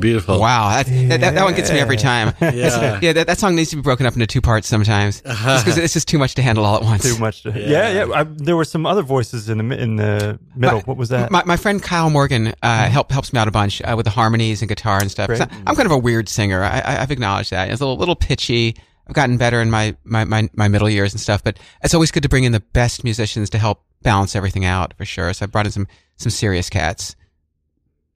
Beautiful. 0.02 0.39
Wow, 0.39 0.70
that, 0.70 0.86
that, 0.88 1.22
that, 1.22 1.36
that 1.36 1.43
one 1.45 1.54
gets 1.56 1.72
me 1.72 1.80
every 1.80 1.95
time. 1.97 2.34
Yeah. 2.41 2.99
yeah, 3.02 3.14
that, 3.14 3.28
that 3.28 3.39
song 3.39 3.56
needs 3.56 3.70
to 3.70 3.78
be 3.78 3.82
broken 3.82 4.06
up 4.06 4.14
into 4.14 4.28
two 4.28 4.41
parts 4.41 4.68
sometimes 4.68 5.22
because 5.22 5.78
it's 5.78 5.93
just 5.93 6.08
too 6.08 6.18
much 6.18 6.36
to 6.36 6.41
handle 6.41 6.66
all 6.66 6.76
at 6.76 6.84
once. 6.84 7.04
Too 7.04 7.18
much. 7.20 7.43
To, 7.43 7.52
Yeah. 7.52 7.89
yeah, 7.89 8.06
yeah. 8.06 8.14
I, 8.14 8.24
there 8.24 8.58
were 8.58 8.66
some 8.66 8.86
other 8.86 9.02
voices 9.04 9.47
in 9.49 9.58
the 9.70 9.80
in 9.82 9.95
the 9.95 10.39
middle. 10.56 10.80
My- 10.80 10.84
what 10.84 10.97
was 10.97 11.10
that? 11.10 11.32
My, 11.32 11.43
my 11.45 11.56
friend 11.56 11.82
Kyle 11.82 12.10
Morgan 12.10 12.54
uh, 12.62 12.89
help, 12.89 13.12
helps 13.12 13.32
me 13.32 13.39
out 13.39 13.47
a 13.47 13.52
bunch 13.52 13.82
uh, 13.82 13.93
with 13.95 14.04
the 14.06 14.10
harmonies 14.12 14.62
and 14.62 14.68
guitar 14.68 14.99
and 14.99 15.10
stuff. 15.10 15.28
Great. 15.28 15.39
'Cause 15.39 15.47
I, 15.66 15.70
am 15.70 15.76
kind 15.76 15.86
of 15.86 15.91
a 15.93 15.97
weird 15.97 16.28
singer. 16.28 16.62
I, 16.64 16.80
I, 16.80 17.02
I've 17.02 17.12
acknowledged 17.12 17.52
that. 17.52 17.70
It's 17.70 17.80
a 17.80 17.86
little, 17.86 17.97
little 17.97 18.16
pitchy. 18.16 18.76
I've 19.08 19.14
gotten 19.16 19.38
better 19.38 19.62
in 19.62 19.70
my, 19.72 19.95
my, 20.04 20.26
my, 20.26 20.49
my 20.54 20.68
middle 20.68 20.89
years 20.89 21.14
and 21.14 21.20
stuff, 21.22 21.43
but 21.43 21.60
it's 21.84 21.93
always 21.93 22.12
good 22.12 22.24
to 22.24 22.30
bring 22.30 22.43
in 22.43 22.52
the 22.52 22.60
best 22.60 23.04
musicians 23.04 23.49
to 23.52 23.58
help 23.58 23.84
balance 24.02 24.36
everything 24.36 24.66
out 24.66 24.93
for 24.97 25.06
sure. 25.06 25.32
So 25.34 25.43
I 25.43 25.47
brought 25.47 25.66
in 25.66 25.72
some 25.72 25.88
some 26.18 26.30
serious 26.30 26.70
cats. 26.70 27.16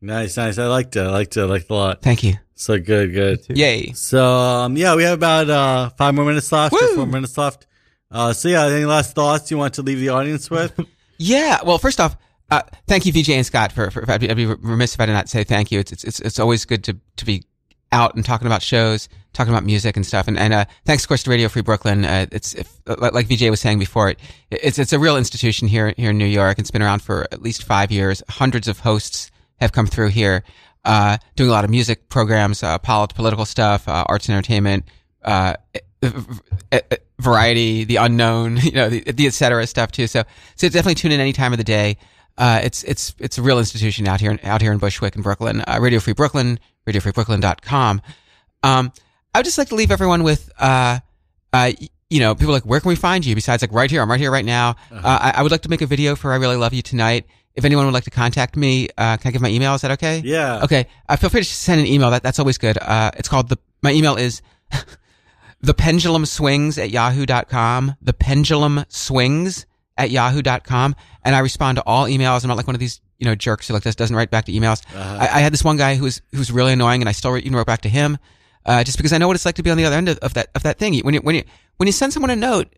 Nice, 0.01 0.37
nice. 0.37 0.57
I 0.57 0.67
liked 0.67 0.95
it. 0.95 1.01
I 1.01 1.09
liked 1.09 1.37
it. 1.37 1.41
I 1.41 1.45
liked 1.45 1.65
it 1.65 1.71
a 1.71 1.73
lot. 1.73 2.01
Thank 2.01 2.23
you. 2.23 2.35
So 2.55 2.79
good, 2.79 3.13
good. 3.13 3.45
Yay. 3.49 3.91
So 3.93 4.23
um, 4.25 4.77
yeah, 4.77 4.95
we 4.95 5.03
have 5.03 5.17
about 5.17 5.49
uh, 5.49 5.89
five 5.97 6.13
more 6.15 6.25
minutes 6.25 6.51
left. 6.51 6.73
or 6.73 6.79
Woo! 6.81 6.95
Four 6.95 7.05
minutes 7.05 7.37
left. 7.37 7.67
Uh, 8.11 8.31
so 8.33 8.47
yeah, 8.47 8.65
any 8.65 8.85
last 8.85 9.13
thoughts 9.15 9.51
you 9.51 9.57
want 9.57 9.73
to 9.75 9.81
leave 9.81 9.99
the 9.99 10.09
audience 10.09 10.49
with? 10.49 10.79
Yeah. 11.17 11.59
Well, 11.63 11.77
first 11.77 12.01
off, 12.01 12.17
uh, 12.51 12.61
thank 12.87 13.05
you, 13.05 13.13
VJ 13.13 13.29
and 13.29 13.45
Scott, 13.45 13.71
for, 13.71 13.89
for 13.89 14.03
I'd, 14.11 14.19
be, 14.19 14.29
I'd 14.29 14.35
be 14.35 14.45
remiss 14.45 14.93
if 14.95 14.99
I 14.99 15.05
did 15.05 15.13
not 15.13 15.29
say 15.29 15.45
thank 15.45 15.71
you. 15.71 15.79
It's, 15.79 15.93
it's, 15.93 16.03
it's, 16.03 16.19
it's 16.19 16.39
always 16.39 16.65
good 16.65 16.83
to, 16.83 16.97
to 17.15 17.25
be 17.25 17.43
out 17.91 18.15
and 18.15 18.25
talking 18.25 18.47
about 18.47 18.61
shows, 18.61 19.07
talking 19.31 19.53
about 19.53 19.63
music 19.63 19.95
and 19.95 20.05
stuff. 20.05 20.27
And, 20.27 20.37
and, 20.37 20.53
uh, 20.53 20.65
thanks, 20.83 21.03
of 21.03 21.07
course, 21.07 21.23
to 21.23 21.29
Radio 21.29 21.47
Free 21.47 21.61
Brooklyn. 21.61 22.03
Uh, 22.03 22.25
it's, 22.33 22.53
if, 22.53 22.81
like 22.85 23.13
like 23.13 23.27
VJ 23.27 23.49
was 23.49 23.61
saying 23.61 23.79
before, 23.79 24.09
it, 24.09 24.19
it's, 24.51 24.77
it's 24.77 24.91
a 24.91 24.99
real 24.99 25.15
institution 25.15 25.69
here, 25.69 25.93
here 25.95 26.09
in 26.09 26.17
New 26.17 26.25
York. 26.25 26.59
It's 26.59 26.69
been 26.71 26.81
around 26.81 27.01
for 27.01 27.27
at 27.31 27.41
least 27.41 27.63
five 27.63 27.91
years. 27.93 28.21
Hundreds 28.27 28.67
of 28.67 28.79
hosts 28.79 29.31
have 29.59 29.71
come 29.71 29.87
through 29.87 30.09
here, 30.09 30.43
uh, 30.83 31.17
doing 31.35 31.49
a 31.49 31.53
lot 31.53 31.63
of 31.63 31.69
music 31.69 32.09
programs, 32.09 32.63
uh, 32.63 32.77
pol- 32.77 33.07
political 33.07 33.45
stuff, 33.45 33.87
uh, 33.87 34.03
arts 34.07 34.27
and 34.27 34.35
entertainment, 34.35 34.85
uh, 35.23 35.55
variety, 37.19 37.83
the 37.83 37.97
unknown, 37.97 38.57
you 38.63 38.71
know, 38.71 38.89
the, 38.89 39.01
the 39.11 39.27
et 39.27 39.33
cetera 39.33 39.65
stuff 39.67 39.91
too. 39.91 40.07
So, 40.07 40.23
so 40.55 40.67
definitely 40.67 40.95
tune 40.95 41.11
in 41.11 41.19
any 41.19 41.33
time 41.33 41.53
of 41.53 41.57
the 41.57 41.63
day. 41.63 41.97
Uh, 42.37 42.59
it's, 42.63 42.83
it's, 42.83 43.15
it's 43.19 43.37
a 43.37 43.41
real 43.41 43.59
institution 43.59 44.07
out 44.07 44.19
here, 44.19 44.37
out 44.43 44.61
here 44.61 44.71
in 44.73 44.77
Bushwick 44.77 45.15
in 45.15 45.21
Brooklyn. 45.21 45.61
Uh, 45.61 45.77
Radio 45.79 45.99
Free 45.99 46.13
Brooklyn, 46.13 46.59
radiofreebrooklyn.com. 46.87 48.01
Um, 48.63 48.91
I 49.33 49.39
would 49.39 49.45
just 49.45 49.57
like 49.57 49.69
to 49.69 49.75
leave 49.75 49.91
everyone 49.91 50.23
with, 50.23 50.51
uh, 50.59 50.99
uh, 51.53 51.71
you 52.09 52.19
know, 52.19 52.35
people 52.35 52.53
like, 52.53 52.65
where 52.65 52.79
can 52.81 52.89
we 52.89 52.95
find 52.95 53.25
you? 53.25 53.35
Besides 53.35 53.63
like 53.63 53.71
right 53.71 53.89
here, 53.89 54.01
I'm 54.01 54.11
right 54.11 54.19
here 54.19 54.31
right 54.31 54.45
now. 54.45 54.75
Uh, 54.91 54.99
I, 55.03 55.33
I 55.37 55.41
would 55.43 55.51
like 55.51 55.61
to 55.61 55.69
make 55.69 55.81
a 55.81 55.85
video 55.85 56.15
for 56.15 56.33
I 56.33 56.35
Really 56.35 56.57
Love 56.57 56.73
You 56.73 56.81
Tonight. 56.81 57.25
If 57.55 57.63
anyone 57.63 57.85
would 57.85 57.93
like 57.93 58.03
to 58.03 58.11
contact 58.11 58.57
me, 58.57 58.89
uh, 58.97 59.17
can 59.17 59.29
I 59.29 59.31
give 59.31 59.41
my 59.41 59.49
email? 59.49 59.73
Is 59.75 59.81
that 59.81 59.91
okay? 59.91 60.21
Yeah. 60.23 60.63
Okay. 60.63 60.87
Uh, 61.07 61.15
feel 61.15 61.29
free 61.29 61.41
to 61.41 61.45
send 61.45 61.79
an 61.79 61.87
email. 61.87 62.11
That, 62.11 62.21
that's 62.21 62.39
always 62.39 62.57
good. 62.57 62.77
Uh, 62.77 63.11
it's 63.15 63.29
called 63.29 63.47
the, 63.49 63.57
my 63.81 63.91
email 63.91 64.15
is 64.17 64.41
the 65.61 65.73
pendulum 65.73 66.25
swings 66.25 66.77
at 66.77 66.89
yahoo.com. 66.91 67.95
The 68.01 68.13
pendulum 68.13 68.83
swings 68.89 69.65
at 69.97 70.11
yahoo.com. 70.11 70.95
And 71.23 71.35
I 71.35 71.39
respond 71.39 71.77
to 71.77 71.83
all 71.85 72.05
emails. 72.05 72.43
I'm 72.43 72.49
not 72.49 72.57
like 72.57 72.67
one 72.67 72.75
of 72.75 72.79
these, 72.81 72.99
you 73.19 73.25
know, 73.25 73.35
jerks 73.35 73.67
who 73.69 73.73
like 73.73 73.83
this 73.83 73.95
doesn't 73.95 74.15
write 74.15 74.31
back 74.31 74.45
to 74.45 74.51
emails. 74.51 74.81
I, 74.93 75.21
I 75.21 75.39
had 75.39 75.53
this 75.53 75.63
one 75.63 75.77
guy 75.77 75.95
who 75.95 76.03
was, 76.03 76.21
who 76.33 76.39
was 76.39 76.51
really 76.51 76.73
annoying 76.73 77.01
and 77.01 77.07
I 77.07 77.13
still 77.13 77.37
even 77.37 77.55
wrote 77.55 77.67
back 77.67 77.81
to 77.81 77.89
him. 77.89 78.17
Uh, 78.65 78.83
just 78.83 78.97
because 78.97 79.13
I 79.13 79.17
know 79.17 79.27
what 79.27 79.35
it's 79.35 79.45
like 79.45 79.55
to 79.55 79.63
be 79.63 79.69
on 79.69 79.77
the 79.77 79.85
other 79.85 79.95
end 79.95 80.09
of, 80.09 80.17
of 80.19 80.33
that, 80.33 80.49
of 80.55 80.63
that 80.63 80.77
thing. 80.77 80.97
When 80.99 81.13
you, 81.13 81.21
when 81.21 81.35
you, 81.35 81.43
when 81.77 81.87
you 81.87 81.93
send 81.93 82.11
someone 82.11 82.31
a 82.31 82.35
note, 82.35 82.73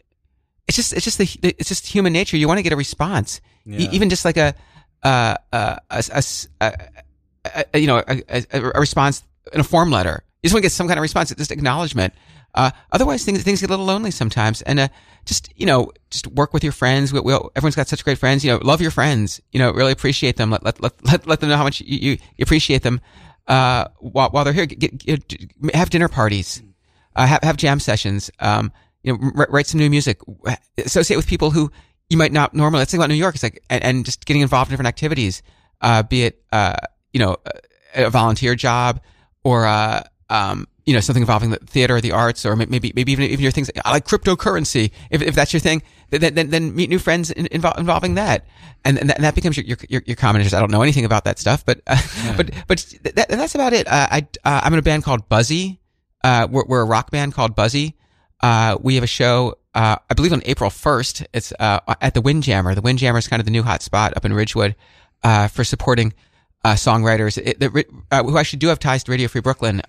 it's 0.67 0.75
just, 0.75 0.93
it's 0.93 1.03
just 1.03 1.17
the, 1.17 1.27
it's 1.43 1.69
just 1.69 1.87
human 1.87 2.13
nature. 2.13 2.37
You 2.37 2.47
want 2.47 2.57
to 2.59 2.63
get 2.63 2.73
a 2.73 2.77
response. 2.77 3.41
Yeah. 3.65 3.89
even 3.91 4.09
just 4.09 4.23
like 4.23 4.37
a, 4.37 4.55
uh, 5.03 5.35
uh, 5.51 5.75
a, 5.89 6.03
a, 6.11 6.23
a, 6.61 7.65
a, 7.73 7.79
you 7.79 7.87
know, 7.87 8.01
a, 8.07 8.79
response 8.79 9.23
in 9.53 9.59
a 9.59 9.63
form 9.63 9.91
letter. 9.91 10.23
You 10.41 10.47
just 10.47 10.53
want 10.53 10.61
to 10.61 10.65
get 10.65 10.71
some 10.71 10.87
kind 10.87 10.97
of 10.97 11.01
response, 11.01 11.33
just 11.35 11.51
acknowledgement. 11.51 12.13
Uh, 12.53 12.71
otherwise, 12.91 13.23
things 13.23 13.43
things 13.43 13.61
get 13.61 13.69
a 13.69 13.73
little 13.73 13.85
lonely 13.85 14.09
sometimes, 14.09 14.61
and 14.63 14.79
uh, 14.79 14.87
just 15.25 15.51
you 15.55 15.65
know, 15.65 15.91
just 16.09 16.25
work 16.27 16.53
with 16.53 16.63
your 16.63 16.71
friends. 16.71 17.13
We, 17.13 17.19
we, 17.19 17.33
everyone's 17.55 17.75
got 17.75 17.87
such 17.87 18.03
great 18.03 18.17
friends. 18.17 18.43
You 18.43 18.51
know, 18.51 18.59
love 18.63 18.81
your 18.81 18.89
friends. 18.91 19.41
You 19.51 19.59
know, 19.59 19.71
really 19.71 19.91
appreciate 19.91 20.37
them. 20.37 20.49
Let 20.49 20.63
let 20.63 20.81
let, 20.81 21.05
let, 21.05 21.27
let 21.27 21.39
them 21.39 21.49
know 21.49 21.57
how 21.57 21.63
much 21.63 21.81
you, 21.81 22.17
you, 22.37 22.43
appreciate 22.43 22.83
them. 22.83 23.01
Uh, 23.47 23.87
while 23.99 24.29
while 24.29 24.43
they're 24.43 24.53
here, 24.53 24.65
get, 24.65 24.97
get, 24.97 25.27
get- 25.27 25.75
have 25.75 25.89
dinner 25.89 26.07
parties, 26.07 26.63
uh, 27.15 27.27
have 27.27 27.43
have 27.43 27.57
jam 27.57 27.79
sessions. 27.79 28.31
Um, 28.39 28.71
you 29.07 29.13
know, 29.13 29.31
write, 29.33 29.49
write 29.49 29.67
some 29.67 29.79
new 29.79 29.89
music. 29.89 30.19
Associate 30.77 31.15
with 31.15 31.27
people 31.27 31.51
who 31.51 31.71
you 32.09 32.17
might 32.17 32.31
not 32.31 32.53
normally. 32.53 32.79
Let's 32.79 32.91
think 32.91 32.99
about 32.99 33.09
New 33.09 33.15
York. 33.15 33.35
It's 33.35 33.43
like 33.43 33.63
and, 33.69 33.83
and 33.83 34.05
just 34.05 34.25
getting 34.25 34.41
involved 34.41 34.69
in 34.69 34.73
different 34.73 34.89
activities. 34.89 35.41
Uh, 35.81 36.03
be 36.03 36.23
it 36.23 36.43
uh, 36.51 36.75
you 37.13 37.19
know, 37.19 37.37
a, 37.95 38.05
a 38.05 38.09
volunteer 38.09 38.55
job 38.55 39.01
or 39.43 39.65
uh, 39.65 40.03
um, 40.29 40.67
you 40.85 40.93
know, 40.93 40.99
something 40.99 41.21
involving 41.21 41.49
the 41.49 41.57
theater 41.57 41.95
or 41.97 42.01
the 42.01 42.11
arts, 42.11 42.45
or 42.45 42.55
maybe 42.55 42.91
maybe 42.95 43.11
even 43.11 43.25
even 43.25 43.41
your 43.41 43.51
things. 43.51 43.69
I 43.83 43.91
like 43.91 44.05
cryptocurrency. 44.05 44.91
If, 45.09 45.21
if 45.21 45.35
that's 45.35 45.51
your 45.51 45.59
thing, 45.59 45.83
then 46.11 46.33
then, 46.33 46.49
then 46.49 46.75
meet 46.75 46.89
new 46.89 46.99
friends 46.99 47.29
in, 47.29 47.45
invol- 47.47 47.77
involving 47.77 48.15
that, 48.15 48.45
and 48.85 48.97
and 48.97 49.09
that, 49.09 49.17
and 49.17 49.25
that 49.25 49.35
becomes 49.35 49.57
your 49.57 49.65
your 49.65 49.77
your, 49.89 50.01
your 50.05 50.15
common 50.15 50.41
interest. 50.41 50.55
I 50.55 50.59
don't 50.59 50.71
know 50.71 50.81
anything 50.81 51.05
about 51.05 51.25
that 51.25 51.39
stuff, 51.39 51.65
but 51.65 51.81
uh, 51.87 51.97
but 52.37 52.51
but 52.67 52.93
that, 53.15 53.29
that's 53.29 53.55
about 53.55 53.73
it. 53.73 53.87
Uh, 53.87 54.07
I 54.11 54.27
uh, 54.45 54.61
I'm 54.63 54.73
in 54.73 54.79
a 54.79 54.83
band 54.83 55.03
called 55.03 55.27
Buzzy. 55.27 55.81
Uh, 56.23 56.47
we're, 56.49 56.65
we're 56.65 56.81
a 56.81 56.85
rock 56.85 57.11
band 57.11 57.33
called 57.33 57.55
Buzzy. 57.55 57.96
Uh, 58.41 58.77
we 58.81 58.95
have 58.95 59.03
a 59.03 59.07
show, 59.07 59.55
uh, 59.73 59.97
I 60.09 60.13
believe 60.13 60.33
on 60.33 60.41
April 60.45 60.69
1st. 60.69 61.25
It's, 61.33 61.53
uh, 61.59 61.79
at 62.01 62.13
the 62.13 62.21
Windjammer. 62.21 62.75
The 62.75 62.81
Windjammer 62.81 63.17
is 63.17 63.27
kind 63.27 63.39
of 63.39 63.45
the 63.45 63.51
new 63.51 63.63
hot 63.63 63.81
spot 63.81 64.13
up 64.15 64.25
in 64.25 64.33
Ridgewood, 64.33 64.75
uh, 65.23 65.47
for 65.47 65.63
supporting, 65.63 66.13
uh, 66.63 66.73
songwriters 66.73 67.37
it, 67.37 67.59
the, 67.59 67.85
uh, 68.11 68.23
who 68.23 68.37
actually 68.37 68.59
do 68.59 68.67
have 68.67 68.79
ties 68.79 69.03
to 69.05 69.11
Radio 69.11 69.27
Free 69.27 69.41
Brooklyn. 69.41 69.81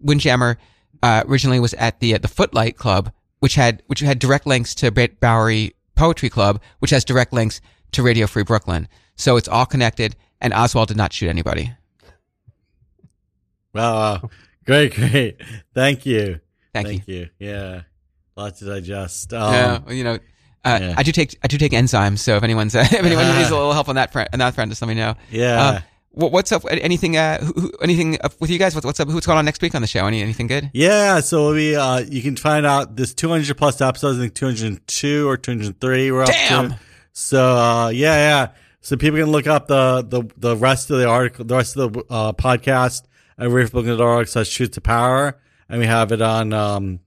Windjammer, 0.00 0.58
originally 1.02 1.60
was 1.60 1.74
at 1.74 2.00
the, 2.00 2.18
the 2.18 2.28
Footlight 2.28 2.76
Club, 2.76 3.12
which 3.40 3.54
had, 3.54 3.82
which 3.86 4.00
had 4.00 4.18
direct 4.18 4.46
links 4.46 4.74
to 4.76 4.90
Brett 4.90 5.20
Bowery 5.20 5.74
Poetry 5.94 6.28
Club, 6.28 6.60
which 6.80 6.90
has 6.90 7.04
direct 7.04 7.32
links 7.32 7.60
to 7.92 8.02
Radio 8.02 8.26
Free 8.26 8.42
Brooklyn. 8.42 8.88
So 9.16 9.36
it's 9.36 9.48
all 9.48 9.66
connected 9.66 10.16
and 10.40 10.52
Oswald 10.52 10.88
did 10.88 10.96
not 10.96 11.12
shoot 11.12 11.28
anybody. 11.28 11.72
Wow, 13.72 13.94
wow. 13.94 14.30
Great, 14.64 14.94
great. 14.94 15.40
Thank 15.74 16.06
you. 16.06 16.40
Thank, 16.84 17.08
you. 17.08 17.14
you. 17.14 17.28
Yeah. 17.38 17.82
Lots 18.36 18.58
to 18.58 18.66
digest. 18.66 19.32
Um, 19.32 19.52
Yeah, 19.52 19.78
well, 19.78 19.94
you 19.94 20.04
know, 20.04 20.18
uh, 20.64 20.78
yeah. 20.80 20.94
I 20.96 21.02
do 21.02 21.12
take 21.12 21.38
I 21.42 21.46
do 21.46 21.58
take 21.58 21.72
enzymes. 21.72 22.18
So 22.18 22.36
if 22.36 22.42
anyone's 22.42 22.74
uh, 22.74 22.80
if 22.90 22.92
anyone 22.92 23.26
needs 23.36 23.50
a 23.50 23.56
little 23.56 23.72
help 23.72 23.88
on 23.88 23.94
that 23.96 24.12
front, 24.12 24.30
on 24.32 24.40
that 24.40 24.54
front, 24.54 24.70
just 24.70 24.82
let 24.82 24.88
me 24.88 24.94
know. 24.94 25.14
Yeah. 25.30 25.82
What, 26.16 26.32
what's 26.32 26.50
up? 26.50 26.64
Anything? 26.70 27.18
Uh, 27.18 27.38
who, 27.44 27.70
anything 27.82 28.16
up 28.22 28.40
with 28.40 28.48
you 28.48 28.58
guys? 28.58 28.74
What's, 28.74 28.86
what's 28.86 28.98
up? 28.98 29.08
What's 29.08 29.26
going 29.26 29.36
on 29.36 29.44
next 29.44 29.60
week 29.60 29.74
on 29.74 29.82
the 29.82 29.86
show? 29.86 30.06
Any 30.06 30.22
anything 30.22 30.46
good? 30.46 30.70
Yeah, 30.72 31.20
so 31.20 31.52
we 31.52 31.76
uh 31.76 31.98
you 31.98 32.22
can 32.22 32.36
find 32.36 32.64
out 32.64 32.96
this 32.96 33.12
200 33.12 33.54
plus 33.56 33.82
episodes, 33.82 34.18
I 34.18 34.22
think 34.22 34.34
202 34.34 35.28
or 35.28 35.36
203 35.36 36.10
we're 36.10 36.22
up 36.22 36.28
Damn. 36.28 36.70
to. 36.70 36.78
So 37.12 37.56
uh 37.56 37.88
yeah, 37.90 38.16
yeah. 38.16 38.48
So 38.80 38.96
people 38.96 39.18
can 39.18 39.30
look 39.30 39.46
up 39.46 39.68
the 39.68 40.02
the 40.08 40.22
the 40.38 40.56
rest 40.56 40.90
of 40.90 40.98
the 40.98 41.06
article, 41.06 41.44
the 41.44 41.56
rest 41.56 41.76
of 41.76 41.92
the 41.92 42.04
uh 42.08 42.32
podcast 42.32 43.02
at 43.36 43.48
reefbooking.org 43.48 44.28
slash 44.28 44.48
truth 44.48 44.70
to 44.72 44.80
power, 44.80 45.38
and 45.68 45.80
we 45.80 45.86
have 45.86 46.12
it 46.12 46.22
on 46.22 46.52
um 46.52 47.00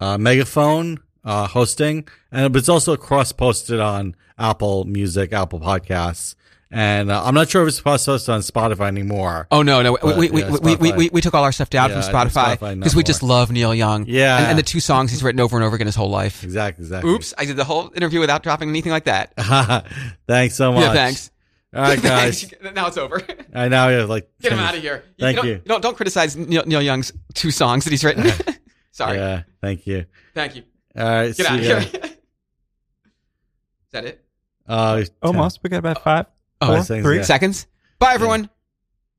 uh 0.00 0.18
Megaphone 0.18 0.98
uh 1.24 1.46
hosting, 1.46 2.06
and 2.30 2.54
it's 2.56 2.68
also 2.68 2.96
cross 2.96 3.32
posted 3.32 3.80
on 3.80 4.14
Apple 4.38 4.84
Music, 4.84 5.32
Apple 5.32 5.60
Podcasts. 5.60 6.34
And 6.70 7.12
uh, 7.12 7.22
I'm 7.24 7.34
not 7.34 7.48
sure 7.48 7.62
if 7.62 7.68
it's 7.68 7.80
cross 7.80 8.04
posted 8.06 8.34
on 8.34 8.40
Spotify 8.40 8.88
anymore. 8.88 9.46
Oh 9.52 9.62
no, 9.62 9.82
no, 9.82 9.96
But, 10.02 10.18
we, 10.18 10.30
we, 10.30 10.40
yeah, 10.42 10.50
we, 10.50 10.76
we, 10.76 10.92
we, 10.92 11.10
we, 11.10 11.20
took 11.20 11.32
all 11.32 11.44
our 11.44 11.52
stuff 11.52 11.70
down 11.70 11.90
Yeah, 11.90 12.02
from 12.02 12.12
Spotify 12.12 12.56
Spotify, 12.56 12.78
because 12.78 12.96
we 12.96 13.04
just 13.04 13.22
love 13.22 13.52
Neil 13.52 13.72
Young. 13.72 14.04
Yeah. 14.08 14.38
and, 14.38 14.46
and 14.48 14.58
the 14.58 14.64
two 14.64 14.80
songs 14.80 15.12
he's 15.12 15.22
written 15.22 15.40
over 15.40 15.56
and 15.56 15.64
over 15.64 15.76
again 15.76 15.86
his 15.86 15.94
whole 15.94 16.10
life. 16.10 16.42
Exactly, 16.42 16.82
exactly. 16.84 17.12
Oops, 17.12 17.32
I 17.38 17.44
did 17.44 17.56
the 17.56 17.64
whole 17.64 17.92
interview 17.94 18.18
without 18.18 18.42
dropping 18.42 18.68
anything 18.68 18.90
like 18.90 19.04
that. 19.04 19.32
thanks 20.26 20.56
so 20.56 20.72
much. 20.72 20.82
Yeah, 20.82 20.92
thanks. 20.92 21.30
All 21.76 21.82
right, 21.82 22.02
guys. 22.02 22.52
Now 22.74 22.86
it's 22.88 22.96
over. 22.96 23.20
I 23.54 23.68
know 23.68 23.88
you 23.88 23.98
have 23.98 24.08
like 24.08 24.28
Get 24.40 24.52
him 24.52 24.58
out 24.58 24.74
of 24.74 24.82
here. 24.82 25.04
Thank 25.18 25.36
don't, 25.36 25.46
you. 25.46 25.60
Don't, 25.64 25.82
don't 25.82 25.96
criticize 25.96 26.36
Neil, 26.36 26.64
Neil 26.66 26.82
Young's 26.82 27.12
two 27.34 27.50
songs 27.50 27.84
that 27.84 27.90
he's 27.90 28.02
written. 28.04 28.30
Sorry. 28.92 29.18
Yeah, 29.18 29.42
thank 29.60 29.86
you. 29.86 30.06
Thank 30.34 30.56
you. 30.56 30.62
All 30.96 31.04
right, 31.04 31.26
Get 31.26 31.36
see 31.36 31.46
out 31.46 31.58
of 31.58 31.64
here. 31.64 31.78
Is 32.04 33.92
that 33.92 34.04
it? 34.04 34.24
Uh, 34.66 35.04
Almost. 35.22 35.60
We 35.62 35.70
got 35.70 35.78
about 35.78 36.02
five, 36.02 36.26
Oh, 36.60 36.66
four, 36.68 36.82
seconds, 36.82 37.04
three. 37.06 37.16
yeah. 37.18 37.22
Seconds. 37.22 37.66
Bye, 37.98 38.14
everyone. 38.14 38.48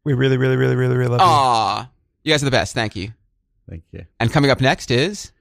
We 0.04 0.14
really, 0.14 0.38
really, 0.38 0.56
really, 0.56 0.76
really, 0.76 0.96
really 0.96 1.10
love 1.10 1.22
you. 1.22 1.26
Aw. 1.28 1.90
You 2.24 2.34
guys 2.34 2.42
are 2.42 2.46
the 2.46 2.52
best. 2.52 2.74
Thank 2.74 2.96
you. 2.96 3.14
Thank 3.70 3.84
you. 3.92 4.06
And 4.20 4.32
coming 4.32 4.50
up 4.52 4.60
next 4.62 4.90
is 4.92 5.32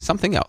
something 0.00 0.34
else. 0.34 0.42